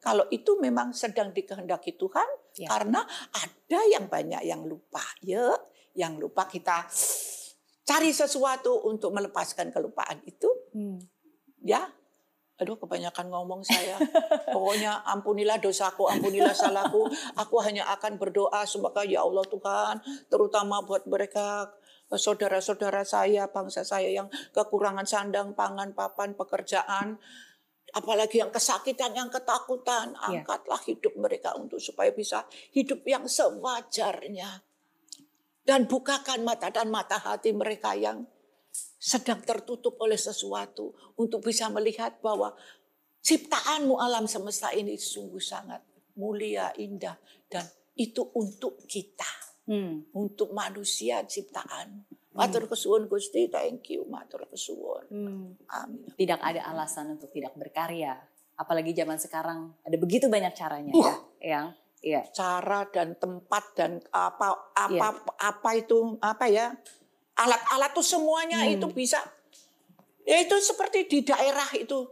kalau 0.00 0.24
itu 0.32 0.56
memang 0.60 0.96
sedang 0.96 1.32
dikehendaki 1.32 1.96
Tuhan 2.00 2.28
Ya. 2.58 2.68
karena 2.74 3.06
ada 3.30 3.80
yang 3.86 4.10
banyak 4.10 4.42
yang 4.42 4.66
lupa, 4.66 5.02
ya. 5.22 5.54
Yang 5.94 6.12
lupa 6.18 6.50
kita 6.50 6.90
cari 7.86 8.10
sesuatu 8.12 8.84
untuk 8.90 9.14
melepaskan 9.14 9.70
kelupaan 9.70 10.18
itu, 10.26 10.50
Hmm. 10.74 10.98
ya. 11.62 11.86
Aduh 12.58 12.74
kebanyakan 12.74 13.30
ngomong 13.30 13.62
saya. 13.62 13.94
Pokoknya 14.54 15.06
ampunilah 15.06 15.62
dosaku, 15.62 16.10
ampunilah 16.10 16.50
salahku. 16.50 17.06
Aku 17.38 17.62
hanya 17.62 17.86
akan 17.94 18.18
berdoa 18.18 18.66
semoga 18.66 19.06
ya 19.06 19.22
Allah 19.22 19.46
Tuhan. 19.46 20.02
Terutama 20.26 20.82
buat 20.82 21.06
mereka 21.06 21.70
saudara-saudara 22.10 23.06
saya, 23.06 23.46
bangsa 23.46 23.86
saya 23.86 24.10
yang 24.10 24.26
kekurangan 24.50 25.06
sandang, 25.06 25.54
pangan, 25.54 25.94
papan, 25.94 26.34
pekerjaan. 26.34 27.22
Apalagi 27.96 28.44
yang 28.44 28.52
kesakitan, 28.52 29.16
yang 29.16 29.32
ketakutan. 29.32 30.12
Iya. 30.12 30.44
Angkatlah 30.44 30.80
hidup 30.84 31.14
mereka 31.16 31.56
untuk 31.56 31.80
supaya 31.80 32.12
bisa 32.12 32.44
hidup 32.76 33.00
yang 33.08 33.24
sewajarnya. 33.24 34.64
Dan 35.64 35.84
bukakan 35.84 36.48
mata 36.48 36.72
dan 36.72 36.88
mata 36.88 37.20
hati 37.20 37.52
mereka 37.52 37.92
yang 37.92 38.24
sedang 38.98 39.44
tertutup 39.44 40.00
oleh 40.00 40.16
sesuatu 40.16 40.96
untuk 41.20 41.44
bisa 41.44 41.68
melihat 41.68 42.18
bahwa 42.24 42.56
ciptaanmu 43.20 44.00
alam 44.00 44.24
semesta 44.24 44.72
ini 44.72 44.96
sungguh 44.96 45.40
sangat 45.40 45.84
mulia, 46.18 46.72
indah 46.74 47.14
dan 47.46 47.68
itu 47.94 48.26
untuk 48.34 48.82
kita, 48.88 49.28
Hmm. 49.68 50.08
untuk 50.16 50.56
manusia 50.56 51.20
ciptaan. 51.28 52.07
Matur 52.38 52.70
kesuwun 52.70 53.10
Gusti, 53.10 53.50
thank 53.50 53.90
you, 53.90 54.06
matur 54.06 54.46
kesuwun. 54.46 55.04
Hmm. 55.10 55.46
Amin. 55.74 56.06
Tidak 56.14 56.38
ada 56.38 56.70
alasan 56.70 57.18
untuk 57.18 57.34
tidak 57.34 57.52
berkarya. 57.52 58.14
Apalagi 58.54 58.94
zaman 58.94 59.18
sekarang 59.18 59.74
ada 59.82 59.96
begitu 59.98 60.30
banyak 60.30 60.54
caranya 60.54 60.94
Uh. 60.94 61.02
ya. 61.02 61.14
Yang 61.42 61.66
iya. 61.98 62.20
Cara 62.30 62.86
dan 62.88 63.18
tempat 63.18 63.64
dan 63.74 63.98
apa 64.10 64.54
apa 64.72 65.08
Iya. 65.18 65.34
apa 65.42 65.70
itu 65.74 65.98
apa 66.18 66.46
ya? 66.46 66.74
Alat-alat 67.34 67.90
tuh 67.92 68.06
semuanya 68.06 68.62
Hmm. 68.62 68.78
itu 68.78 68.86
bisa 68.88 69.18
Ya 70.22 70.44
itu 70.44 70.60
seperti 70.60 71.08
di 71.08 71.24
daerah 71.24 71.64
itu 71.72 72.04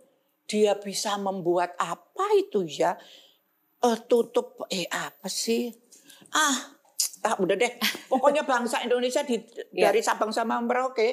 dia 0.49 0.73
bisa 0.75 1.21
membuat 1.21 1.77
apa 1.77 2.25
itu 2.35 2.65
ya? 2.65 2.97
Eh, 3.77 3.99
tutup 4.09 4.65
eh 4.67 4.89
apa 4.89 5.29
sih? 5.29 5.69
Ah, 6.33 6.76
ah 7.27 7.35
udah 7.43 7.57
deh. 7.59 7.73
Pokoknya 8.13 8.47
bangsa 8.47 8.79
Indonesia 8.87 9.27
di, 9.27 9.43
Iya. 9.75 9.91
dari 9.91 10.01
Sabang 10.01 10.31
sampai 10.31 10.63
Merauke 10.63 11.09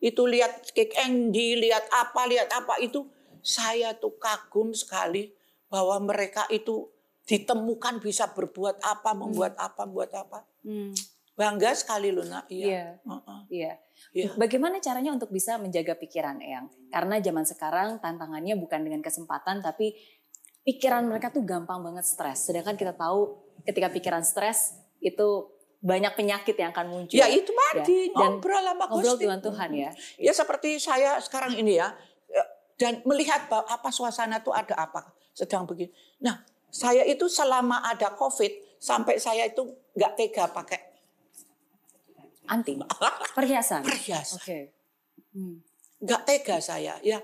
itu 0.00 0.24
lihat 0.24 0.64
Kick 0.72 0.96
Andy, 0.96 1.58
lihat 1.60 1.84
apa, 1.92 2.24
lihat 2.24 2.48
apa 2.54 2.80
itu 2.80 3.04
saya 3.44 3.92
tuh 3.98 4.16
kagum 4.16 4.72
sekali 4.72 5.34
bahwa 5.68 6.00
mereka 6.00 6.48
itu 6.48 6.88
ditemukan 7.28 8.00
bisa 8.00 8.32
berbuat 8.32 8.80
apa, 8.80 9.12
membuat 9.12 9.54
apa, 9.60 9.84
membuat 9.84 10.10
apa. 10.16 10.48
Hmm. 10.64 10.96
Bangga 11.38 11.70
sekali 11.76 12.10
loh 12.10 12.24
nak. 12.26 12.48
Iya. 12.50 12.66
Iya. 12.66 12.84
Heeh. 13.04 13.40
Iya. 13.52 13.72
Iya. 14.16 14.28
Bagaimana 14.34 14.80
caranya 14.82 15.14
untuk 15.14 15.30
bisa 15.30 15.60
menjaga 15.60 15.94
pikiran 15.94 16.40
Eyang? 16.42 16.66
Karena 16.90 17.20
zaman 17.22 17.44
sekarang 17.46 17.88
tantangannya 18.02 18.58
bukan 18.58 18.80
dengan 18.82 19.04
kesempatan 19.04 19.62
tapi 19.62 19.94
pikiran 20.66 21.04
mereka 21.06 21.30
tuh 21.30 21.44
gampang 21.46 21.84
banget 21.84 22.08
stres. 22.08 22.48
Sedangkan 22.48 22.74
kita 22.74 22.96
tahu 22.96 23.38
ketika 23.68 23.92
pikiran 23.92 24.24
stres 24.24 24.74
itu 24.98 25.57
banyak 25.78 26.12
penyakit 26.18 26.58
yang 26.58 26.74
akan 26.74 26.86
muncul. 26.90 27.14
Ya 27.14 27.30
itu 27.30 27.54
tadi 27.54 28.10
Ya, 28.10 28.18
dan 28.18 28.38
ngobrol 28.38 28.62
sama 28.66 28.84
Ngobrol 28.90 29.14
Gusti. 29.14 29.22
dengan 29.22 29.38
Tuhan 29.38 29.70
ya. 29.74 29.90
Ya 30.18 30.32
seperti 30.34 30.70
saya 30.82 31.22
sekarang 31.22 31.54
ini 31.54 31.78
ya, 31.78 31.94
ya, 32.26 32.42
dan 32.74 32.98
melihat 33.06 33.46
bahwa 33.46 33.66
apa 33.70 33.88
suasana 33.94 34.42
itu 34.42 34.50
ada 34.50 34.74
apa 34.74 35.14
sedang 35.30 35.62
begini. 35.70 35.94
Nah, 36.18 36.42
saya 36.74 37.06
itu 37.06 37.30
selama 37.30 37.86
ada 37.86 38.10
COVID 38.18 38.82
sampai 38.82 39.22
saya 39.22 39.46
itu 39.46 39.62
nggak 39.94 40.12
tega 40.18 40.44
pakai 40.50 40.80
Anting, 42.48 42.80
perhiasan. 43.36 43.84
perhiasan, 43.84 44.40
Oke. 44.40 44.58
Hmm. 45.36 45.60
nggak 46.00 46.22
tega 46.24 46.56
saya. 46.64 46.96
Ya, 47.04 47.20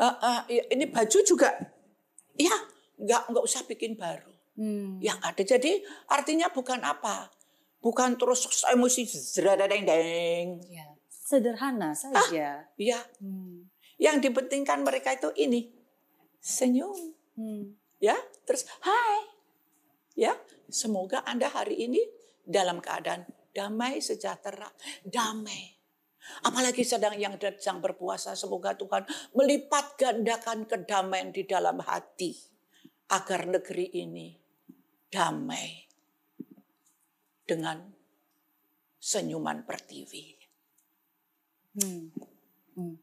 eh, 0.00 0.40
ya, 0.48 0.62
ini 0.72 0.88
baju 0.88 1.18
juga, 1.20 1.52
ya 2.34 2.54
nggak 2.96 3.22
nggak 3.28 3.44
usah 3.44 3.60
bikin 3.68 3.92
baru. 3.92 4.32
Hmm. 4.56 5.02
Yang 5.04 5.18
ada 5.20 5.42
jadi 5.44 5.72
artinya 6.08 6.48
bukan 6.48 6.80
apa, 6.80 7.28
bukan 7.84 8.16
terus 8.16 8.48
emosi 8.72 9.04
deng 9.68 9.84
deng. 9.84 10.48
Ya. 10.72 10.88
Sederhana 11.12 11.92
saja. 11.92 12.64
Ya, 12.80 13.00
Hmm. 13.20 13.68
yang 14.00 14.24
dipentingkan 14.24 14.80
mereka 14.80 15.12
itu 15.12 15.28
ini 15.36 15.68
senyum. 16.40 17.12
Hmm. 17.34 17.74
ya 17.98 18.14
terus 18.46 18.62
hai 18.86 19.18
ya 20.14 20.38
semoga 20.70 21.26
anda 21.26 21.50
hari 21.50 21.82
ini 21.90 21.98
dalam 22.46 22.78
keadaan 22.78 23.26
damai 23.50 23.98
sejahtera 23.98 24.70
damai 25.02 25.74
apalagi 26.46 26.86
sedang 26.86 27.18
yang 27.18 27.34
sedang 27.34 27.82
berpuasa 27.82 28.38
semoga 28.38 28.78
Tuhan 28.78 29.02
melipat 29.34 29.98
gandakan 29.98 30.62
kedamaian 30.68 31.34
di 31.34 31.42
dalam 31.42 31.82
hati 31.82 32.38
agar 33.10 33.50
negeri 33.50 33.90
ini 33.98 34.38
damai 35.10 35.83
dengan 37.44 37.80
senyuman 38.96 39.62
pertiwi 39.62 40.40
Hmm. 41.74 42.06
Hmm. 42.78 42.94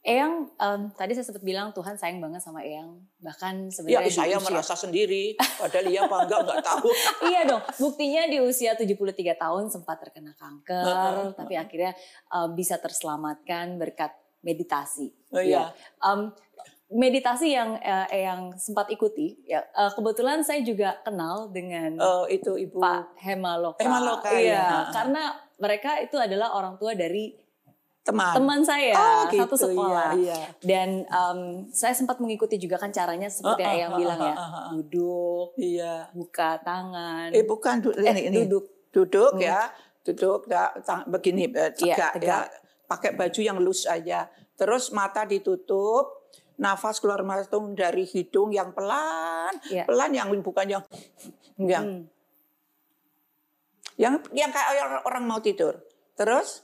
Eyang, 0.00 0.48
em, 0.48 0.80
tadi 0.96 1.12
saya 1.12 1.28
sempat 1.28 1.44
bilang 1.44 1.70
Tuhan 1.70 1.94
sayang 1.94 2.18
banget 2.18 2.40
sama 2.40 2.64
Eyang. 2.64 3.04
Bahkan 3.20 3.68
ya 3.68 3.74
sebenarnya 4.02 4.08
di 4.08 4.10
saya 4.10 4.34
usia- 4.34 4.46
merasa 4.48 4.74
sendiri 4.74 5.24
padahal 5.36 5.86
dia 5.86 6.02
bangga 6.08 6.36
nggak 6.42 6.58
tahu 6.64 6.88
iya 7.30 7.44
dong, 7.44 7.62
buktinya 7.78 8.26
di 8.26 8.40
usia 8.40 8.74
73 8.74 8.98
tahun 9.36 9.68
sempat 9.68 10.00
terkena 10.00 10.34
kanker, 10.34 10.82
Heeh, 10.88 11.26
tapi 11.36 11.54
akhirnya 11.54 11.92
em, 12.32 12.48
bisa 12.56 12.80
terselamatkan 12.80 13.76
berkat 13.76 14.10
meditasi. 14.40 15.12
Oh, 15.30 15.38
iya. 15.38 15.70
Em, 16.00 16.32
meditasi 16.92 17.50
yang 17.50 17.76
eh, 17.76 18.22
yang 18.22 18.52
sempat 18.54 18.88
ikuti, 18.88 19.40
ya 19.44 19.60
eh, 19.62 19.90
kebetulan 19.90 20.40
saya 20.40 20.60
juga 20.60 21.00
kenal 21.00 21.48
dengan 21.48 21.96
Eh, 21.96 22.36
itu 22.36 22.56
ibu 22.56 22.76
Pak 22.76 23.16
Hemaloka. 23.18 23.80
Hemaloka, 23.80 24.28
iya, 24.32 24.52
ya. 24.54 24.68
karena 24.90 25.22
mereka 25.56 25.98
itu 25.98 26.16
adalah 26.16 26.52
orang 26.52 26.76
tua 26.76 26.92
dari 26.92 27.32
teman. 28.02 28.34
teman 28.34 28.60
saya 28.60 28.98
Oh, 28.98 29.24
satu 29.28 29.54
gitu, 29.54 29.66
sekolah. 29.68 30.10
iya, 30.14 30.34
iya. 30.34 30.48
Dan 30.58 30.88
em, 31.02 31.38
saya 31.70 31.94
sempat 31.94 32.18
mengikuti 32.18 32.58
juga 32.58 32.74
kan 32.74 32.90
caranya 32.90 33.26
seperti 33.26 33.62
Ah, 33.62 33.70
ah, 33.70 33.78
yang 33.78 33.92
ah, 33.92 33.98
bilang 33.98 34.18
ah, 34.18 34.26
ya, 34.26 34.34
ah, 34.34 34.42
ah. 34.42 34.66
duduk, 34.70 35.46
Iya. 35.54 35.94
buka 36.10 36.58
tangan. 36.60 37.30
Eh 37.30 37.44
bukan 37.44 37.74
du- 37.80 37.94
Eh, 37.94 38.02
ini, 38.04 38.20
ini. 38.26 38.36
duduk. 38.42 38.64
Duduk 38.92 39.38
ya, 39.38 39.72
duduk 40.02 40.44
ya, 40.46 40.68
tang- 40.82 41.06
begini 41.06 41.48
eh, 41.48 41.72
Iya, 41.72 41.96
tegak 41.96 42.12
tegak. 42.18 42.44
ya, 42.44 42.60
pakai 42.84 43.10
baju 43.14 43.40
yang 43.40 43.56
loose 43.56 43.86
aja. 43.86 44.28
Terus 44.52 44.90
mata 44.90 45.24
ditutup, 45.24 46.21
nafas 46.62 47.02
keluar 47.02 47.26
masuk 47.26 47.74
dari 47.74 48.06
hidung 48.06 48.54
yang 48.54 48.70
pelan, 48.70 49.50
Iya. 49.66 49.82
pelan 49.90 50.14
yang 50.14 50.30
bukan 50.38 50.66
yang 50.70 50.82
yang 51.58 51.84
Hmm. 51.84 52.02
yang 53.98 54.14
yang 54.30 54.50
kayak 54.54 55.02
orang, 55.02 55.26
mau 55.26 55.42
tidur. 55.42 55.82
Terus 56.14 56.62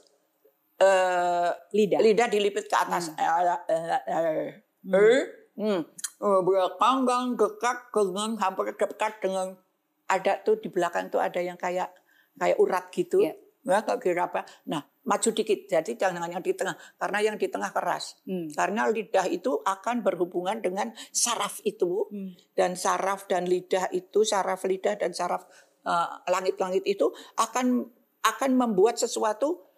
eh 0.79 1.51
Lidah. 1.75 1.99
lidah 1.99 2.27
dilipit 2.31 2.71
ke 2.71 2.75
atas. 2.79 3.11
Eh, 3.19 3.27
eh, 3.27 3.59
eh, 3.67 4.01
eh. 4.07 4.49
Eh, 4.87 5.23
hmm. 5.59 5.81
Belakang 6.19 7.03
gang 7.03 7.35
dekat 7.35 7.91
dengan 7.91 8.39
hampir 8.39 8.71
dekat 8.79 9.19
dengan 9.19 9.59
ada 10.07 10.33
tuh 10.41 10.55
di 10.57 10.71
belakang 10.71 11.11
tuh 11.11 11.19
ada 11.19 11.43
yang 11.43 11.59
kayak 11.59 11.91
kayak 12.39 12.57
urat 12.57 12.87
gitu. 12.95 13.19
Iya. 13.19 13.35
Kayak 13.59 13.99
kira 13.99 14.31
apa. 14.31 14.47
Nah, 14.71 14.81
maju 15.03 15.29
dikit. 15.35 15.67
Jadi 15.67 15.99
jangan 15.99 16.25
yang 16.31 16.39
di 16.39 16.55
tengah. 16.55 16.75
Karena 16.95 17.19
yang 17.19 17.35
di 17.35 17.47
tengah 17.51 17.69
keras. 17.75 18.17
Hmm. 18.23 18.47
Karena 18.49 18.87
lidah 18.87 19.27
itu 19.27 19.59
akan 19.61 20.01
berhubungan 20.01 20.63
dengan 20.63 20.95
saraf 21.11 21.59
itu. 21.67 22.07
Hmm. 22.07 22.33
Dan 22.55 22.79
saraf 22.79 23.27
dan 23.27 23.45
lidah 23.45 23.91
itu, 23.91 24.23
saraf 24.23 24.63
lidah 24.63 24.95
dan 24.95 25.11
saraf 25.11 25.43
eh, 25.83 26.09
langit-langit 26.31 26.87
itu 26.87 27.11
akan 27.35 27.83
akan 28.19 28.51
membuat 28.55 28.99
sesuatu 28.99 29.69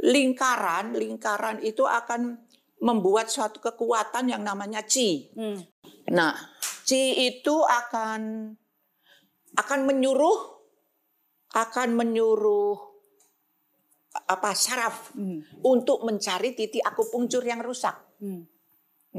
lingkaran, 0.00 0.94
lingkaran 0.94 1.58
itu 1.60 1.84
akan 1.84 2.38
membuat 2.78 3.26
suatu 3.26 3.58
kekuatan 3.58 4.30
yang 4.30 4.46
namanya 4.46 4.86
chi. 4.86 5.34
Hmm. 5.34 5.58
Nah, 6.14 6.34
chi 6.86 7.26
itu 7.26 7.66
akan 7.66 8.52
akan 9.58 9.80
menyuruh 9.88 10.38
akan 11.56 11.96
menyuruh 11.96 12.87
apa 14.08 14.56
saraf 14.56 15.12
Hmm. 15.14 15.44
untuk 15.64 16.00
mencari 16.04 16.56
titik 16.56 16.80
akupunktur 16.80 17.44
yang 17.44 17.60
rusak. 17.60 17.94
Hmm. 18.18 18.48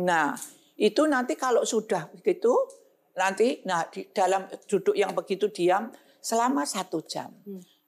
Nah, 0.01 0.33
itu 0.75 1.05
nanti 1.05 1.37
kalau 1.37 1.61
sudah 1.63 2.09
begitu, 2.09 2.51
nanti 3.17 3.61
nah 3.67 3.85
di 3.85 4.09
dalam 4.09 4.49
duduk 4.65 4.95
yang 4.97 5.13
begitu 5.13 5.51
diam 5.51 5.91
selama 6.19 6.65
satu 6.65 7.03
jam. 7.05 7.31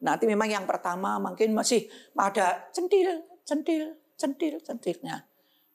Nanti 0.02 0.26
memang 0.26 0.50
yang 0.50 0.66
pertama 0.66 1.22
mungkin 1.22 1.54
masih 1.54 1.86
ada 2.18 2.70
centil, 2.74 3.22
centil, 3.46 3.98
centil, 4.18 4.58
centilnya. 4.62 5.26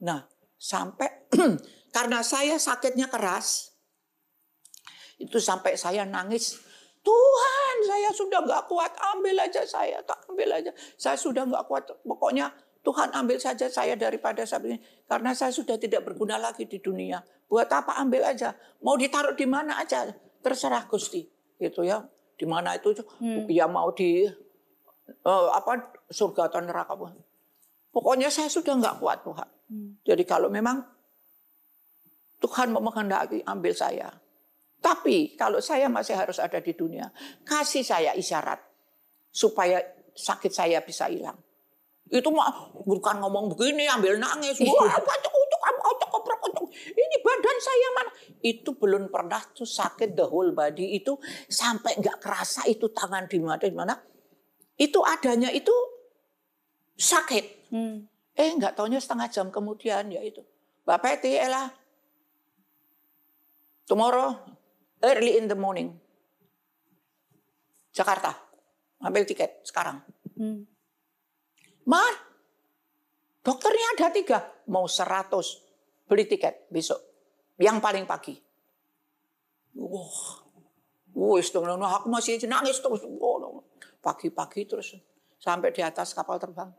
Nah, 0.03 0.27
sampai 0.59 1.31
karena 1.97 2.21
saya 2.27 2.59
sakitnya 2.59 3.07
keras, 3.09 3.77
itu 5.17 5.41
sampai 5.41 5.79
saya 5.79 6.05
nangis. 6.05 6.61
Tuhan, 7.07 7.77
saya 7.87 8.11
sudah 8.11 8.43
nggak 8.43 8.67
kuat, 8.67 8.91
ambil 9.15 9.39
aja 9.39 9.63
saya, 9.63 10.03
tak 10.03 10.27
ambil 10.27 10.51
aja. 10.59 10.75
Saya 10.99 11.15
sudah 11.15 11.47
nggak 11.47 11.71
kuat, 11.71 11.87
pokoknya 12.03 12.51
Tuhan 12.87 13.11
ambil 13.15 13.39
saja 13.43 13.67
saya 13.67 13.99
daripada 13.99 14.47
saat 14.47 14.63
ini. 14.63 14.79
Karena 15.11 15.35
saya 15.35 15.51
sudah 15.51 15.75
tidak 15.75 16.07
berguna 16.07 16.39
lagi 16.39 16.71
di 16.71 16.79
dunia. 16.79 17.19
Buat 17.51 17.67
apa 17.75 17.99
ambil 17.99 18.23
aja? 18.23 18.55
Mau 18.79 18.95
ditaruh 18.95 19.35
di 19.35 19.43
mana 19.43 19.83
aja? 19.83 20.07
Terserah 20.39 20.87
Gusti. 20.87 21.27
Gitu 21.59 21.83
ya. 21.83 22.07
Di 22.39 22.47
mana 22.47 22.79
itu? 22.79 22.95
Ya 23.51 23.67
mau 23.67 23.91
di 23.91 24.31
eh, 25.11 25.49
apa 25.51 25.99
surga 26.15 26.47
atau 26.47 26.63
neraka. 26.63 26.95
Pokoknya 27.91 28.31
saya 28.31 28.47
sudah 28.47 28.79
nggak 28.79 29.03
kuat 29.03 29.27
Tuhan. 29.27 29.51
Jadi 30.07 30.23
kalau 30.23 30.47
memang 30.47 30.87
Tuhan 32.39 32.71
mau 32.71 32.79
menghendaki 32.87 33.43
ambil 33.43 33.75
saya. 33.75 34.15
Tapi 34.87 35.35
kalau 35.35 35.59
saya 35.59 35.91
masih 35.91 36.15
harus 36.15 36.39
ada 36.39 36.63
di 36.63 36.71
dunia, 36.71 37.11
kasih 37.43 37.83
saya 37.83 38.15
isyarat 38.15 38.63
supaya 39.35 39.83
sakit 40.15 40.53
saya 40.55 40.79
bisa 40.87 41.11
hilang. 41.11 41.35
Itu 42.07 42.31
mah 42.31 42.71
bukan 42.87 43.19
ngomong 43.19 43.51
begini 43.51 43.91
ambil 43.91 44.15
nangis. 44.23 44.63
Wah, 44.63 44.95
apa 44.95 45.13
itu 45.19 45.27
kamu 45.27 46.67
ini 46.87 47.17
badan 47.19 47.59
saya 47.59 47.89
mana? 47.99 48.11
Itu 48.39 48.79
belum 48.79 49.11
pernah 49.11 49.43
tuh 49.51 49.67
sakit 49.67 50.15
the 50.15 50.23
whole 50.23 50.55
body 50.55 51.03
itu 51.03 51.19
sampai 51.51 51.99
nggak 51.99 52.23
kerasa 52.23 52.63
itu 52.71 52.87
tangan 52.95 53.27
di 53.27 53.43
mana 53.43 53.59
di 53.59 53.75
mana. 53.75 53.95
Itu 54.79 55.03
adanya 55.03 55.51
itu 55.51 55.75
sakit. 56.95 57.75
Hmm. 57.75 58.07
Eh 58.39 58.51
nggak 58.55 58.79
taunya 58.79 59.03
setengah 59.03 59.29
jam 59.35 59.47
kemudian 59.51 60.15
ya 60.15 60.23
itu. 60.23 60.47
Bapak 60.87 61.19
Eti 61.19 61.35
Ella, 61.35 61.67
tomorrow 63.91 64.56
early 65.07 65.39
in 65.39 65.47
the 65.47 65.55
morning, 65.55 65.95
Jakarta, 67.95 68.35
ambil 68.99 69.23
tiket 69.23 69.63
sekarang. 69.63 70.03
Hmm. 70.35 70.67
Mar, 71.87 72.13
dokternya 73.47 73.95
ada 73.95 74.11
tiga, 74.11 74.43
mau 74.67 74.91
seratus 74.91 75.63
beli 76.11 76.27
tiket 76.27 76.67
besok, 76.67 76.99
yang 77.63 77.79
paling 77.79 78.03
pagi. 78.03 78.35
Wah, 79.79 80.43
dong, 81.15 81.83
aku 81.87 82.11
masih 82.11 82.43
nangis 82.51 82.83
terus. 82.83 83.07
Wah, 83.07 83.63
Pagi-pagi 84.03 84.71
terus 84.71 84.95
sampai 85.39 85.75
di 85.75 85.83
atas 85.83 86.15
kapal 86.15 86.39
terbang. 86.39 86.71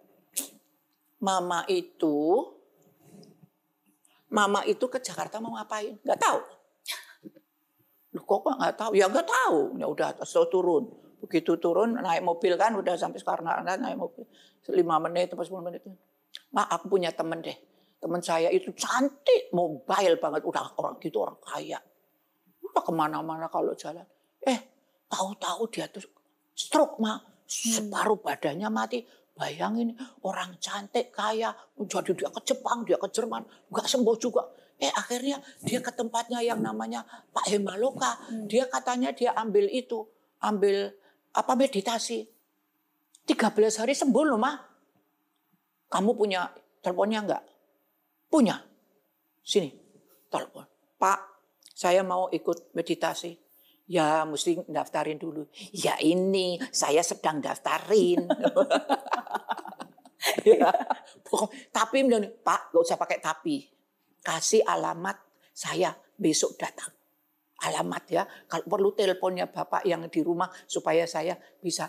Mama 1.19 1.65
itu, 1.67 2.45
Mama 4.27 4.59
itu 4.67 4.85
ke 4.91 4.99
Jakarta 4.99 5.39
mau 5.39 5.55
ngapain? 5.55 5.95
Gak 6.03 6.19
tahu. 6.19 6.39
Loh 8.15 8.23
kok 8.23 8.39
kok 8.47 8.55
nggak 8.55 8.75
tahu? 8.79 8.91
Ya 8.95 9.05
nggak 9.11 9.27
tahu. 9.27 9.59
Ya 9.75 9.87
udah 9.89 10.09
terus 10.15 10.35
turun. 10.47 10.87
Begitu 11.17 11.57
turun 11.57 11.97
naik 11.97 12.21
mobil 12.23 12.53
kan 12.55 12.77
udah 12.77 12.93
sampai 12.95 13.19
sekarang 13.19 13.65
naik 13.65 13.97
mobil 13.97 14.23
lima 14.71 15.01
menit 15.01 15.33
atau 15.33 15.43
sepuluh 15.43 15.65
menit. 15.67 15.83
Ma 16.53 16.67
aku 16.67 16.87
punya 16.87 17.11
temen 17.11 17.41
deh. 17.41 17.57
Temen 17.97 18.21
saya 18.21 18.53
itu 18.53 18.69
cantik, 18.77 19.49
mobile 19.51 20.21
banget. 20.21 20.45
Udah 20.45 20.77
orang 20.77 21.01
gitu 21.01 21.25
orang 21.25 21.39
kaya. 21.41 21.81
Udah 22.61 22.83
ke 22.85 22.93
mana-mana 22.93 23.49
kalau 23.49 23.73
jalan. 23.73 24.05
Eh 24.43 24.59
tahu-tahu 25.09 25.65
dia 25.73 25.89
tuh 25.89 26.05
stroke 26.53 27.01
mah 27.01 27.17
separuh 27.47 28.19
badannya 28.21 28.69
mati. 28.69 28.99
Bayangin 29.37 29.93
orang 30.25 30.57
cantik 30.57 31.13
kaya, 31.13 31.53
jadi 31.77 32.09
dia 32.17 32.25
ke 32.33 32.41
Jepang, 32.41 32.81
dia 32.81 32.97
ke 32.97 33.05
Jerman, 33.13 33.45
nggak 33.69 33.85
sembuh 33.85 34.17
juga. 34.17 34.41
Eh 34.77 34.93
akhirnya 34.93 35.41
dia 35.65 35.81
ke 35.81 35.89
tempatnya 35.89 36.41
yang 36.45 36.61
namanya 36.61 37.01
Pak 37.33 37.49
Hemaloka. 37.49 38.21
Dia 38.45 38.69
katanya 38.69 39.09
dia 39.09 39.33
ambil 39.33 39.65
itu, 39.73 40.05
ambil 40.41 40.93
apa 41.33 41.53
meditasi. 41.57 42.29
13 43.27 43.81
hari 43.83 43.93
sembuh 43.97 44.23
loh 44.23 44.39
mah. 44.39 44.55
Kamu 45.87 46.11
punya 46.15 46.47
teleponnya 46.79 47.19
enggak? 47.25 47.43
Punya. 48.31 48.55
Sini, 49.43 49.71
telepon. 50.27 50.67
Pak, 50.99 51.19
saya 51.75 52.03
mau 52.03 52.31
ikut 52.31 52.71
meditasi. 52.75 53.35
Ya 53.87 54.27
mesti 54.27 54.67
daftarin 54.67 55.15
dulu. 55.15 55.47
Ya 55.71 55.95
ini 56.03 56.59
saya 56.75 56.99
sedang 57.03 57.39
daftarin. 57.39 58.27
ya. 60.45 60.71
Tapi 61.71 61.97
Pak 62.43 62.73
gak 62.73 62.83
usah 62.83 62.97
pakai 62.99 63.19
tapi. 63.21 63.76
Kasih 64.27 64.59
alamat 64.67 65.15
saya 65.55 65.95
besok 66.19 66.59
datang. 66.59 66.91
Alamat 67.63 68.03
ya. 68.11 68.27
Kalau 68.27 68.67
perlu 68.67 68.91
teleponnya 68.91 69.47
Bapak 69.47 69.87
yang 69.87 70.03
di 70.11 70.19
rumah 70.19 70.51
supaya 70.67 71.07
saya 71.07 71.39
bisa. 71.63 71.87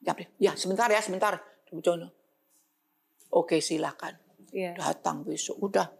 Ya, 0.00 0.12
ya 0.40 0.52
sebentar 0.56 0.88
ya 0.88 1.04
sebentar. 1.04 1.36
Oke 3.36 3.60
silakan. 3.60 4.16
Iya. 4.48 4.80
Datang 4.80 5.28
besok. 5.28 5.60
Udah. 5.60 5.92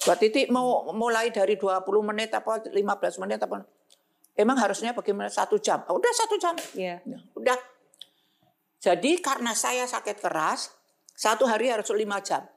Mbak 0.00 0.16
Titi 0.16 0.48
mau 0.48 0.88
mulai 0.96 1.28
dari 1.28 1.60
20 1.60 1.84
menit 2.00 2.32
apa 2.32 2.64
15 2.64 3.20
menit 3.20 3.44
apa. 3.44 3.60
Emang 4.32 4.56
harusnya 4.56 4.96
bagaimana? 4.96 5.28
Satu 5.28 5.60
jam. 5.60 5.84
Oh, 5.92 6.00
udah 6.00 6.12
satu 6.16 6.40
jam. 6.40 6.56
Iya. 6.72 7.04
Ya, 7.04 7.18
udah. 7.36 7.58
Jadi 8.80 9.20
karena 9.20 9.52
saya 9.52 9.84
sakit 9.84 10.16
keras, 10.24 10.72
satu 11.12 11.44
hari 11.44 11.68
harus 11.68 11.92
lima 11.92 12.24
jam. 12.24 12.48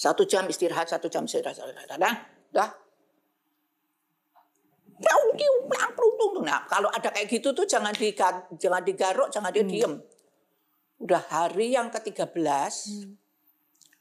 Satu 0.00 0.24
jam 0.24 0.48
istirahat, 0.48 0.88
satu 0.88 1.12
jam 1.12 1.28
istirahat. 1.28 1.60
Dah, 1.60 2.16
dah. 2.48 2.70
Nah, 6.40 6.64
kalau 6.64 6.88
ada 6.88 7.12
kayak 7.12 7.28
gitu 7.28 7.52
tuh 7.52 7.68
jangan 7.68 7.92
di 7.92 8.16
jangan 8.56 8.80
digaruk, 8.80 9.28
jangan 9.28 9.52
dia 9.52 9.60
diem. 9.60 10.00
Udah 10.96 11.20
hari 11.28 11.76
yang 11.76 11.92
ke-13, 11.92 12.72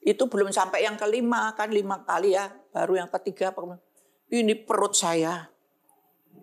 itu 0.07 0.23
belum 0.23 0.55
sampai 0.55 0.87
yang 0.87 0.95
kelima, 0.95 1.51
kan 1.59 1.67
lima 1.67 2.07
kali 2.07 2.31
ya, 2.31 2.47
baru 2.71 3.03
yang 3.03 3.11
ketiga. 3.19 3.51
Ini 4.31 4.55
perut 4.63 4.95
saya, 4.95 5.51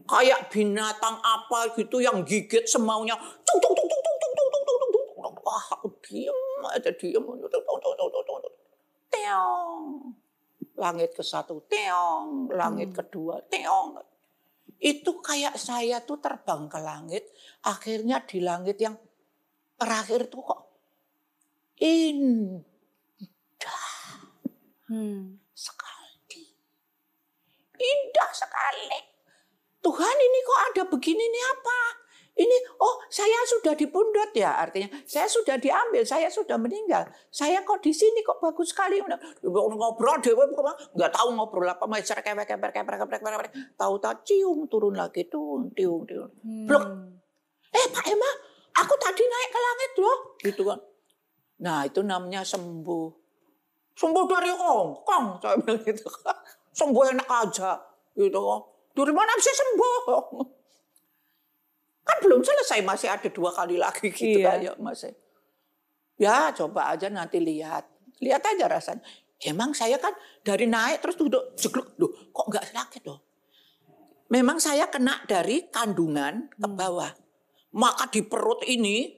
kayak 0.05 0.53
binatang 0.53 1.17
apa 1.17 1.73
gitu 1.81 2.05
yang 2.05 2.21
gigit 2.29 2.69
semaunya. 2.69 3.17
Tung, 3.41 3.59
tung, 3.61 3.73
tung, 3.73 3.89
tung, 3.89 4.03
tung, 4.05 4.17
tung, 4.21 4.33
tung, 4.37 4.49
tung, 4.53 4.79
tung, 4.81 4.93
tung. 4.93 5.33
Wah, 5.45 5.65
aku 5.81 5.89
diem 6.05 6.37
aja 6.77 6.93
diem. 6.93 7.25
Teong. 9.17 10.12
Langit 10.77 11.17
ke 11.17 11.25
satu, 11.25 11.64
teong. 11.64 12.53
Langit 12.53 12.93
Hmm. 12.93 12.99
kedua, 13.01 13.41
teong. 13.49 13.97
Itu 14.77 15.25
kayak 15.25 15.57
saya 15.57 16.05
tuh 16.05 16.21
terbang 16.21 16.69
ke 16.69 16.77
langit. 16.77 17.25
Akhirnya 17.64 18.21
di 18.21 18.45
langit 18.45 18.77
yang 18.77 18.93
terakhir 19.81 20.29
tuh 20.29 20.45
kok 20.45 20.61
indah 21.81 22.64
Hmm. 24.93 25.41
sekali. 25.57 26.45
Indah 27.77 28.31
sekali. 28.37 28.89
Tuhan 29.81 30.17
ini 30.19 30.39
kok 30.45 30.61
ada 30.73 30.83
begini 30.93 31.25
ini 31.25 31.41
apa? 31.41 31.81
Ini, 32.37 32.57
oh 32.76 33.01
saya 33.09 33.41
sudah 33.49 33.72
dipundut 33.72 34.28
ya 34.37 34.61
artinya. 34.61 34.93
Saya 35.09 35.24
sudah 35.24 35.57
diambil, 35.57 36.05
saya 36.05 36.28
sudah 36.28 36.61
meninggal. 36.61 37.09
Saya 37.32 37.64
kok 37.64 37.80
di 37.80 37.97
sini 37.97 38.20
kok 38.20 38.45
bagus 38.45 38.76
sekali. 38.76 39.01
Ngobrol 39.41 40.20
dewe, 40.20 40.45
nggak 40.53 41.12
tahu 41.16 41.32
ngobrol 41.32 41.64
apa. 41.64 41.89
Mecer 41.89 42.20
keper 42.20 42.45
keper 42.45 42.76
keper 42.76 42.97
keper 43.01 43.20
keper. 43.24 43.49
Tahu 43.80 43.95
tak 44.05 44.28
cium 44.28 44.68
turun 44.68 45.01
lagi 45.01 45.24
tuh, 45.32 45.64
tiung 45.72 46.05
tiung. 46.05 46.28
Blok. 46.68 46.84
Eh 47.72 47.87
Pak 47.89 48.05
Emma, 48.05 48.30
aku 48.84 48.95
tadi 49.01 49.24
naik 49.24 49.49
ke 49.49 49.61
langit 49.64 49.93
loh. 49.97 50.18
Gitu 50.37 50.62
kan. 50.68 50.80
Nah 51.64 51.89
itu 51.89 52.05
namanya 52.05 52.45
sembuh. 52.45 53.09
Sembuh 53.97 54.24
dari 54.28 54.53
Hongkong. 54.53 55.41
Saya 55.41 55.57
bilang 55.57 55.80
gitu. 55.89 56.05
Sembuh 56.76 57.16
enak 57.16 57.28
aja. 57.32 57.80
Gitu 58.12 58.37
kan. 58.37 58.61
Dari 58.93 59.12
mana 59.16 59.32
bisa 59.41 59.53
sembuh? 59.57 60.56
Kan 62.07 62.17
belum 62.23 62.41
selesai, 62.47 62.87
masih 62.87 63.11
ada 63.11 63.27
dua 63.27 63.51
kali 63.51 63.77
lagi 63.83 64.15
gitu 64.15 64.39
Iya. 64.39 64.47
kan 64.47 64.59
ya 64.63 64.73
masih. 64.79 65.13
Ya 66.17 66.55
coba 66.55 66.95
aja 66.95 67.11
nanti 67.11 67.43
lihat. 67.43 67.83
Lihat 68.23 68.41
aja 68.47 68.71
rasanya. 68.71 69.03
Emang 69.43 69.77
saya 69.77 70.01
kan 70.01 70.15
dari 70.41 70.65
naik 70.65 71.05
terus 71.05 71.19
duduk 71.19 71.53
jegluk. 71.59 71.93
Loh, 72.01 72.09
kok 72.33 72.47
nggak 72.49 72.73
sakit 72.73 73.03
loh? 73.05 73.21
Memang 74.33 74.57
saya 74.57 74.89
kena 74.89 75.23
dari 75.29 75.69
kandungan 75.69 76.49
ke 76.57 76.69
bawah. 76.71 77.13
Maka 77.77 78.09
di 78.09 78.25
perut 78.25 78.65
ini 78.65 79.13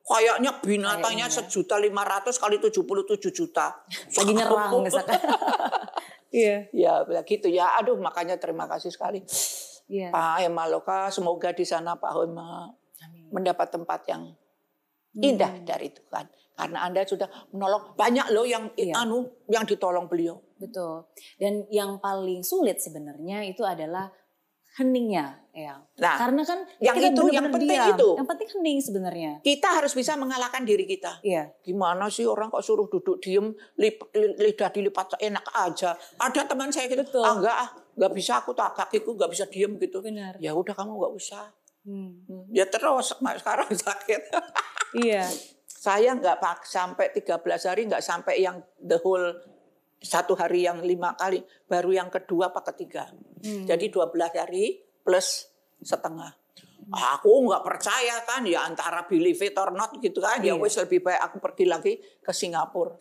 kayaknya 0.00 0.64
binatangnya 0.64 1.28
sejuta 1.28 1.76
lima 1.76 2.00
ratus 2.00 2.40
kali 2.40 2.56
tujuh 2.56 2.86
puluh 2.88 3.04
tujuh 3.04 3.28
juta. 3.28 3.84
Lagi 4.16 4.32
nyerang 4.32 4.86
misalkan. 4.86 5.18
Iya. 6.28 6.68
Ya 6.76 7.08
begitu 7.08 7.48
ya. 7.48 7.72
Aduh 7.80 7.96
makanya 7.96 8.36
terima 8.36 8.68
kasih 8.68 8.92
sekali. 8.92 9.24
Iya. 9.88 10.12
Pak 10.12 10.44
Emaloka, 10.44 11.08
semoga 11.08 11.50
di 11.50 11.64
sana 11.64 11.96
Pak 11.96 12.12
Hema 12.12 12.68
Amin. 13.02 13.32
mendapat 13.32 13.72
tempat 13.72 14.04
yang 14.06 14.28
indah 15.16 15.64
dari 15.64 15.88
Tuhan. 15.90 16.28
Karena 16.52 16.84
Anda 16.84 17.06
sudah 17.06 17.30
menolong 17.54 17.94
banyak 17.94 18.34
loh 18.34 18.44
yang 18.44 18.68
Iya. 18.74 18.98
anu 18.98 19.24
yang 19.48 19.64
ditolong 19.64 20.06
beliau. 20.06 20.42
Betul. 20.58 21.06
Dan 21.38 21.64
yang 21.70 21.96
paling 21.98 22.42
sulit 22.42 22.82
sebenarnya 22.82 23.46
itu 23.46 23.62
adalah 23.62 24.10
heningnya, 24.76 25.42
ya. 25.50 25.74
Nah, 25.98 26.14
Karena 26.14 26.42
kan 26.46 26.62
yang 26.78 26.94
kita 26.94 27.10
itu, 27.10 27.24
yang 27.34 27.50
penting 27.50 27.66
diam. 27.72 27.98
itu. 27.98 28.08
Yang 28.14 28.28
penting 28.30 28.48
hening 28.54 28.78
sebenarnya. 28.78 29.32
Kita 29.42 29.68
harus 29.74 29.90
bisa 29.90 30.14
mengalahkan 30.14 30.62
diri 30.62 30.86
kita. 30.86 31.18
Iya. 31.18 31.50
Gimana 31.62 32.06
sih 32.06 32.22
orang 32.22 32.46
kok 32.46 32.62
suruh 32.62 32.86
duduk 32.86 33.18
diem, 33.18 33.50
lip- 33.74 34.06
lidah 34.14 34.70
dilipat 34.70 35.18
enak 35.18 35.42
aja. 35.56 35.98
Ada 36.20 36.46
teman 36.46 36.70
saya 36.70 36.86
gitu, 36.86 37.02
Betul. 37.02 37.22
ah 37.22 37.34
enggak 37.34 37.56
ah, 37.56 37.68
enggak 37.98 38.12
bisa 38.14 38.32
aku 38.38 38.54
tak 38.54 38.72
kakiku 38.72 39.12
enggak 39.12 39.28
bisa 39.28 39.44
diem 39.44 39.74
gitu. 39.76 39.98
Benar. 39.98 40.38
Ya 40.38 40.54
udah 40.54 40.70
kamu 40.70 40.94
enggak 40.94 41.12
usah. 41.12 41.46
Hmm. 41.82 42.22
Hmm, 42.24 42.46
Ya 42.48 42.64
terus 42.64 43.10
sekarang 43.12 43.68
sakit. 43.84 44.22
Iya. 44.94 45.26
saya 45.68 46.10
nggak 46.10 46.38
pak 46.38 46.58
sampai 46.64 47.06
13 47.12 47.38
hari 47.64 47.86
nggak 47.86 48.02
sampai 48.02 48.40
yang 48.40 48.58
the 48.76 48.98
whole 48.98 49.30
satu 49.96 50.34
hari 50.34 50.62
yang 50.62 50.80
lima 50.80 51.14
kali 51.14 51.38
baru 51.64 51.94
yang 51.94 52.08
kedua 52.08 52.50
apa 52.50 52.66
ketiga 52.66 53.06
Hmm. 53.38 53.62
jadi 53.62 53.86
12 53.86 54.10
hari 54.34 54.74
plus 54.98 55.46
setengah 55.78 56.34
aku 56.90 57.30
nggak 57.46 57.62
percaya 57.62 58.18
kan 58.24 58.42
ya 58.42 58.64
antara 58.64 59.04
believe 59.04 59.38
it 59.38 59.54
or 59.54 59.70
not 59.70 59.94
gitu 59.96 60.18
kan 60.18 60.40
ya 60.40 60.50
Iya. 60.50 60.58
wis 60.58 60.74
lebih 60.74 60.98
baik 60.98 61.20
aku 61.20 61.36
pergi 61.38 61.64
lagi 61.64 61.92
ke 62.18 62.32
Singapura 62.32 62.98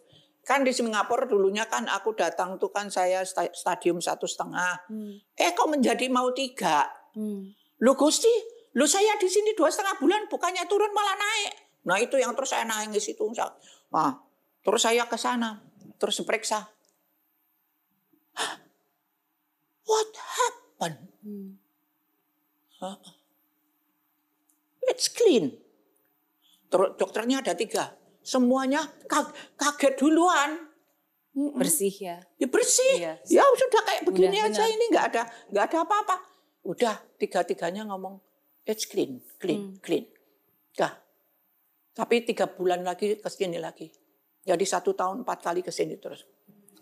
kan 0.48 0.64
di 0.64 0.72
Singapura 0.72 1.28
dulunya 1.28 1.68
kan 1.68 1.92
aku 1.92 2.16
datang 2.16 2.56
tuh 2.56 2.72
kan 2.72 2.88
saya 2.88 3.20
sta- 3.28 3.52
stadium 3.52 4.00
satu 4.00 4.24
setengah 4.24 4.88
Hmm. 4.88 5.20
eh 5.36 5.52
kok 5.52 5.68
menjadi 5.68 6.08
mau 6.08 6.32
tiga 6.32 6.88
Hmm. 7.18 7.50
Lu 7.82 7.98
Gusti, 7.98 8.30
lu 8.78 8.86
saya 8.86 9.18
di 9.18 9.26
sini 9.26 9.58
dua 9.58 9.74
setengah 9.74 9.98
bulan 9.98 10.30
bukannya 10.30 10.70
turun 10.70 10.94
malah 10.94 11.18
naik. 11.18 11.54
Nah 11.90 11.98
itu 11.98 12.14
yang 12.22 12.38
terus 12.38 12.54
saya 12.54 12.62
nangis 12.62 13.10
itu. 13.10 13.26
Nah, 13.90 14.22
terus 14.62 14.82
saya 14.86 15.10
ke 15.10 15.18
sana, 15.18 15.58
terus 15.98 16.22
periksa. 16.22 16.70
"Hah? 18.38 18.54
What 19.82 20.14
happened? 20.14 21.10
Hmm. 21.26 21.58
It's 24.86 25.10
clean. 25.10 25.58
Terus 26.70 26.94
dokternya 27.02 27.42
ada 27.42 27.58
tiga. 27.58 27.97
Semuanya 28.28 28.84
ka- 29.08 29.32
kaget 29.56 29.96
duluan. 29.96 30.68
Bersih 31.32 31.94
ya. 31.96 32.18
Ya 32.36 32.48
bersih. 32.52 32.96
Iya. 33.00 33.14
Ya 33.24 33.44
sudah 33.48 33.82
kayak 33.88 34.04
begini 34.04 34.36
Udah, 34.36 34.52
aja 34.52 34.64
benar. 34.68 34.76
ini 34.76 34.84
nggak 34.92 35.06
ada 35.14 35.24
nggak 35.48 35.66
ada 35.72 35.78
apa-apa. 35.88 36.16
Udah 36.68 36.96
tiga-tiganya 37.16 37.88
ngomong 37.88 38.20
it's 38.68 38.84
clean, 38.84 39.24
clean, 39.40 39.72
Hmm. 39.72 39.80
clean. 39.80 40.04
Dah. 40.76 40.92
Tapi 41.96 42.28
tiga 42.28 42.52
bulan 42.52 42.84
lagi 42.84 43.16
ke 43.16 43.30
sini 43.32 43.56
lagi. 43.58 43.88
Jadi 44.44 44.66
satu 44.68 44.92
tahun 44.92 45.24
empat 45.24 45.40
kali 45.40 45.64
ke 45.64 45.72
sini 45.72 45.96
terus. 45.96 46.28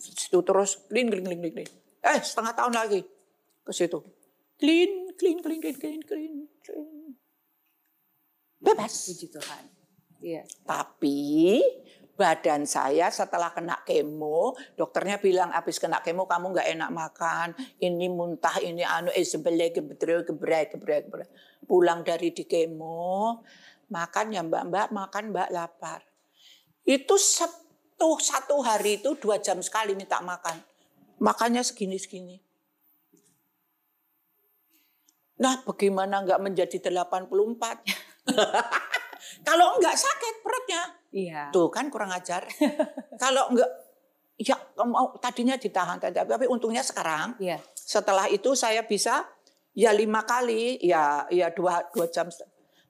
Situ 0.02 0.42
terus 0.42 0.82
clean, 0.90 1.14
clean, 1.14 1.24
clean, 1.24 1.40
clean, 1.40 1.54
clean. 1.54 1.70
Eh 2.02 2.20
setengah 2.20 2.54
tahun 2.56 2.74
lagi 2.74 3.06
ke 3.62 3.72
situ. 3.72 4.02
Clean, 4.56 5.12
clean, 5.14 5.44
clean, 5.44 5.60
clean, 5.62 5.78
clean, 5.78 6.02
clean, 6.02 6.34
clean. 6.64 7.14
Bebas. 8.58 9.12
Puji 9.12 9.28
Tuhan. 9.30 9.64
Iya. 10.26 10.42
Tapi 10.66 11.62
badan 12.18 12.66
saya 12.66 13.14
setelah 13.14 13.54
kena 13.54 13.78
kemo, 13.86 14.58
dokternya 14.74 15.22
bilang 15.22 15.54
habis 15.54 15.78
kena 15.78 16.02
kemo 16.02 16.26
kamu 16.26 16.50
nggak 16.50 16.70
enak 16.74 16.90
makan, 16.90 17.48
ini 17.78 18.10
muntah, 18.10 18.58
ini 18.58 18.82
anu 18.82 19.14
eh 19.14 19.22
sebelah 19.22 19.70
gebrek 19.70 20.26
gebrek 20.74 20.74
gebrek. 20.74 21.30
Pulang 21.70 22.02
dari 22.02 22.34
di 22.34 22.50
kemo, 22.50 23.46
makan 23.94 24.34
ya 24.34 24.42
mbak 24.42 24.64
mbak 24.66 24.88
makan 24.90 25.24
mbak 25.30 25.50
lapar. 25.54 26.02
Itu 26.82 27.22
satu 27.22 28.18
satu 28.18 28.66
hari 28.66 28.98
itu 29.06 29.14
dua 29.22 29.38
jam 29.38 29.62
sekali 29.62 29.94
minta 29.94 30.26
makan, 30.26 30.58
makannya 31.22 31.62
segini 31.62 32.02
segini. 32.02 32.42
Nah 35.38 35.62
bagaimana 35.68 36.26
nggak 36.26 36.42
menjadi 36.42 36.82
84? 36.82 37.30
Kalau 39.44 39.78
nggak 39.80 39.98
sakit 39.98 40.36
perutnya, 40.44 40.84
Iya. 41.16 41.48
Tuh 41.56 41.72
kan 41.72 41.88
kurang 41.88 42.12
ajar. 42.12 42.44
Kalau 43.24 43.48
enggak, 43.48 43.72
ya 44.36 44.60
mau 44.84 45.16
tadinya 45.16 45.56
ditahan 45.56 45.96
tadi, 45.96 46.20
tapi 46.20 46.44
untungnya 46.44 46.84
sekarang 46.84 47.40
Iya. 47.40 47.64
setelah 47.72 48.28
itu 48.28 48.52
saya 48.52 48.84
bisa 48.84 49.24
ya 49.72 49.96
lima 49.96 50.28
kali, 50.28 50.76
ya 50.84 51.24
ya 51.32 51.56
dua 51.56 51.88
dua 51.96 52.12
jam. 52.12 52.28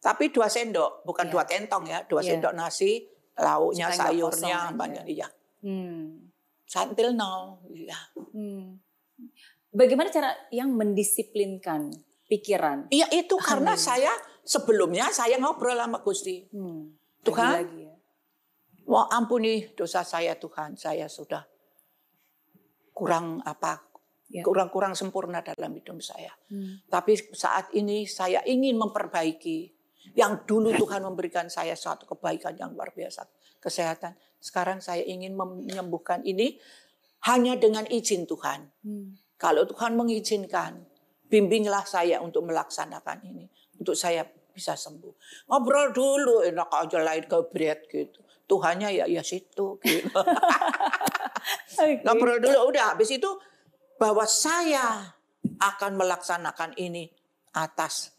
Tapi 0.02 0.34
dua 0.34 0.50
sendok, 0.50 1.06
bukan 1.06 1.30
Iya. 1.30 1.34
dua 1.38 1.44
tentong 1.46 1.84
ya, 1.86 2.00
dua 2.10 2.22
Iya. 2.26 2.30
sendok 2.34 2.54
nasi, 2.58 3.06
lauknya, 3.38 3.94
Supaya 3.94 3.98
nggak 3.98 4.10
sayurnya, 4.10 4.60
banyak 4.74 5.06
iya. 5.06 5.28
Hmm. 5.62 6.26
Until 6.76 7.14
now, 7.14 7.62
iya. 7.70 7.98
Hmm. 8.34 8.82
Bagaimana 9.70 10.10
cara 10.10 10.34
yang 10.50 10.74
mendisiplinkan 10.74 11.94
pikiran? 12.30 12.90
Iya 12.90 13.10
itu 13.14 13.36
karena 13.38 13.74
Amin. 13.78 13.82
saya 13.82 14.14
sebelumnya 14.46 15.10
saya 15.10 15.38
ngobrol 15.42 15.78
sama 15.78 16.02
Gusti. 16.02 16.46
Hmm. 16.54 16.94
Tuhan, 17.26 17.52
Lagi-lagi 17.66 17.80
ya. 17.90 17.94
Mau 18.86 19.10
ampuni 19.10 19.74
dosa 19.74 20.06
saya 20.06 20.38
Tuhan, 20.38 20.78
saya 20.78 21.10
sudah 21.10 21.42
kurang 22.94 23.42
apa 23.42 23.82
Ya. 24.26 24.42
kurang-kurang 24.42 24.98
sempurna 24.98 25.46
dalam 25.46 25.70
hidup 25.78 26.02
saya. 26.02 26.34
Hmm. 26.50 26.82
Tapi 26.90 27.14
saat 27.38 27.70
ini 27.78 28.10
saya 28.10 28.42
ingin 28.42 28.74
memperbaiki 28.74 29.70
yang 30.18 30.50
dulu 30.50 30.74
Tuhan 30.74 31.06
memberikan 31.06 31.46
saya 31.46 31.78
suatu 31.78 32.10
kebaikan 32.10 32.58
yang 32.58 32.74
luar 32.74 32.90
biasa, 32.90 33.22
kesehatan. 33.62 34.18
Sekarang 34.42 34.82
saya 34.82 35.06
ingin 35.06 35.38
menyembuhkan 35.38 36.26
ini 36.26 36.58
hanya 37.30 37.54
dengan 37.54 37.86
izin 37.86 38.26
Tuhan. 38.26 38.66
Hmm. 38.82 39.14
Kalau 39.38 39.70
Tuhan 39.70 39.94
mengizinkan, 39.94 40.90
bimbinglah 41.30 41.84
saya 41.86 42.22
untuk 42.22 42.46
melaksanakan 42.48 43.26
ini, 43.26 43.46
untuk 43.82 43.98
saya 43.98 44.26
bisa 44.26 44.78
sembuh. 44.78 45.14
Ngobrol 45.52 45.92
dulu, 45.92 46.36
enak 46.48 46.70
aja 46.72 47.00
lain 47.04 47.26
gebret 47.28 47.90
gitu. 47.92 48.24
Tuhannya 48.46 48.94
ya 48.94 49.06
ya 49.10 49.26
situ 49.26 49.82
gitu. 49.82 50.10
Oke. 51.82 52.06
Ngobrol 52.06 52.38
dulu 52.40 52.70
udah 52.70 52.94
habis 52.94 53.10
itu 53.10 53.28
bahwa 53.98 54.24
saya 54.30 55.18
akan 55.60 55.92
melaksanakan 55.98 56.78
ini 56.78 57.10
atas 57.58 58.16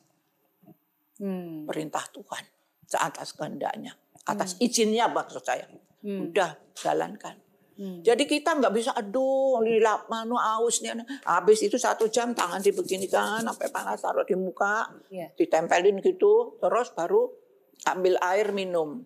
Hmm. 1.17 1.65
perintah 1.65 2.05
Tuhan, 2.13 2.45
atas 2.93 3.33
kehendaknya, 3.33 3.97
atas 4.29 4.61
izinnya 4.61 5.09
maksud 5.09 5.41
saya. 5.41 5.65
Hmm. 6.05 6.29
Udah 6.29 6.61
jalankan. 6.77 7.41
Hmm. 7.77 8.01
Jadi 8.01 8.25
kita 8.25 8.57
nggak 8.57 8.73
bisa 8.73 8.91
aduh 8.97 9.61
lilap 9.61 10.09
manu 10.09 10.41
aus 10.41 10.81
nih. 10.81 10.97
Habis 11.29 11.61
itu 11.69 11.77
satu 11.77 12.09
jam 12.09 12.33
tangan 12.33 12.65
dibeginikan 12.65 13.45
sampai 13.45 13.69
panas 13.69 14.01
taruh 14.01 14.25
di 14.25 14.33
muka, 14.33 14.89
Iya. 15.13 15.29
ditempelin 15.37 16.01
gitu, 16.01 16.57
terus 16.57 16.89
baru 16.97 17.29
ambil 17.85 18.17
air 18.25 18.57
minum. 18.57 19.05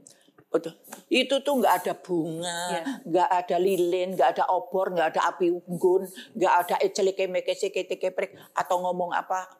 Betul. 0.50 0.74
Itu 1.10 1.42
tuh 1.42 1.62
nggak 1.62 1.74
ada 1.82 1.94
bunga, 1.98 2.62
Iya. 2.70 2.82
nggak 3.06 3.28
ada 3.42 3.56
lilin, 3.58 4.08
nggak 4.14 4.38
ada 4.38 4.44
obor, 4.54 4.94
nggak 4.94 5.18
ada 5.18 5.34
api 5.34 5.50
unggun, 5.50 6.06
nggak 6.38 6.54
ada 6.66 6.74
ecelike 6.82 7.26
mekese 7.26 7.74
keprek 7.74 8.38
atau 8.54 8.82
ngomong 8.82 9.10
apa. 9.10 9.50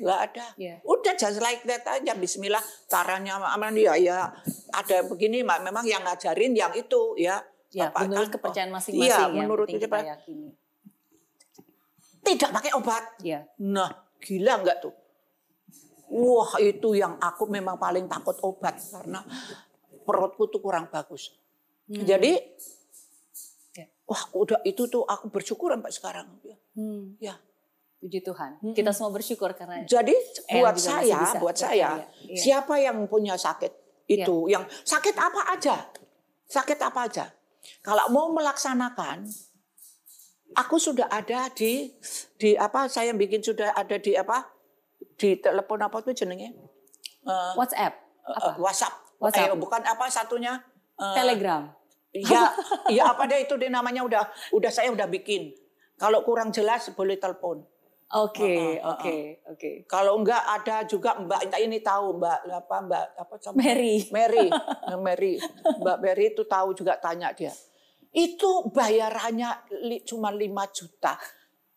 Nggak 0.00 0.20
ada. 0.32 0.46
Iya. 0.56 0.80
Udah 0.80 1.12
just 1.12 1.44
like 1.44 1.60
that 1.68 1.84
aja. 1.84 2.16
Bismillah. 2.16 2.62
Caranya 2.88 3.36
aman 3.36 3.76
ya 3.76 4.00
ya 4.00 4.32
ada 4.72 4.96
begini 5.04 5.44
memang 5.44 5.84
yang 5.84 6.00
ngajarin 6.08 6.56
yang 6.56 6.72
itu 6.72 7.20
ya. 7.20 7.36
Ya, 7.70 7.86
Bapak 7.94 8.02
menurut 8.10 8.26
kan, 8.26 8.34
kepercayaan 8.34 8.70
oh, 8.70 8.74
masing-masing 8.82 9.06
Iya, 9.06 9.18
yang 9.30 9.34
menurut 9.46 9.66
kita 9.70 9.86
yakini. 10.02 10.50
tidak 12.20 12.50
pakai 12.50 12.70
obat. 12.74 13.04
Iya. 13.22 13.46
Nah, 13.62 13.90
gila 14.18 14.54
nggak 14.60 14.78
tuh? 14.82 14.94
Wah, 16.10 16.58
itu 16.58 16.98
yang 16.98 17.14
aku 17.22 17.46
memang 17.46 17.78
paling 17.78 18.10
takut 18.10 18.34
obat 18.42 18.74
karena 18.74 19.22
perutku 20.02 20.50
tuh 20.50 20.58
kurang 20.58 20.90
bagus. 20.90 21.30
Jadi, 21.86 22.34
Ya. 23.70 23.86
wah 24.02 24.22
udah 24.34 24.58
itu 24.66 24.90
tuh 24.90 25.06
aku 25.06 25.30
bersyukur 25.30 25.70
sampai 25.70 25.94
sekarang. 25.94 26.26
Hmm. 26.74 27.14
Ya, 27.22 27.38
Puji 28.02 28.18
Tuhan. 28.24 28.58
Kita 28.74 28.90
semua 28.90 29.14
bersyukur 29.14 29.54
karena 29.54 29.86
jadi 29.86 30.10
buat 30.58 30.74
saya, 30.74 31.20
bisa 31.22 31.38
buat 31.38 31.54
saya, 31.54 32.02
Iya. 32.26 32.34
siapa 32.34 32.80
yang 32.82 33.06
punya 33.06 33.38
sakit 33.38 33.70
itu, 34.10 34.50
yang 34.50 34.66
sakit 34.82 35.14
apa 35.14 35.54
aja, 35.54 35.86
sakit 36.50 36.78
apa 36.82 37.00
aja. 37.06 37.24
Kalau 37.80 38.08
mau 38.12 38.32
melaksanakan, 38.32 39.24
aku 40.56 40.76
sudah 40.76 41.08
ada 41.08 41.48
di 41.52 41.92
di 42.36 42.56
apa? 42.56 42.88
Saya 42.90 43.14
bikin 43.14 43.40
sudah 43.44 43.72
ada 43.76 43.96
di 43.96 44.16
apa? 44.16 44.48
Di 45.16 45.36
telepon 45.38 45.80
apa 45.84 46.00
tuh 46.00 46.16
jenenge? 46.16 46.56
Eh, 47.24 47.52
WhatsApp, 47.56 47.94
eh, 48.24 48.56
WhatsApp. 48.60 48.94
WhatsApp. 49.20 49.52
Eh, 49.52 49.56
bukan 49.56 49.82
apa 49.84 50.08
satunya? 50.08 50.64
Eh, 50.96 51.14
Telegram. 51.16 51.68
Ya, 52.10 52.50
ya 52.96 53.02
apa 53.14 53.28
deh 53.30 53.46
itu 53.46 53.54
dia 53.54 53.70
namanya 53.70 54.02
udah 54.02 54.24
udah 54.56 54.70
saya 54.72 54.90
udah 54.90 55.06
bikin. 55.06 55.54
Kalau 56.00 56.24
kurang 56.24 56.50
jelas 56.50 56.88
boleh 56.96 57.20
telepon. 57.20 57.60
Oke, 58.10 58.82
oke, 58.82 59.46
oke. 59.46 59.70
Kalau 59.86 60.18
enggak 60.18 60.42
ada 60.42 60.82
juga 60.82 61.14
Mbak 61.14 61.46
Inta 61.46 61.58
ini 61.62 61.78
tahu 61.78 62.18
Mbak 62.18 62.38
apa 62.50 62.76
Mbak 62.82 63.04
apa 63.22 63.34
sama 63.38 63.62
Mary. 63.62 64.02
Mary, 64.10 64.50
Mary, 65.06 65.34
Mbak 65.78 65.98
Mary 66.02 66.24
itu 66.34 66.42
tahu 66.42 66.74
juga 66.74 66.98
tanya 66.98 67.30
dia. 67.30 67.54
Itu 68.10 68.66
bayarannya 68.74 69.70
li, 69.86 70.02
cuma 70.02 70.34
5 70.34 70.42
juta. 70.74 71.14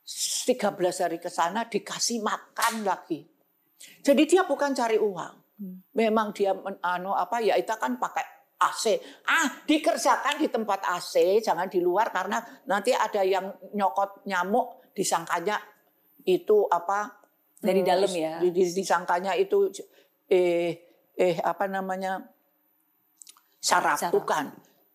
13 0.04 1.06
hari 1.06 1.22
ke 1.22 1.30
sana 1.30 1.70
dikasih 1.70 2.26
makan 2.26 2.82
lagi. 2.82 3.22
Jadi 4.02 4.26
dia 4.26 4.42
bukan 4.44 4.74
cari 4.74 4.98
uang. 4.98 5.36
Memang 5.94 6.34
dia 6.34 6.58
men- 6.58 6.82
anu 6.82 7.14
apa 7.14 7.40
ya 7.46 7.54
itu 7.62 7.72
kan 7.78 8.02
pakai 8.02 8.26
AC. 8.58 8.98
Ah, 9.30 9.62
dikerjakan 9.70 10.42
di 10.42 10.50
tempat 10.50 10.82
AC, 10.98 11.40
jangan 11.46 11.70
di 11.70 11.78
luar 11.78 12.10
karena 12.10 12.42
nanti 12.66 12.90
ada 12.90 13.22
yang 13.22 13.54
nyokot 13.78 14.26
nyamuk 14.26 14.92
disangkanya 14.98 15.62
itu 16.26 16.68
apa 16.68 17.20
Dari 17.64 17.80
hmm, 17.80 17.88
dalam 17.88 18.12
ya? 18.12 18.34
di- 18.44 18.52
di- 18.52 18.76
disangkanya 18.76 19.40
itu 19.40 19.72
eh 20.28 20.84
eh 21.16 21.36
apa 21.40 21.64
namanya 21.72 22.20
saraf, 23.64 24.00
Saraf. 24.00 24.12
bukan. 24.12 24.46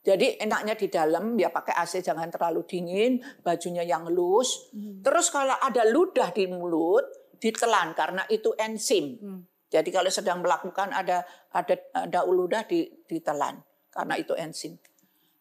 Jadi 0.04 0.40
enaknya 0.40 0.76
di 0.76 0.88
dalam 0.88 1.36
ya 1.36 1.48
pakai 1.48 1.74
AC 1.76 2.00
jangan 2.00 2.28
terlalu 2.28 2.64
dingin, 2.64 3.20
bajunya 3.40 3.84
yang 3.84 4.08
loose. 4.08 4.72
Hmm. 4.72 5.00
Terus 5.00 5.28
kalau 5.28 5.56
ada 5.56 5.84
ludah 5.88 6.32
di 6.32 6.48
mulut 6.48 7.04
ditelan 7.40 7.92
karena 7.92 8.24
itu 8.28 8.52
enzim. 8.56 9.16
Hmm. 9.20 9.40
Jadi 9.68 9.88
kalau 9.92 10.08
sedang 10.08 10.40
melakukan 10.40 10.92
ada 10.96 11.24
ada 11.52 11.74
ada 11.92 12.20
ludah 12.24 12.64
di, 12.64 12.88
ditelan 13.04 13.60
karena 13.92 14.16
itu 14.16 14.32
enzim. 14.36 14.80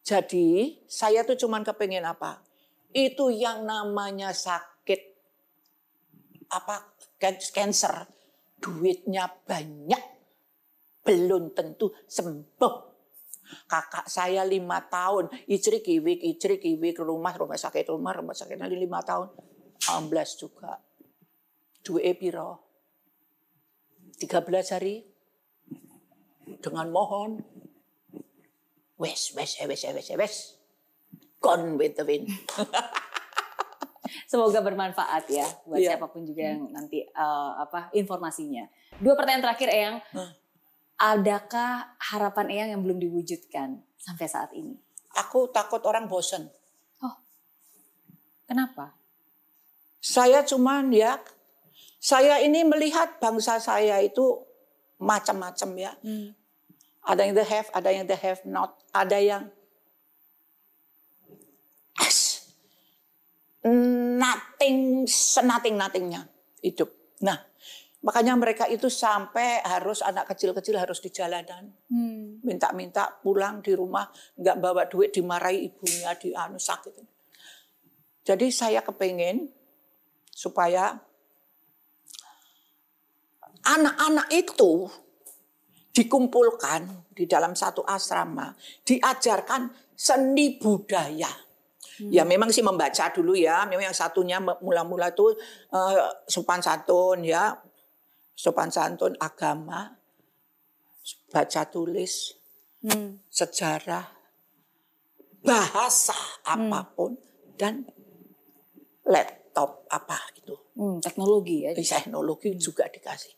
Jadi 0.04 0.80
saya 0.88 1.24
tuh 1.24 1.36
cuman 1.36 1.64
kepengen 1.64 2.04
apa? 2.04 2.40
Itu 2.92 3.28
yang 3.28 3.68
namanya 3.68 4.32
sakit 4.32 4.77
apa 6.52 6.96
can- 7.20 7.50
cancer. 7.52 8.08
Duitnya 8.58 9.30
banyak. 9.46 10.02
Belum 11.06 11.54
tentu 11.54 11.94
sembuh. 12.10 12.74
Kakak 13.70 14.10
saya 14.10 14.44
lima 14.44 14.82
tahun. 14.90 15.30
Icri 15.48 15.80
kiwik 15.80 16.20
icri 16.20 16.60
kiwik 16.60 17.00
rumah 17.00 17.32
rumah 17.38 17.56
sakit 17.56 17.88
rumah 17.88 18.12
rumah 18.12 18.36
sakit 18.36 18.58
nanti 18.58 18.76
lima 18.76 19.00
tahun. 19.00 19.30
Amblas 19.94 20.36
juga. 20.36 20.82
Duit 21.80 22.18
piro? 22.18 22.66
13 24.20 24.74
hari. 24.74 25.06
Dengan 26.58 26.90
mohon. 26.90 27.40
Wes 28.98 29.32
wes 29.38 29.54
wes 29.62 29.82
wes 29.86 30.10
wes. 30.18 30.36
Gone 31.38 31.78
with 31.78 31.94
the 31.94 32.02
wind 32.02 32.34
Semoga 34.26 34.60
bermanfaat 34.60 35.24
ya 35.30 35.46
buat 35.64 35.78
Iya. 35.78 35.94
siapa 35.94 36.06
pun 36.10 36.24
juga 36.24 36.52
yang 36.52 36.68
nanti 36.72 37.04
eh, 37.04 37.52
apa 37.58 37.92
informasinya. 37.94 38.64
Dua 38.98 39.14
pertanyaan 39.14 39.44
terakhir 39.50 39.68
Eyang. 39.70 39.96
Hmm. 40.14 40.30
Adakah 40.98 41.94
harapan 41.98 42.46
Eyang 42.50 42.68
yang 42.74 42.82
belum 42.82 42.98
diwujudkan 42.98 43.80
sampai 43.98 44.26
saat 44.26 44.50
ini? 44.56 44.76
aku 45.18 45.50
takut 45.50 45.82
orang 45.88 46.06
bosen 46.06 46.46
Kenapa? 48.48 48.96
Saya 50.00 50.40
cuman 50.40 50.88
ya, 50.88 51.20
saya 52.00 52.40
ini 52.40 52.64
melihat 52.64 53.20
bangsa 53.20 53.60
saya 53.60 54.00
itu 54.00 54.40
macam-macam 54.96 55.70
ya. 55.76 55.92
Ada 57.04 57.28
yang 57.28 57.36
the 57.36 57.44
have, 57.44 57.68
ada 57.76 57.92
yang 57.92 58.08
the 58.08 58.16
have 58.16 58.40
not, 58.48 58.72
ada 58.96 59.20
yang 59.20 59.52
nothing, 64.18 65.04
senating 65.08 65.76
nothingnya 65.76 66.26
hidup. 66.62 66.90
Nah, 67.22 67.38
makanya 68.02 68.34
mereka 68.38 68.64
itu 68.70 68.86
sampai 68.86 69.62
harus 69.62 70.02
anak 70.02 70.30
kecil-kecil 70.30 70.78
harus 70.78 71.02
di 71.02 71.10
jalanan 71.10 71.74
Hmm. 71.90 72.38
minta-minta 72.46 73.18
pulang 73.20 73.58
di 73.64 73.74
rumah 73.74 74.06
nggak 74.38 74.56
bawa 74.62 74.86
duit 74.86 75.10
dimarahi 75.10 75.72
ibunya 75.72 76.14
di 76.14 76.30
anu 76.36 76.60
sakit. 76.60 76.94
Jadi 78.22 78.46
saya 78.52 78.84
kepengen 78.84 79.48
supaya 80.28 80.94
anak-anak 83.64 84.28
itu 84.30 84.86
dikumpulkan 85.96 87.10
di 87.10 87.26
dalam 87.26 87.58
satu 87.58 87.82
asrama, 87.82 88.54
diajarkan 88.86 89.74
seni 89.98 90.60
budaya. 90.60 91.47
Ya 92.06 92.22
memang 92.22 92.54
sih 92.54 92.62
membaca 92.62 93.10
dulu 93.10 93.34
ya, 93.34 93.66
memang 93.66 93.90
yang 93.90 93.96
satunya 93.96 94.38
mula-mula 94.38 95.10
tuh 95.10 95.34
eh, 95.74 95.96
sopan 96.30 96.62
santun 96.62 97.26
ya, 97.26 97.58
sopan 98.38 98.70
santun 98.70 99.18
agama, 99.18 99.98
baca 101.34 101.62
tulis, 101.66 102.38
Hmm. 102.78 103.18
sejarah, 103.26 104.06
bahasa 105.42 106.14
apa 106.46 106.86
pun 106.94 107.18
dan 107.58 107.82
laptop 109.02 109.82
apa 109.90 110.14
gitu. 110.38 110.54
Hmm, 110.78 111.02
teknologi 111.02 111.66
ya. 111.66 111.74
Teknologi 111.74 112.54
juga 112.54 112.86
dikasih. 112.86 113.34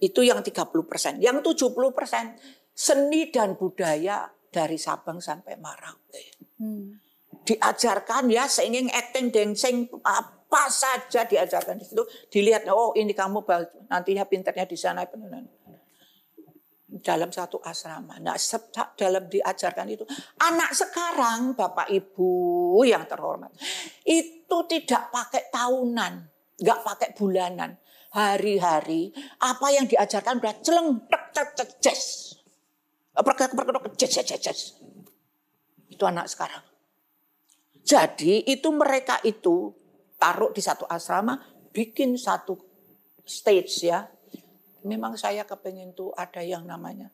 Itu 0.00 0.24
yang 0.24 0.40
30%. 0.40 1.20
Yang 1.20 1.44
70% 1.52 2.40
seni 2.72 3.28
dan 3.28 3.60
budaya 3.60 4.32
dari 4.48 4.80
Sabang 4.80 5.20
sampai 5.20 5.60
Merauke. 5.60 6.24
Hmm. 6.56 6.96
Diajarkan 7.42 8.30
ya 8.30 8.46
singing, 8.46 8.86
acting, 8.94 9.34
dancing, 9.34 9.90
apa 10.06 10.70
saja 10.70 11.26
diajarkan 11.26 11.74
di 11.74 11.84
situ. 11.86 12.06
Dilihat, 12.30 12.70
oh 12.70 12.94
ini 12.94 13.10
kamu 13.10 13.42
bal- 13.42 13.90
nantinya 13.90 14.22
pinternya 14.22 14.62
di 14.62 14.78
sana. 14.78 15.02
Dalam 17.02 17.32
satu 17.32 17.58
asrama. 17.64 18.20
Nah, 18.22 18.38
dalam 18.94 19.24
diajarkan 19.26 19.86
itu. 19.90 20.04
Anak 20.38 20.70
sekarang, 20.76 21.58
Bapak 21.58 21.90
Ibu 21.90 22.30
yang 22.86 23.08
terhormat, 23.10 23.50
itu 24.06 24.58
tidak 24.70 25.10
pakai 25.10 25.50
tahunan, 25.50 26.12
nggak 26.62 26.80
pakai 26.84 27.10
bulanan. 27.16 27.80
Hari-hari, 28.12 29.08
apa 29.40 29.72
yang 29.72 29.88
diajarkan 29.88 30.36
udah 30.36 30.54
celeng, 30.60 31.08
tek, 31.08 31.32
tek, 31.32 31.48
tek, 31.56 31.68
jes. 31.80 32.36
Perkedok, 33.16 33.56
perkedok, 33.56 33.96
jes, 33.96 34.12
jes, 34.20 34.26
jes, 34.28 34.40
jes. 34.44 34.60
Itu 35.88 36.04
anak 36.04 36.28
sekarang. 36.28 36.71
Jadi 37.82 38.46
itu 38.46 38.68
mereka 38.70 39.18
itu 39.26 39.74
taruh 40.16 40.54
di 40.54 40.62
satu 40.62 40.86
asrama, 40.86 41.38
bikin 41.74 42.14
satu 42.14 42.54
stage 43.26 43.90
ya. 43.90 44.06
Memang 44.82 45.14
saya 45.14 45.46
kepengen 45.46 45.94
tuh 45.94 46.10
ada 46.14 46.42
yang 46.42 46.66
namanya 46.66 47.10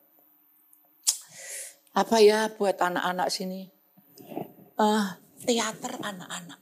apa 1.99 2.17
ya 2.23 2.47
buat 2.55 2.79
anak-anak 2.79 3.27
sini? 3.27 3.67
Eh, 4.79 5.07
teater 5.43 5.99
anak-anak. 5.99 6.61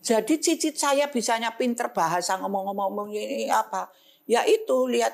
Jadi 0.00 0.40
cicit 0.40 0.72
saya 0.72 1.12
bisanya 1.12 1.52
pinter 1.52 1.92
bahasa 1.92 2.40
ngomong-ngomong 2.40 3.12
ini 3.12 3.52
apa? 3.52 3.92
Ya 4.24 4.40
itu 4.48 4.88
lihat 4.88 5.12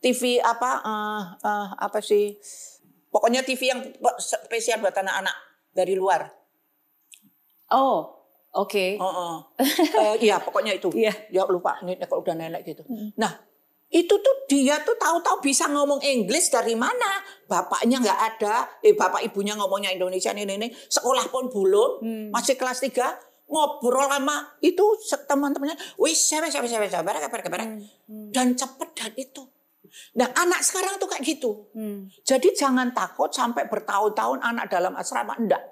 TV 0.00 0.40
apa 0.40 0.80
eh, 0.80 1.22
eh, 1.44 1.68
apa 1.76 2.00
sih? 2.00 2.40
Pokoknya 3.12 3.44
TV 3.44 3.68
yang 3.68 3.84
spesial 4.16 4.80
buat 4.80 4.96
anak-anak 4.96 5.36
dari 5.76 5.92
luar. 5.92 6.39
Oh, 7.70 7.98
oke. 8.54 8.86
Oh, 8.98 9.06
oh. 9.06 9.34
Eh, 10.02 10.26
iya 10.26 10.42
pokoknya 10.42 10.74
itu. 10.76 10.90
Iya. 10.94 11.14
Ya 11.30 11.42
lupa 11.46 11.78
ini 11.82 11.98
kalau 12.02 12.22
udah 12.22 12.34
nenek 12.34 12.66
gitu. 12.66 12.82
Nah 13.16 13.50
itu 13.90 14.14
tuh 14.22 14.36
dia 14.46 14.78
tuh 14.86 14.94
tahu-tahu 14.94 15.42
bisa 15.42 15.66
ngomong 15.66 15.98
Inggris 15.98 16.46
dari 16.46 16.78
mana? 16.78 17.18
Bapaknya 17.50 17.98
nggak 17.98 18.20
ada, 18.22 18.70
eh 18.86 18.94
bapak 18.94 19.26
ibunya 19.26 19.58
ngomongnya 19.58 19.90
Indonesia 19.90 20.30
ini 20.30 20.46
ini, 20.46 20.70
sekolah 20.70 21.26
pun 21.26 21.50
belum, 21.50 21.98
masih 22.30 22.54
kelas 22.54 22.86
3 22.86 23.50
ngobrol 23.50 24.06
sama 24.06 24.46
itu 24.62 24.84
teman-temannya, 25.26 25.74
wis 25.98 26.22
saya 26.22 26.46
saya 26.46 26.62
saya 26.70 26.86
saya 26.86 27.02
barang 27.02 27.22
kabar 27.26 27.40
kabar 27.42 27.60
dan 28.30 28.54
cepet 28.54 28.88
dan 28.94 29.12
itu. 29.18 29.42
Nah 30.14 30.30
anak 30.38 30.62
sekarang 30.62 31.02
tuh 31.02 31.10
kayak 31.10 31.26
gitu. 31.26 31.66
Hmm. 31.74 32.06
Jadi 32.22 32.54
jangan 32.54 32.94
takut 32.94 33.34
sampai 33.34 33.66
bertahun-tahun 33.66 34.38
anak 34.38 34.70
dalam 34.70 34.94
asrama 34.94 35.34
enggak. 35.34 35.69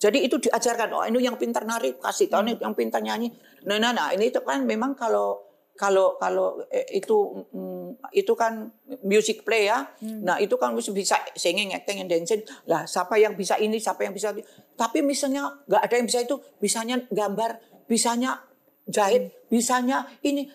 Jadi 0.00 0.24
itu 0.24 0.40
diajarkan 0.40 0.88
oh 0.96 1.04
ini 1.04 1.20
yang 1.20 1.36
pintar 1.36 1.68
nari 1.68 2.00
kasih 2.00 2.32
tahu 2.32 2.48
ini 2.48 2.52
yang 2.56 2.72
pintar 2.72 3.04
nyanyi. 3.04 3.28
Nah, 3.68 3.76
nah, 3.76 3.92
nah 3.92 4.08
ini 4.16 4.32
itu 4.32 4.40
kan 4.40 4.64
memang 4.64 4.96
kalau 4.96 5.50
kalau 5.76 6.16
kalau 6.20 6.60
eh, 6.68 6.88
itu 7.00 7.44
mm, 7.52 8.00
itu 8.16 8.32
kan 8.36 8.68
music 9.04 9.44
play 9.44 9.68
ya. 9.68 9.88
Nah 10.04 10.36
itu 10.36 10.56
kan 10.60 10.76
bisa 10.76 11.16
singing, 11.36 11.72
acting, 11.72 12.04
and 12.04 12.08
dancing. 12.12 12.40
Lah 12.68 12.84
siapa 12.84 13.16
yang 13.16 13.32
bisa 13.32 13.56
ini, 13.56 13.80
siapa 13.80 14.04
yang 14.04 14.12
bisa. 14.12 14.32
Tapi 14.76 15.00
misalnya 15.00 15.48
nggak 15.64 15.82
ada 15.84 15.94
yang 15.96 16.08
bisa 16.08 16.20
itu, 16.20 16.36
bisanya 16.60 17.00
gambar, 17.08 17.60
bisanya 17.88 18.44
jahit, 18.88 19.32
bisanya 19.48 20.04
ini 20.20 20.48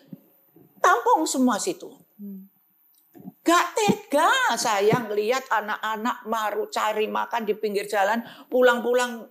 tampung 0.77 1.25
semua 1.25 1.57
situ. 1.57 1.89
Gak 3.45 3.77
tega 3.77 4.57
saya 4.57 5.05
ngelihat 5.05 5.45
anak-anak 5.49 6.25
maru 6.25 6.65
cari 6.69 7.05
makan 7.05 7.45
di 7.45 7.53
pinggir 7.53 7.85
jalan, 7.85 8.25
pulang-pulang 8.49 9.29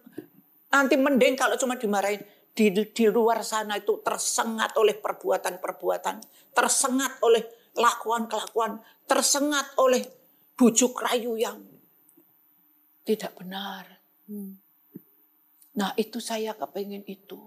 nanti 0.75 0.99
mending 0.99 1.39
kalau 1.39 1.55
cuma 1.55 1.79
dimarahin. 1.79 2.19
Di, 2.55 2.71
di 2.71 3.07
luar 3.11 3.43
sana 3.43 3.83
itu 3.83 3.99
tersengat 3.99 4.79
oleh 4.79 4.95
perbuatan-perbuatan, 4.95 6.23
tersengat 6.55 7.19
oleh 7.27 7.43
kelakuan-kelakuan, 7.75 8.79
tersengat 9.11 9.75
oleh 9.83 10.07
bujuk 10.55 10.95
rayu 11.03 11.35
yang 11.35 11.59
tidak 13.03 13.35
benar. 13.35 13.99
Nah 15.75 15.91
itu 15.99 16.23
saya 16.23 16.55
kepingin 16.55 17.03
itu. 17.11 17.43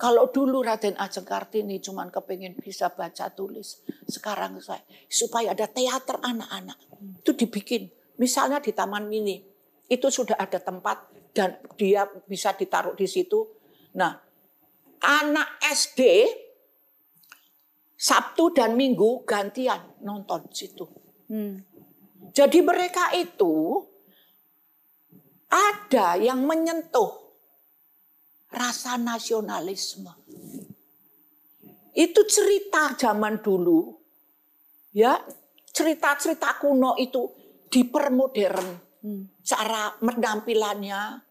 Kalau 0.00 0.32
dulu 0.32 0.64
Raden 0.64 0.96
Ajeng 0.96 1.28
Kartini 1.28 1.78
cuman 1.78 2.10
kepingin 2.10 2.56
bisa 2.58 2.90
baca 2.90 3.30
tulis. 3.30 3.84
Sekarang 4.08 4.58
saya 4.58 4.82
supaya 5.06 5.54
ada 5.54 5.70
teater 5.70 6.18
anak-anak. 6.18 6.78
Itu 7.22 7.36
dibikin. 7.36 7.92
Misalnya 8.18 8.58
di 8.58 8.74
Taman 8.74 9.06
Mini. 9.06 9.49
Itu 9.90 10.06
sudah 10.08 10.38
ada 10.38 10.62
tempat 10.62 11.10
dan 11.34 11.58
dia 11.74 12.06
bisa 12.30 12.54
ditaruh 12.54 12.94
di 12.94 13.10
situ. 13.10 13.42
Nah, 13.98 14.14
anak 15.02 15.58
SD 15.66 16.00
Sabtu 18.00 18.56
dan 18.56 18.78
Minggu 18.78 19.26
gantian 19.28 20.00
nonton 20.00 20.48
di 20.48 20.54
situ. 20.56 20.86
Hmm. 21.28 21.60
Jadi 22.30 22.64
mereka 22.64 23.12
itu 23.12 23.84
ada 25.50 26.16
yang 26.16 26.46
menyentuh 26.46 27.10
rasa 28.54 28.96
nasionalisme. 28.96 30.14
Itu 31.92 32.22
cerita 32.24 32.94
zaman 32.94 33.42
dulu. 33.42 33.98
Ya, 34.94 35.18
cerita-cerita 35.74 36.58
kuno 36.58 36.94
itu 36.98 37.30
dipermodern. 37.70 38.89
Cara 39.40 39.96
penampilannya, 39.96 41.24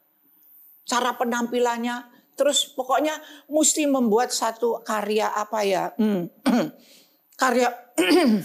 cara 0.86 1.12
penampilannya, 1.16 1.96
terus 2.34 2.72
pokoknya 2.74 3.16
mesti 3.52 3.86
membuat 3.86 4.34
satu 4.34 4.82
karya 4.82 5.30
apa 5.30 5.60
ya? 5.62 5.94
hmm, 5.94 6.24
karya 7.42 7.70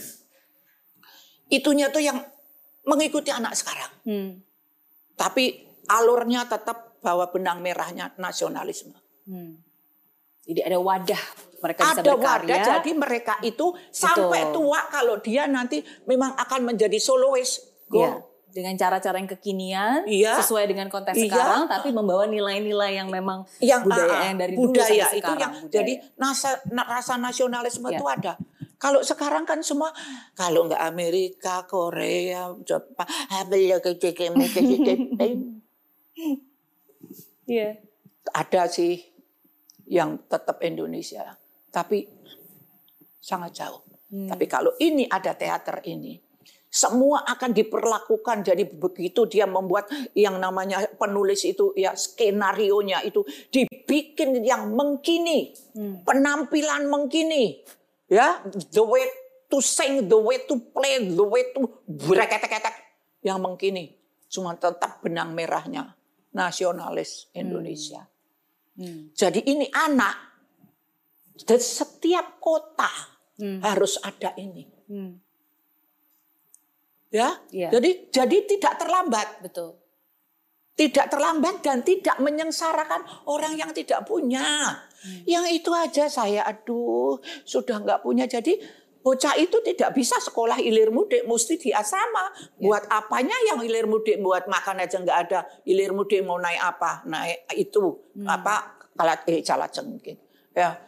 itunya 1.56 1.88
tuh 1.88 2.02
yang 2.02 2.18
mengikuti 2.84 3.32
anak 3.32 3.56
sekarang. 3.56 3.92
Hmm. 4.04 4.30
Tapi 5.16 5.64
alurnya 5.88 6.44
tetap 6.48 7.00
bahwa 7.00 7.28
benang 7.32 7.60
merahnya 7.60 8.12
nasionalisme. 8.16 8.96
Hmm. 9.24 9.60
Jadi 10.44 10.60
ada 10.60 10.76
wadah 10.76 11.24
mereka 11.64 11.80
bisa 11.80 12.00
Ada 12.04 12.12
berkarya. 12.12 12.52
wadah, 12.52 12.64
jadi 12.76 12.90
mereka 12.92 13.34
itu 13.40 13.66
sampai 13.88 14.52
tua 14.52 14.84
kalau 14.92 15.16
dia 15.24 15.48
nanti 15.48 15.80
memang 16.04 16.36
akan 16.36 16.60
menjadi 16.68 17.00
solois. 17.00 17.64
Go. 17.88 18.04
Iya, 18.04 18.20
dengan 18.54 18.78
cara-cara 18.78 19.18
yang 19.18 19.26
kekinian 19.28 20.06
Iya. 20.06 20.38
sesuai 20.38 20.70
dengan 20.70 20.86
konteks 20.86 21.18
Iya. 21.18 21.26
sekarang 21.26 21.62
tapi 21.66 21.90
membawa 21.90 22.22
nilai-nilai 22.24 22.94
yang 22.94 23.10
memang 23.10 23.42
Yang 23.58 23.82
budaya 23.82 24.14
ah, 24.14 24.22
yang 24.24 24.38
dari 24.38 24.54
dulu 24.54 24.70
budaya 24.70 24.86
sampai 24.86 25.02
itu 25.10 25.26
sekarang, 25.26 25.40
yang 25.42 25.52
budaya. 25.58 25.74
jadi 25.74 25.92
nasa, 26.14 26.50
na- 26.70 26.86
rasa 26.86 27.14
nasionalisme 27.18 27.90
Iya. 27.90 27.98
itu 27.98 28.06
ada. 28.06 28.32
Kalau 28.78 29.00
sekarang 29.02 29.42
kan 29.42 29.58
semua 29.60 29.90
kalau 30.32 30.70
nggak 30.70 30.78
Amerika, 30.78 31.66
Korea, 31.66 32.54
Jepang, 32.62 33.08
Iya. 37.44 37.76
ada 38.30 38.62
sih 38.66 39.04
yang 39.84 40.16
tetap 40.24 40.62
Indonesia, 40.62 41.36
tapi 41.68 42.08
sangat 43.18 43.52
jauh. 43.52 43.84
Hmm. 44.08 44.28
Tapi 44.30 44.44
kalau 44.46 44.72
ini 44.78 45.04
ada 45.04 45.34
teater 45.34 45.84
ini, 45.84 46.16
semua 46.74 47.22
akan 47.22 47.54
diperlakukan 47.54 48.42
jadi 48.42 48.66
begitu 48.66 49.30
dia 49.30 49.46
membuat 49.46 49.86
yang 50.18 50.42
namanya 50.42 50.82
penulis 50.98 51.46
itu 51.46 51.70
ya 51.78 51.94
skenario 51.94 52.82
nya 52.82 52.98
itu 53.06 53.22
dibikin 53.54 54.42
yang 54.42 54.74
mengkini, 54.74 55.54
Hmm. 55.78 56.02
penampilan 56.02 56.90
mengkini, 56.90 57.62
ya 58.10 58.42
the 58.74 58.82
way 58.82 59.06
to 59.46 59.62
sing, 59.62 60.10
the 60.10 60.18
way 60.18 60.42
to 60.50 60.58
play, 60.74 60.98
the 61.14 61.22
way 61.22 61.54
to 61.54 61.62
breketek-ketek 61.86 62.74
yang 63.22 63.38
mengkini, 63.38 63.94
cuma 64.26 64.58
tetap 64.58 64.98
benang 64.98 65.30
merahnya 65.30 65.94
nasionalis 66.34 67.30
Indonesia. 67.38 68.10
Hmm. 68.74 69.14
Jadi 69.14 69.46
ini 69.46 69.70
anak 69.70 70.14
dan 71.46 71.62
setiap 71.62 72.42
kota 72.42 73.14
Hmm. 73.34 73.58
harus 73.62 73.98
ada 73.98 74.30
ini. 74.38 74.66
Hmm. 74.86 75.18
Ya, 77.14 77.38
Iya. 77.54 77.70
jadi 77.78 78.10
jadi 78.10 78.36
tidak 78.42 78.74
terlambat, 78.82 79.38
Betul. 79.38 79.78
tidak 80.74 81.06
terlambat 81.06 81.62
dan 81.62 81.86
tidak 81.86 82.18
menyengsarakan 82.18 83.06
orang 83.30 83.54
yang 83.54 83.70
tidak 83.70 84.02
punya. 84.02 84.42
Hmm. 84.98 85.22
Yang 85.22 85.62
itu 85.62 85.70
aja 85.70 86.10
saya, 86.10 86.42
aduh, 86.42 87.22
sudah 87.46 87.78
nggak 87.78 88.02
punya. 88.02 88.26
Jadi 88.26 88.58
bocah 88.98 89.38
itu 89.38 89.62
tidak 89.62 89.94
bisa 89.94 90.18
sekolah 90.18 90.58
ilir 90.58 90.90
mudik, 90.90 91.22
mesti 91.22 91.54
di 91.54 91.70
asrama. 91.70 92.34
Ya. 92.58 92.66
Buat 92.66 92.90
apanya 92.90 93.36
yang 93.46 93.62
ilir 93.62 93.86
mudik? 93.86 94.18
Buat 94.18 94.50
makan 94.50 94.82
aja 94.82 94.98
nggak 94.98 95.18
ada. 95.30 95.46
Ilir 95.62 95.94
mudik 95.94 96.18
mau 96.26 96.42
naik 96.42 96.58
apa? 96.58 97.06
Naik 97.06 97.46
itu 97.54 98.10
Hmm. 98.18 98.26
apa? 98.26 98.74
Kalat 98.98 99.22
eh 99.30 99.38
calaceng 99.38 99.86
mungkin. 99.86 100.18
Ya, 100.50 100.82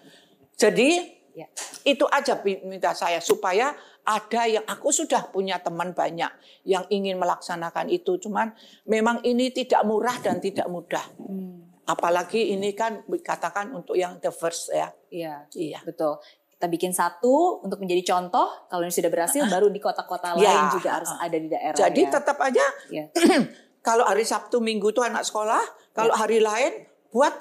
jadi 0.58 1.14
Ya. 1.36 1.46
itu 1.84 2.08
aja 2.08 2.40
minta 2.64 2.96
saya 2.96 3.20
supaya 3.20 3.76
ada 4.06 4.46
yang 4.46 4.62
aku 4.64 4.88
sudah 4.88 5.28
punya 5.28 5.58
teman 5.58 5.90
banyak 5.90 6.30
yang 6.62 6.86
ingin 6.88 7.18
melaksanakan 7.18 7.90
itu 7.90 8.16
cuman 8.16 8.54
memang 8.84 9.18
ini 9.20 9.50
tidak 9.50 9.82
murah 9.82 10.16
dan 10.18 10.38
tidak 10.38 10.66
mudah 10.66 11.02
Hmm. 11.18 11.66
apalagi 11.84 12.50
ini 12.50 12.70
kan 12.72 13.02
dikatakan 13.04 13.70
untuk 13.70 13.94
yang 13.94 14.18
the 14.18 14.30
first 14.30 14.70
ya 14.70 14.94
Iya. 15.10 15.50
iya 15.52 15.78
Betul. 15.82 16.18
Kita 16.48 16.66
bikin 16.66 16.88
satu 16.90 17.60
untuk 17.60 17.76
menjadi 17.78 18.16
contoh. 18.16 18.48
Kalau 18.66 18.80
ini 18.80 18.88
sudah 18.88 19.12
berhasil, 19.12 19.44
baru 19.44 19.68
di 19.68 19.76
kota-kota 19.76 20.32
Ya. 20.34 20.56
lain 20.56 20.72
juga 20.72 20.88
harus 20.96 21.12
ada 21.12 21.36
di 21.36 21.46
daerah. 21.46 21.76
jadi 21.76 22.00
ya. 22.00 22.10
tetap 22.10 22.38
aja 22.40 22.64
Ya. 22.88 23.04
kalau 23.86 24.02
hari 24.02 24.24
Sabtu 24.24 24.58
Minggu 24.58 24.88
itu 24.88 25.04
anak 25.04 25.22
sekolah 25.22 25.60
kalau 25.92 26.16
hari 26.16 26.40
lain 26.40 26.88
buat 27.12 27.34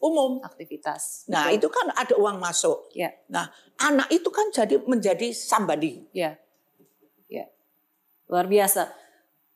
umum 0.00 0.40
aktivitas. 0.40 1.28
nah 1.28 1.46
Betul. 1.46 1.56
itu 1.60 1.68
kan 1.68 1.86
ada 1.92 2.14
uang 2.16 2.40
masuk 2.40 2.88
Ya. 2.92 3.12
nah 3.28 3.52
anak 3.78 4.08
itu 4.08 4.28
kan 4.32 4.48
jadi 4.50 4.80
menjadi 4.84 5.30
somebody 5.30 6.08
Ya. 6.10 6.40
Ya. 7.28 7.46
Luar 8.26 8.48
biasa. 8.48 8.90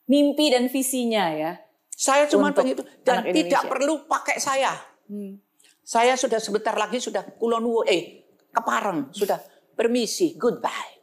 Mimpi 0.04 0.52
dan 0.52 0.68
visinya 0.68 1.32
ya. 1.32 1.52
saya 1.94 2.28
cuma 2.28 2.50
Untuk 2.52 2.60
pengen 2.66 2.74
itu 2.76 2.82
dan 3.02 3.24
anak 3.24 3.32
tidak 3.32 3.62
perlu 3.66 3.94
pakai 4.04 4.36
saya 4.38 4.72
Hmm. 5.04 5.36
Saya 5.84 6.16
sudah 6.16 6.40
sebentar 6.40 6.72
lagi 6.72 6.96
sudah 6.96 7.20
kulonwo 7.36 7.84
eh 7.84 8.24
kepareng 8.48 9.12
sudah 9.12 9.36
permisi 9.76 10.32
goodbye. 10.40 10.96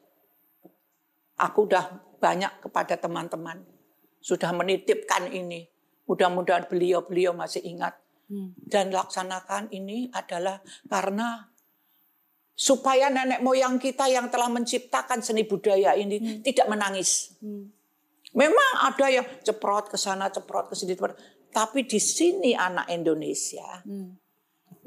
Aku 1.37 1.69
udah 1.69 2.01
banyak 2.17 2.65
kepada 2.65 2.97
teman-teman. 2.97 3.61
Sudah 4.17 4.49
menitipkan 4.57 5.29
ini. 5.29 5.69
Mudah-mudahan 6.09 6.65
beliau-beliau 6.65 7.29
masih 7.37 7.61
ingat. 7.61 7.93
Hmm. 8.31 8.55
Dan 8.55 8.95
laksanakan 8.95 9.75
ini 9.75 10.07
adalah 10.15 10.63
karena 10.87 11.51
supaya 12.55 13.11
nenek 13.11 13.43
moyang 13.43 13.75
kita 13.75 14.07
yang 14.07 14.31
telah 14.31 14.47
menciptakan 14.47 15.19
seni 15.19 15.43
budaya 15.43 15.91
ini 15.99 16.39
tidak 16.39 16.71
menangis. 16.71 17.35
Hmm. 17.43 17.67
Memang 18.31 18.87
ada 18.87 19.11
yang 19.11 19.27
ceprot 19.43 19.91
ke 19.91 19.99
sana, 19.99 20.31
ceprot 20.31 20.71
ke 20.71 20.75
sini, 20.79 20.95
tapi 21.51 21.83
di 21.83 21.99
sini 21.99 22.55
anak 22.55 22.87
Indonesia 22.87 23.83
Hmm. 23.83 24.15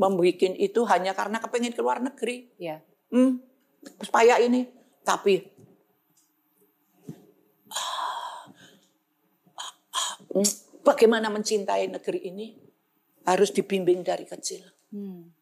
membuat 0.01 0.41
itu 0.57 0.81
hanya 0.89 1.13
karena 1.13 1.37
kepengen 1.45 1.77
keluar 1.77 2.01
negeri. 2.01 2.49
Ya. 2.57 2.81
Hmm, 3.13 3.45
supaya 4.01 4.41
ini. 4.41 4.65
Tapi 5.05 5.53
Hmm, 10.35 10.49
bagaimana 10.89 11.31
mencintai 11.31 11.87
negeri 11.93 12.27
ini 12.27 12.64
harus 13.25 13.51
dibimbing 13.51 14.05
dari 14.05 14.25
kecil. 14.25 14.65
Hmm. 14.93 15.33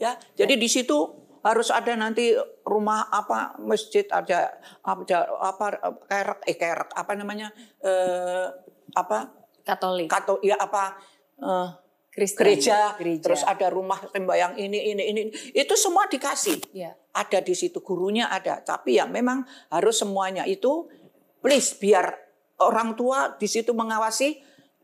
Ya, 0.00 0.16
jadi 0.32 0.56
di 0.56 0.68
situ 0.68 0.96
harus 1.40 1.72
ada 1.72 1.96
nanti 1.96 2.36
rumah 2.68 3.08
apa 3.08 3.56
masjid 3.60 4.04
ada 4.12 4.52
ada 4.84 5.18
apa 5.40 5.66
kerek 6.04 6.40
eh 6.44 6.56
kerek 6.56 6.90
apa 6.92 7.12
namanya 7.16 7.48
eh, 7.80 8.48
apa 8.92 9.32
Katolik. 9.64 10.08
kato 10.08 10.36
ya 10.44 10.60
apa 10.60 11.00
eh, 11.40 11.68
Kristen. 12.12 12.44
gereja, 12.44 12.92
Gereja. 13.00 13.22
terus 13.24 13.42
ada 13.46 13.72
rumah 13.72 13.96
sembahyang 14.12 14.60
ini 14.60 14.92
ini 14.92 15.02
ini 15.16 15.22
itu 15.56 15.74
semua 15.80 16.04
dikasih 16.12 16.60
Ya. 16.76 16.92
ada 17.16 17.40
di 17.40 17.56
situ 17.56 17.80
gurunya 17.80 18.28
ada 18.28 18.60
tapi 18.60 19.00
ya 19.00 19.08
memang 19.08 19.48
harus 19.72 19.96
semuanya 19.96 20.44
itu 20.44 20.92
please 21.40 21.72
biar 21.80 22.20
orang 22.60 22.92
tua 23.00 23.32
di 23.40 23.48
situ 23.48 23.72
mengawasi 23.72 24.36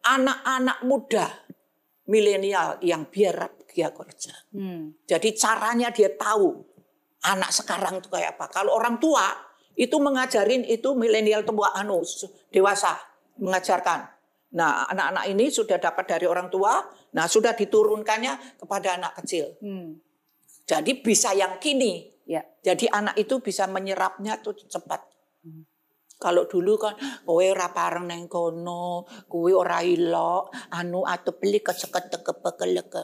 anak-anak 0.08 0.78
muda 0.88 1.26
milenial 2.06 2.78
yang 2.82 3.06
biar 3.10 3.54
dia 3.70 3.92
kerja 3.92 4.32
Hmm. 4.54 4.96
jadi 5.04 5.28
caranya 5.36 5.92
dia 5.92 6.08
tahu 6.14 6.64
anak 7.26 7.50
sekarang 7.52 8.00
itu 8.00 8.08
kayak 8.08 8.38
apa 8.38 8.48
kalau 8.48 8.72
orang 8.72 8.96
tua 8.96 9.26
itu 9.76 9.92
mengajarin 10.00 10.64
itu 10.64 10.96
milenial 10.96 11.44
tua 11.44 11.76
anu 11.76 12.00
dewasa 12.48 12.96
mengajarkan 13.36 14.08
nah 14.56 14.88
anak-anak 14.88 15.24
ini 15.28 15.50
sudah 15.52 15.76
dapat 15.76 16.06
dari 16.08 16.24
orang 16.24 16.48
tua 16.48 16.80
nah 17.12 17.26
sudah 17.28 17.52
diturunkannya 17.52 18.62
kepada 18.62 18.96
anak 18.96 19.12
kecil 19.20 19.58
Hmm. 19.60 20.00
jadi 20.64 20.92
bisa 21.02 21.36
yang 21.36 21.58
kini 21.60 22.16
Ya. 22.26 22.42
jadi 22.58 22.90
anak 22.90 23.14
itu 23.22 23.38
bisa 23.38 23.70
menyerapnya 23.70 24.42
tuh 24.42 24.58
cepat. 24.66 24.98
Kalau 26.16 26.48
dulu 26.48 26.80
kan 26.80 26.96
kowe 27.28 27.44
ora 27.44 27.68
pareng 27.76 28.08
neng 28.08 28.24
kono, 28.24 29.04
kowe 29.28 29.52
ora 29.52 29.84
ilok, 29.84 30.48
anu 30.72 31.04
atau 31.04 31.36
beli 31.36 31.60
keseket 31.60 32.08
kepekeleke. 32.24 33.02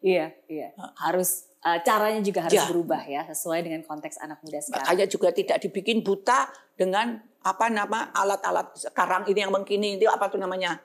Iya, 0.00 0.32
iya. 0.48 0.72
Harus 1.00 1.48
eh, 1.64 1.80
caranya 1.84 2.20
juga 2.20 2.44
harus 2.48 2.60
Ya. 2.60 2.68
berubah 2.68 3.00
ya 3.04 3.24
sesuai 3.28 3.64
dengan 3.64 3.80
konteks 3.84 4.20
anak 4.20 4.40
muda 4.44 4.60
sekarang. 4.60 4.84
Makanya 4.84 5.06
juga 5.08 5.28
tidak 5.32 5.58
dibikin 5.64 6.00
buta 6.04 6.48
dengan 6.76 7.20
apa 7.44 7.68
nama 7.68 8.08
alat-alat 8.12 8.72
sekarang 8.76 9.28
ini 9.28 9.44
yang 9.44 9.52
mengkini 9.52 10.00
itu 10.00 10.08
apa 10.08 10.32
tuh 10.32 10.40
namanya? 10.40 10.80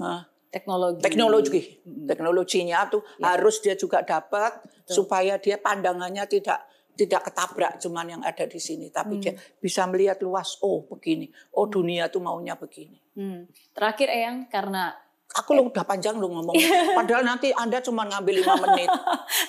Hah, 0.00 0.24
Teknologi. 0.48 1.04
teknologi. 1.04 1.60
Teknologinya 2.08 2.88
tuh 2.88 3.04
harus 3.20 3.60
dia 3.60 3.76
juga 3.76 4.00
dapat 4.00 4.56
supaya 4.88 5.36
dia 5.36 5.60
pandangannya 5.60 6.24
tidak 6.24 6.64
tidak 6.98 7.30
ketabrak 7.30 7.78
cuman 7.78 8.18
yang 8.18 8.22
ada 8.26 8.42
di 8.50 8.58
sini 8.58 8.90
tapi 8.90 9.22
dia 9.22 9.38
bisa 9.62 9.86
melihat 9.86 10.18
luas 10.18 10.58
oh 10.66 10.82
begini 10.90 11.30
oh 11.54 11.70
dunia 11.70 12.10
tuh 12.10 12.18
maunya 12.18 12.58
begini 12.58 12.98
Hmm. 13.18 13.50
Terakhir 13.74 14.08
Eyang 14.14 14.46
karena 14.46 14.94
Aku 15.28 15.52
lo 15.52 15.68
udah 15.68 15.84
panjang 15.84 16.16
lo 16.16 16.24
ngomong. 16.32 16.56
Padahal 17.04 17.20
nanti 17.20 17.52
Anda 17.52 17.84
cuma 17.84 18.08
ngambil 18.08 18.40
lima 18.40 18.56
menit. 18.64 18.88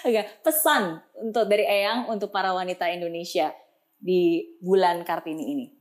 Pesan 0.44 1.00
untuk 1.16 1.48
dari 1.48 1.64
Eyang 1.64 2.12
untuk 2.12 2.36
para 2.36 2.52
wanita 2.52 2.92
Indonesia 2.92 3.56
di 3.96 4.44
bulan 4.60 5.08
Kartini 5.08 5.56
ini. 5.56 5.72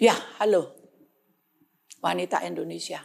Ya, 0.00 0.16
halo. 0.40 0.72
Wanita 2.00 2.40
Indonesia. 2.48 3.04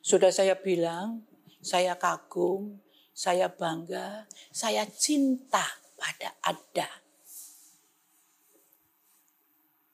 Sudah 0.00 0.32
saya 0.32 0.56
bilang, 0.56 1.28
saya 1.60 1.92
kagum, 2.00 2.80
saya 3.16 3.48
bangga, 3.48 4.28
saya 4.52 4.84
cinta 4.92 5.64
pada 5.96 6.36
Anda. 6.44 6.84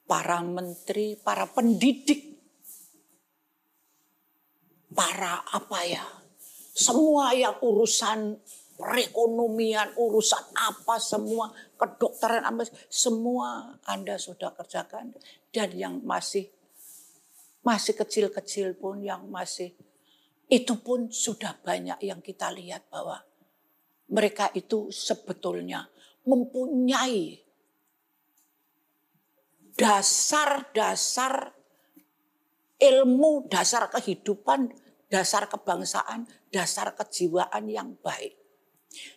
Para 0.03 0.43
menteri, 0.43 1.14
para 1.14 1.47
pendidik, 1.47 2.35
para 4.91 5.47
apa 5.55 5.87
ya, 5.87 6.03
semua 6.75 7.31
yang 7.33 7.62
urusan 7.62 8.43
perekonomian, 8.75 9.95
urusan 9.95 10.43
apa 10.59 10.99
semua, 10.99 11.55
kedokteran 11.79 12.43
apa 12.43 12.66
semua 12.91 13.79
Anda 13.87 14.18
sudah 14.18 14.51
kerjakan 14.51 15.14
dan 15.55 15.70
yang 15.79 16.03
masih 16.03 16.51
masih 17.62 17.95
kecil-kecil 17.95 18.75
pun 18.75 18.99
yang 19.07 19.31
masih 19.31 19.70
itu 20.49 20.74
pun 20.80 21.11
sudah 21.12 21.59
banyak 21.61 22.03
yang 22.03 22.18
kita 22.24 22.51
lihat 22.51 22.88
bahwa 22.88 23.22
mereka 24.12 24.51
itu 24.53 24.93
sebetulnya 24.93 25.88
mempunyai 26.28 27.40
dasar-dasar 29.74 31.51
ilmu, 32.76 33.49
dasar 33.49 33.88
kehidupan, 33.88 34.70
dasar 35.09 35.49
kebangsaan, 35.49 36.28
dasar 36.53 36.93
kejiwaan 36.93 37.70
yang 37.70 37.97
baik. 38.05 38.36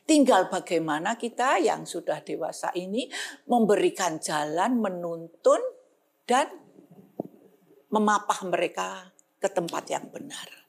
Tinggal 0.08 0.48
bagaimana 0.48 1.20
kita 1.20 1.60
yang 1.60 1.84
sudah 1.84 2.24
dewasa 2.24 2.72
ini 2.80 3.12
memberikan 3.52 4.24
jalan, 4.24 4.80
menuntun, 4.80 5.60
dan 6.24 6.48
memapah 7.92 8.40
mereka 8.48 9.12
ke 9.36 9.52
tempat 9.52 9.84
yang 9.92 10.08
benar. 10.08 10.65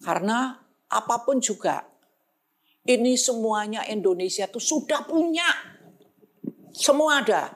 Karena 0.00 0.56
apa 0.90 1.16
pun 1.22 1.38
juga, 1.38 1.84
ini 2.88 3.14
semuanya 3.20 3.84
Indonesia 3.84 4.48
itu 4.48 4.56
sudah 4.56 5.04
punya. 5.04 5.46
Semua 6.72 7.20
ada. 7.20 7.52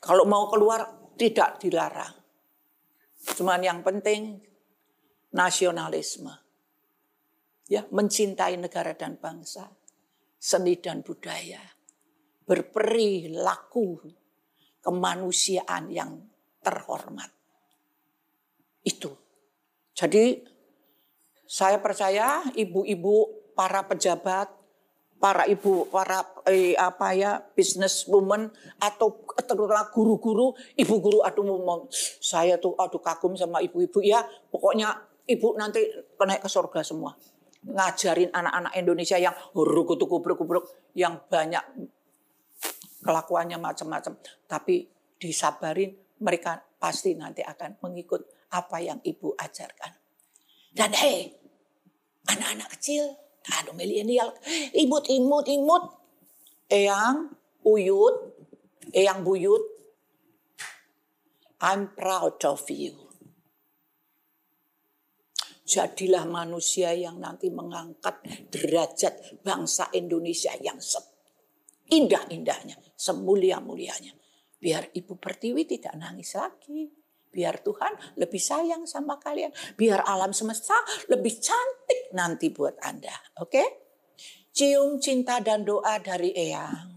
Kalau 0.00 0.24
mau 0.24 0.48
keluar 0.48 1.12
tidak 1.20 1.60
dilarang. 1.60 2.14
Cuman 3.36 3.60
yang 3.60 3.80
penting 3.84 4.40
nasionalisme. 5.36 6.32
Ya, 7.66 7.82
mencintai 7.90 8.54
negara 8.62 8.94
dan 8.94 9.18
bangsa, 9.18 9.66
seni 10.38 10.78
dan 10.78 11.02
budaya, 11.02 11.58
berperilaku 12.46 14.06
kemanusiaan 14.78 15.90
yang 15.90 16.14
terhormat. 16.62 17.26
Itu. 18.86 19.10
Jadi 19.98 20.46
saya 21.46 21.78
percaya 21.78 22.42
ibu-ibu, 22.52 23.46
para 23.56 23.86
pejabat, 23.88 24.52
para 25.16 25.48
ibu, 25.48 25.88
para 25.88 26.20
eh, 26.50 26.76
apa 26.76 27.16
ya, 27.16 27.40
businesswoman 27.40 28.52
atau 28.76 29.24
terutama 29.40 29.88
guru-guru, 29.88 30.52
ibu 30.76 30.94
guru 31.00 31.24
aduh 31.24 31.46
mau 31.56 31.88
saya 32.20 32.60
tuh 32.60 32.76
aduh 32.76 33.00
kagum 33.00 33.32
sama 33.32 33.64
ibu-ibu 33.64 34.04
ya, 34.04 34.22
pokoknya 34.52 34.92
ibu 35.24 35.56
nanti 35.56 35.82
naik 36.20 36.44
ke 36.44 36.50
surga 36.50 36.84
semua. 36.84 37.16
Ngajarin 37.66 38.30
anak-anak 38.30 38.72
Indonesia 38.78 39.18
yang 39.18 39.34
rukutuk 39.50 40.06
kubruk-kubruk 40.06 40.70
yang 40.94 41.18
banyak 41.26 41.64
kelakuannya 43.02 43.58
macam-macam, 43.58 44.14
tapi 44.46 44.86
disabarin 45.18 45.96
mereka 46.22 46.62
pasti 46.78 47.16
nanti 47.16 47.42
akan 47.42 47.80
mengikut 47.82 48.50
apa 48.52 48.78
yang 48.78 48.98
ibu 49.02 49.34
ajarkan. 49.34 50.05
Dan 50.76 50.92
hei, 50.92 51.32
anak-anak 52.28 52.68
kecil, 52.76 53.16
aduh 53.48 53.72
milenial, 53.72 54.36
imut, 54.76 55.08
imut, 55.08 55.48
imut, 55.48 55.84
eyang, 56.68 57.32
uyut, 57.64 58.36
eyang 58.92 59.24
buyut, 59.24 59.64
I'm 61.64 61.96
proud 61.96 62.44
of 62.44 62.68
you. 62.68 63.08
Jadilah 65.66 66.28
manusia 66.28 66.92
yang 66.92 67.18
nanti 67.18 67.48
mengangkat 67.48 68.22
derajat 68.52 69.40
bangsa 69.40 69.88
Indonesia 69.96 70.52
yang 70.60 70.78
indah-indahnya, 71.88 72.76
semulia-mulianya. 72.94 74.14
Biar 74.60 74.92
Ibu 74.92 75.16
Pertiwi 75.16 75.64
tidak 75.64 75.96
nangis 75.96 76.36
lagi. 76.36 77.05
Biar 77.36 77.60
Tuhan 77.60 78.16
lebih 78.16 78.40
sayang 78.40 78.88
sama 78.88 79.20
kalian. 79.20 79.52
Biar 79.76 80.00
alam 80.08 80.32
semesta 80.32 80.72
lebih 81.12 81.36
cantik 81.36 82.16
nanti 82.16 82.48
buat 82.48 82.80
Anda. 82.80 83.12
Oke? 83.44 83.84
Cium 84.56 84.96
cinta 84.96 85.44
dan 85.44 85.68
doa 85.68 86.00
dari 86.00 86.32
Eyang. 86.32 86.96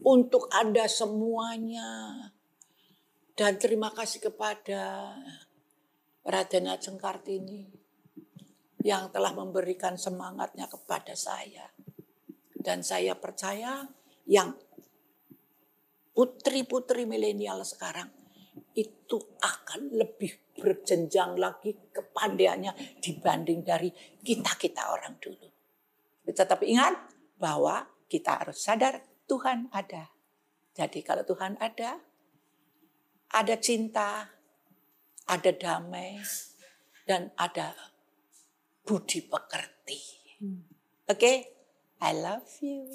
untuk 0.00 0.48
Anda 0.48 0.88
semuanya. 0.88 2.16
Dan 3.36 3.60
terima 3.60 3.92
kasih 3.92 4.32
kepada 4.32 5.12
Raden 6.24 6.72
Ajeng 6.72 6.96
Kartini 6.96 7.68
yang 8.80 9.12
telah 9.12 9.36
memberikan 9.36 10.00
semangatnya 10.00 10.72
kepada 10.72 11.12
saya. 11.12 11.68
Dan 12.56 12.80
saya 12.80 13.12
percaya 13.16 13.84
yang 14.24 14.56
putri-putri 16.16 17.04
milenial 17.08 17.64
sekarang 17.64 18.19
itu 18.74 19.18
akan 19.42 19.94
lebih 19.98 20.54
berjenjang 20.60 21.34
lagi 21.34 21.74
kepandaiannya 21.90 23.00
dibanding 23.02 23.66
dari 23.66 23.90
kita-kita 24.22 24.94
orang 24.94 25.18
dulu. 25.18 25.48
Tetapi 26.30 26.64
ingat 26.70 26.94
bahwa 27.40 27.88
kita 28.06 28.44
harus 28.44 28.62
sadar 28.62 29.02
Tuhan 29.26 29.70
ada. 29.74 30.14
Jadi 30.74 31.02
kalau 31.02 31.26
Tuhan 31.26 31.58
ada, 31.58 31.98
ada 33.34 33.54
cinta, 33.58 34.30
ada 35.26 35.50
damai, 35.50 36.22
dan 37.06 37.34
ada 37.34 37.74
budi 38.86 39.26
pekerti. 39.26 39.98
Hmm. 40.38 40.62
Oke, 41.10 41.18
okay? 41.18 41.36
I 41.98 42.14
love 42.14 42.46
you. 42.62 42.86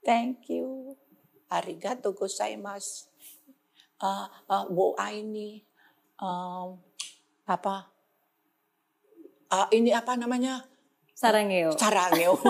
Thank 0.00 0.48
you. 0.48 0.96
Arigato 1.52 2.16
gozaimasu. 2.16 3.11
Uh, 4.02 4.26
uh, 4.50 4.66
wo 4.66 4.98
ini 4.98 5.62
um, 6.18 6.74
apa? 7.46 7.86
Uh, 9.46 9.70
ini 9.70 9.94
apa 9.94 10.18
namanya? 10.18 10.66
Sarangeo. 11.14 11.70
Sarangeo. 11.78 12.34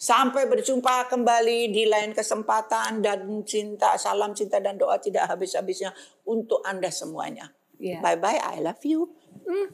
Sampai 0.00 0.48
berjumpa 0.48 1.12
kembali 1.12 1.70
di 1.70 1.84
lain 1.86 2.16
kesempatan 2.16 3.04
dan 3.04 3.22
cinta, 3.44 3.94
salam 4.00 4.34
cinta 4.34 4.58
dan 4.58 4.80
doa 4.80 4.96
tidak 4.98 5.28
habis-habisnya 5.28 5.92
untuk 6.26 6.64
Anda 6.64 6.90
semuanya. 6.90 7.52
Yeah. 7.78 8.00
Bye-bye, 8.00 8.40
I 8.40 8.64
love 8.64 8.82
you. 8.82 9.14
Hmm. 9.46 9.68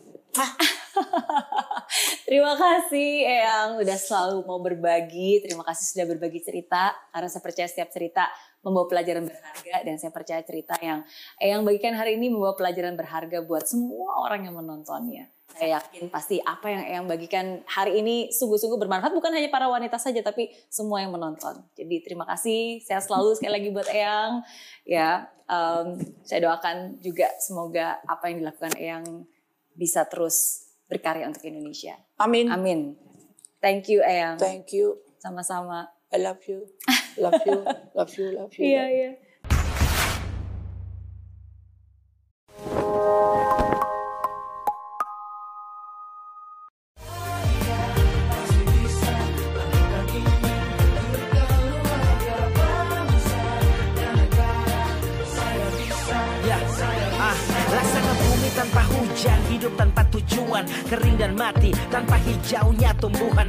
Terima 2.28 2.52
kasih 2.54 3.24
Eyang 3.24 3.80
udah 3.80 3.98
selalu 3.98 4.44
mau 4.44 4.60
berbagi. 4.60 5.40
Terima 5.40 5.64
kasih 5.64 5.96
sudah 5.96 6.06
berbagi 6.06 6.44
cerita. 6.44 6.92
Karena 7.08 7.28
saya 7.32 7.42
percaya 7.42 7.68
setiap 7.68 7.88
cerita 7.88 8.28
membawa 8.60 8.90
pelajaran 8.90 9.24
berharga 9.24 9.76
dan 9.86 9.96
saya 9.96 10.12
percaya 10.12 10.42
cerita 10.42 10.74
yang 10.82 11.06
Eyang 11.38 11.62
bagikan 11.62 11.94
hari 11.94 12.18
ini 12.18 12.28
membawa 12.28 12.58
pelajaran 12.58 12.98
berharga 12.98 13.40
buat 13.46 13.64
semua 13.64 14.20
orang 14.20 14.44
yang 14.50 14.58
menontonnya. 14.58 15.30
Saya 15.48 15.80
yakin 15.80 16.12
pasti 16.12 16.36
apa 16.44 16.68
yang 16.68 16.82
Eyang 16.84 17.06
bagikan 17.08 17.64
hari 17.64 18.04
ini 18.04 18.28
sungguh-sungguh 18.28 18.76
bermanfaat 18.76 19.16
bukan 19.16 19.32
hanya 19.32 19.48
para 19.48 19.64
wanita 19.70 19.96
saja 19.96 20.20
tapi 20.20 20.52
semua 20.68 21.00
yang 21.00 21.14
menonton. 21.14 21.64
Jadi 21.72 22.04
terima 22.04 22.28
kasih, 22.28 22.84
saya 22.84 23.00
selalu 23.00 23.38
sekali 23.40 23.52
lagi 23.56 23.68
buat 23.72 23.88
Eyang. 23.88 24.44
Ya, 24.84 25.32
um, 25.48 25.96
saya 26.28 26.44
doakan 26.44 27.00
juga 27.00 27.32
semoga 27.40 28.04
apa 28.04 28.28
yang 28.28 28.44
dilakukan 28.44 28.76
Eyang 28.76 29.06
bisa 29.72 30.04
terus 30.04 30.67
berkarya 30.88 31.28
untuk 31.28 31.44
Indonesia. 31.44 31.94
Amin. 32.18 32.48
Amin. 32.48 32.96
Thank 33.60 33.92
you 33.92 34.00
Eyang. 34.00 34.40
Thank 34.40 34.72
you. 34.72 34.98
Sama-sama. 35.20 35.92
I 36.08 36.18
love 36.24 36.40
you. 36.48 36.64
Love 37.20 37.44
you. 37.44 37.58
love 37.92 38.12
you. 38.16 38.28
Love 38.32 38.54
you. 38.56 38.64
Iya, 38.72 38.84
iya. 38.88 39.10
hidup 39.12 39.27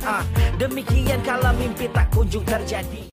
ah 0.09 0.23
Demikian 0.57 1.21
kalau 1.21 1.53
mimpi 1.55 1.85
tak 1.93 2.09
kunjung 2.09 2.43
terjadi 2.43 3.05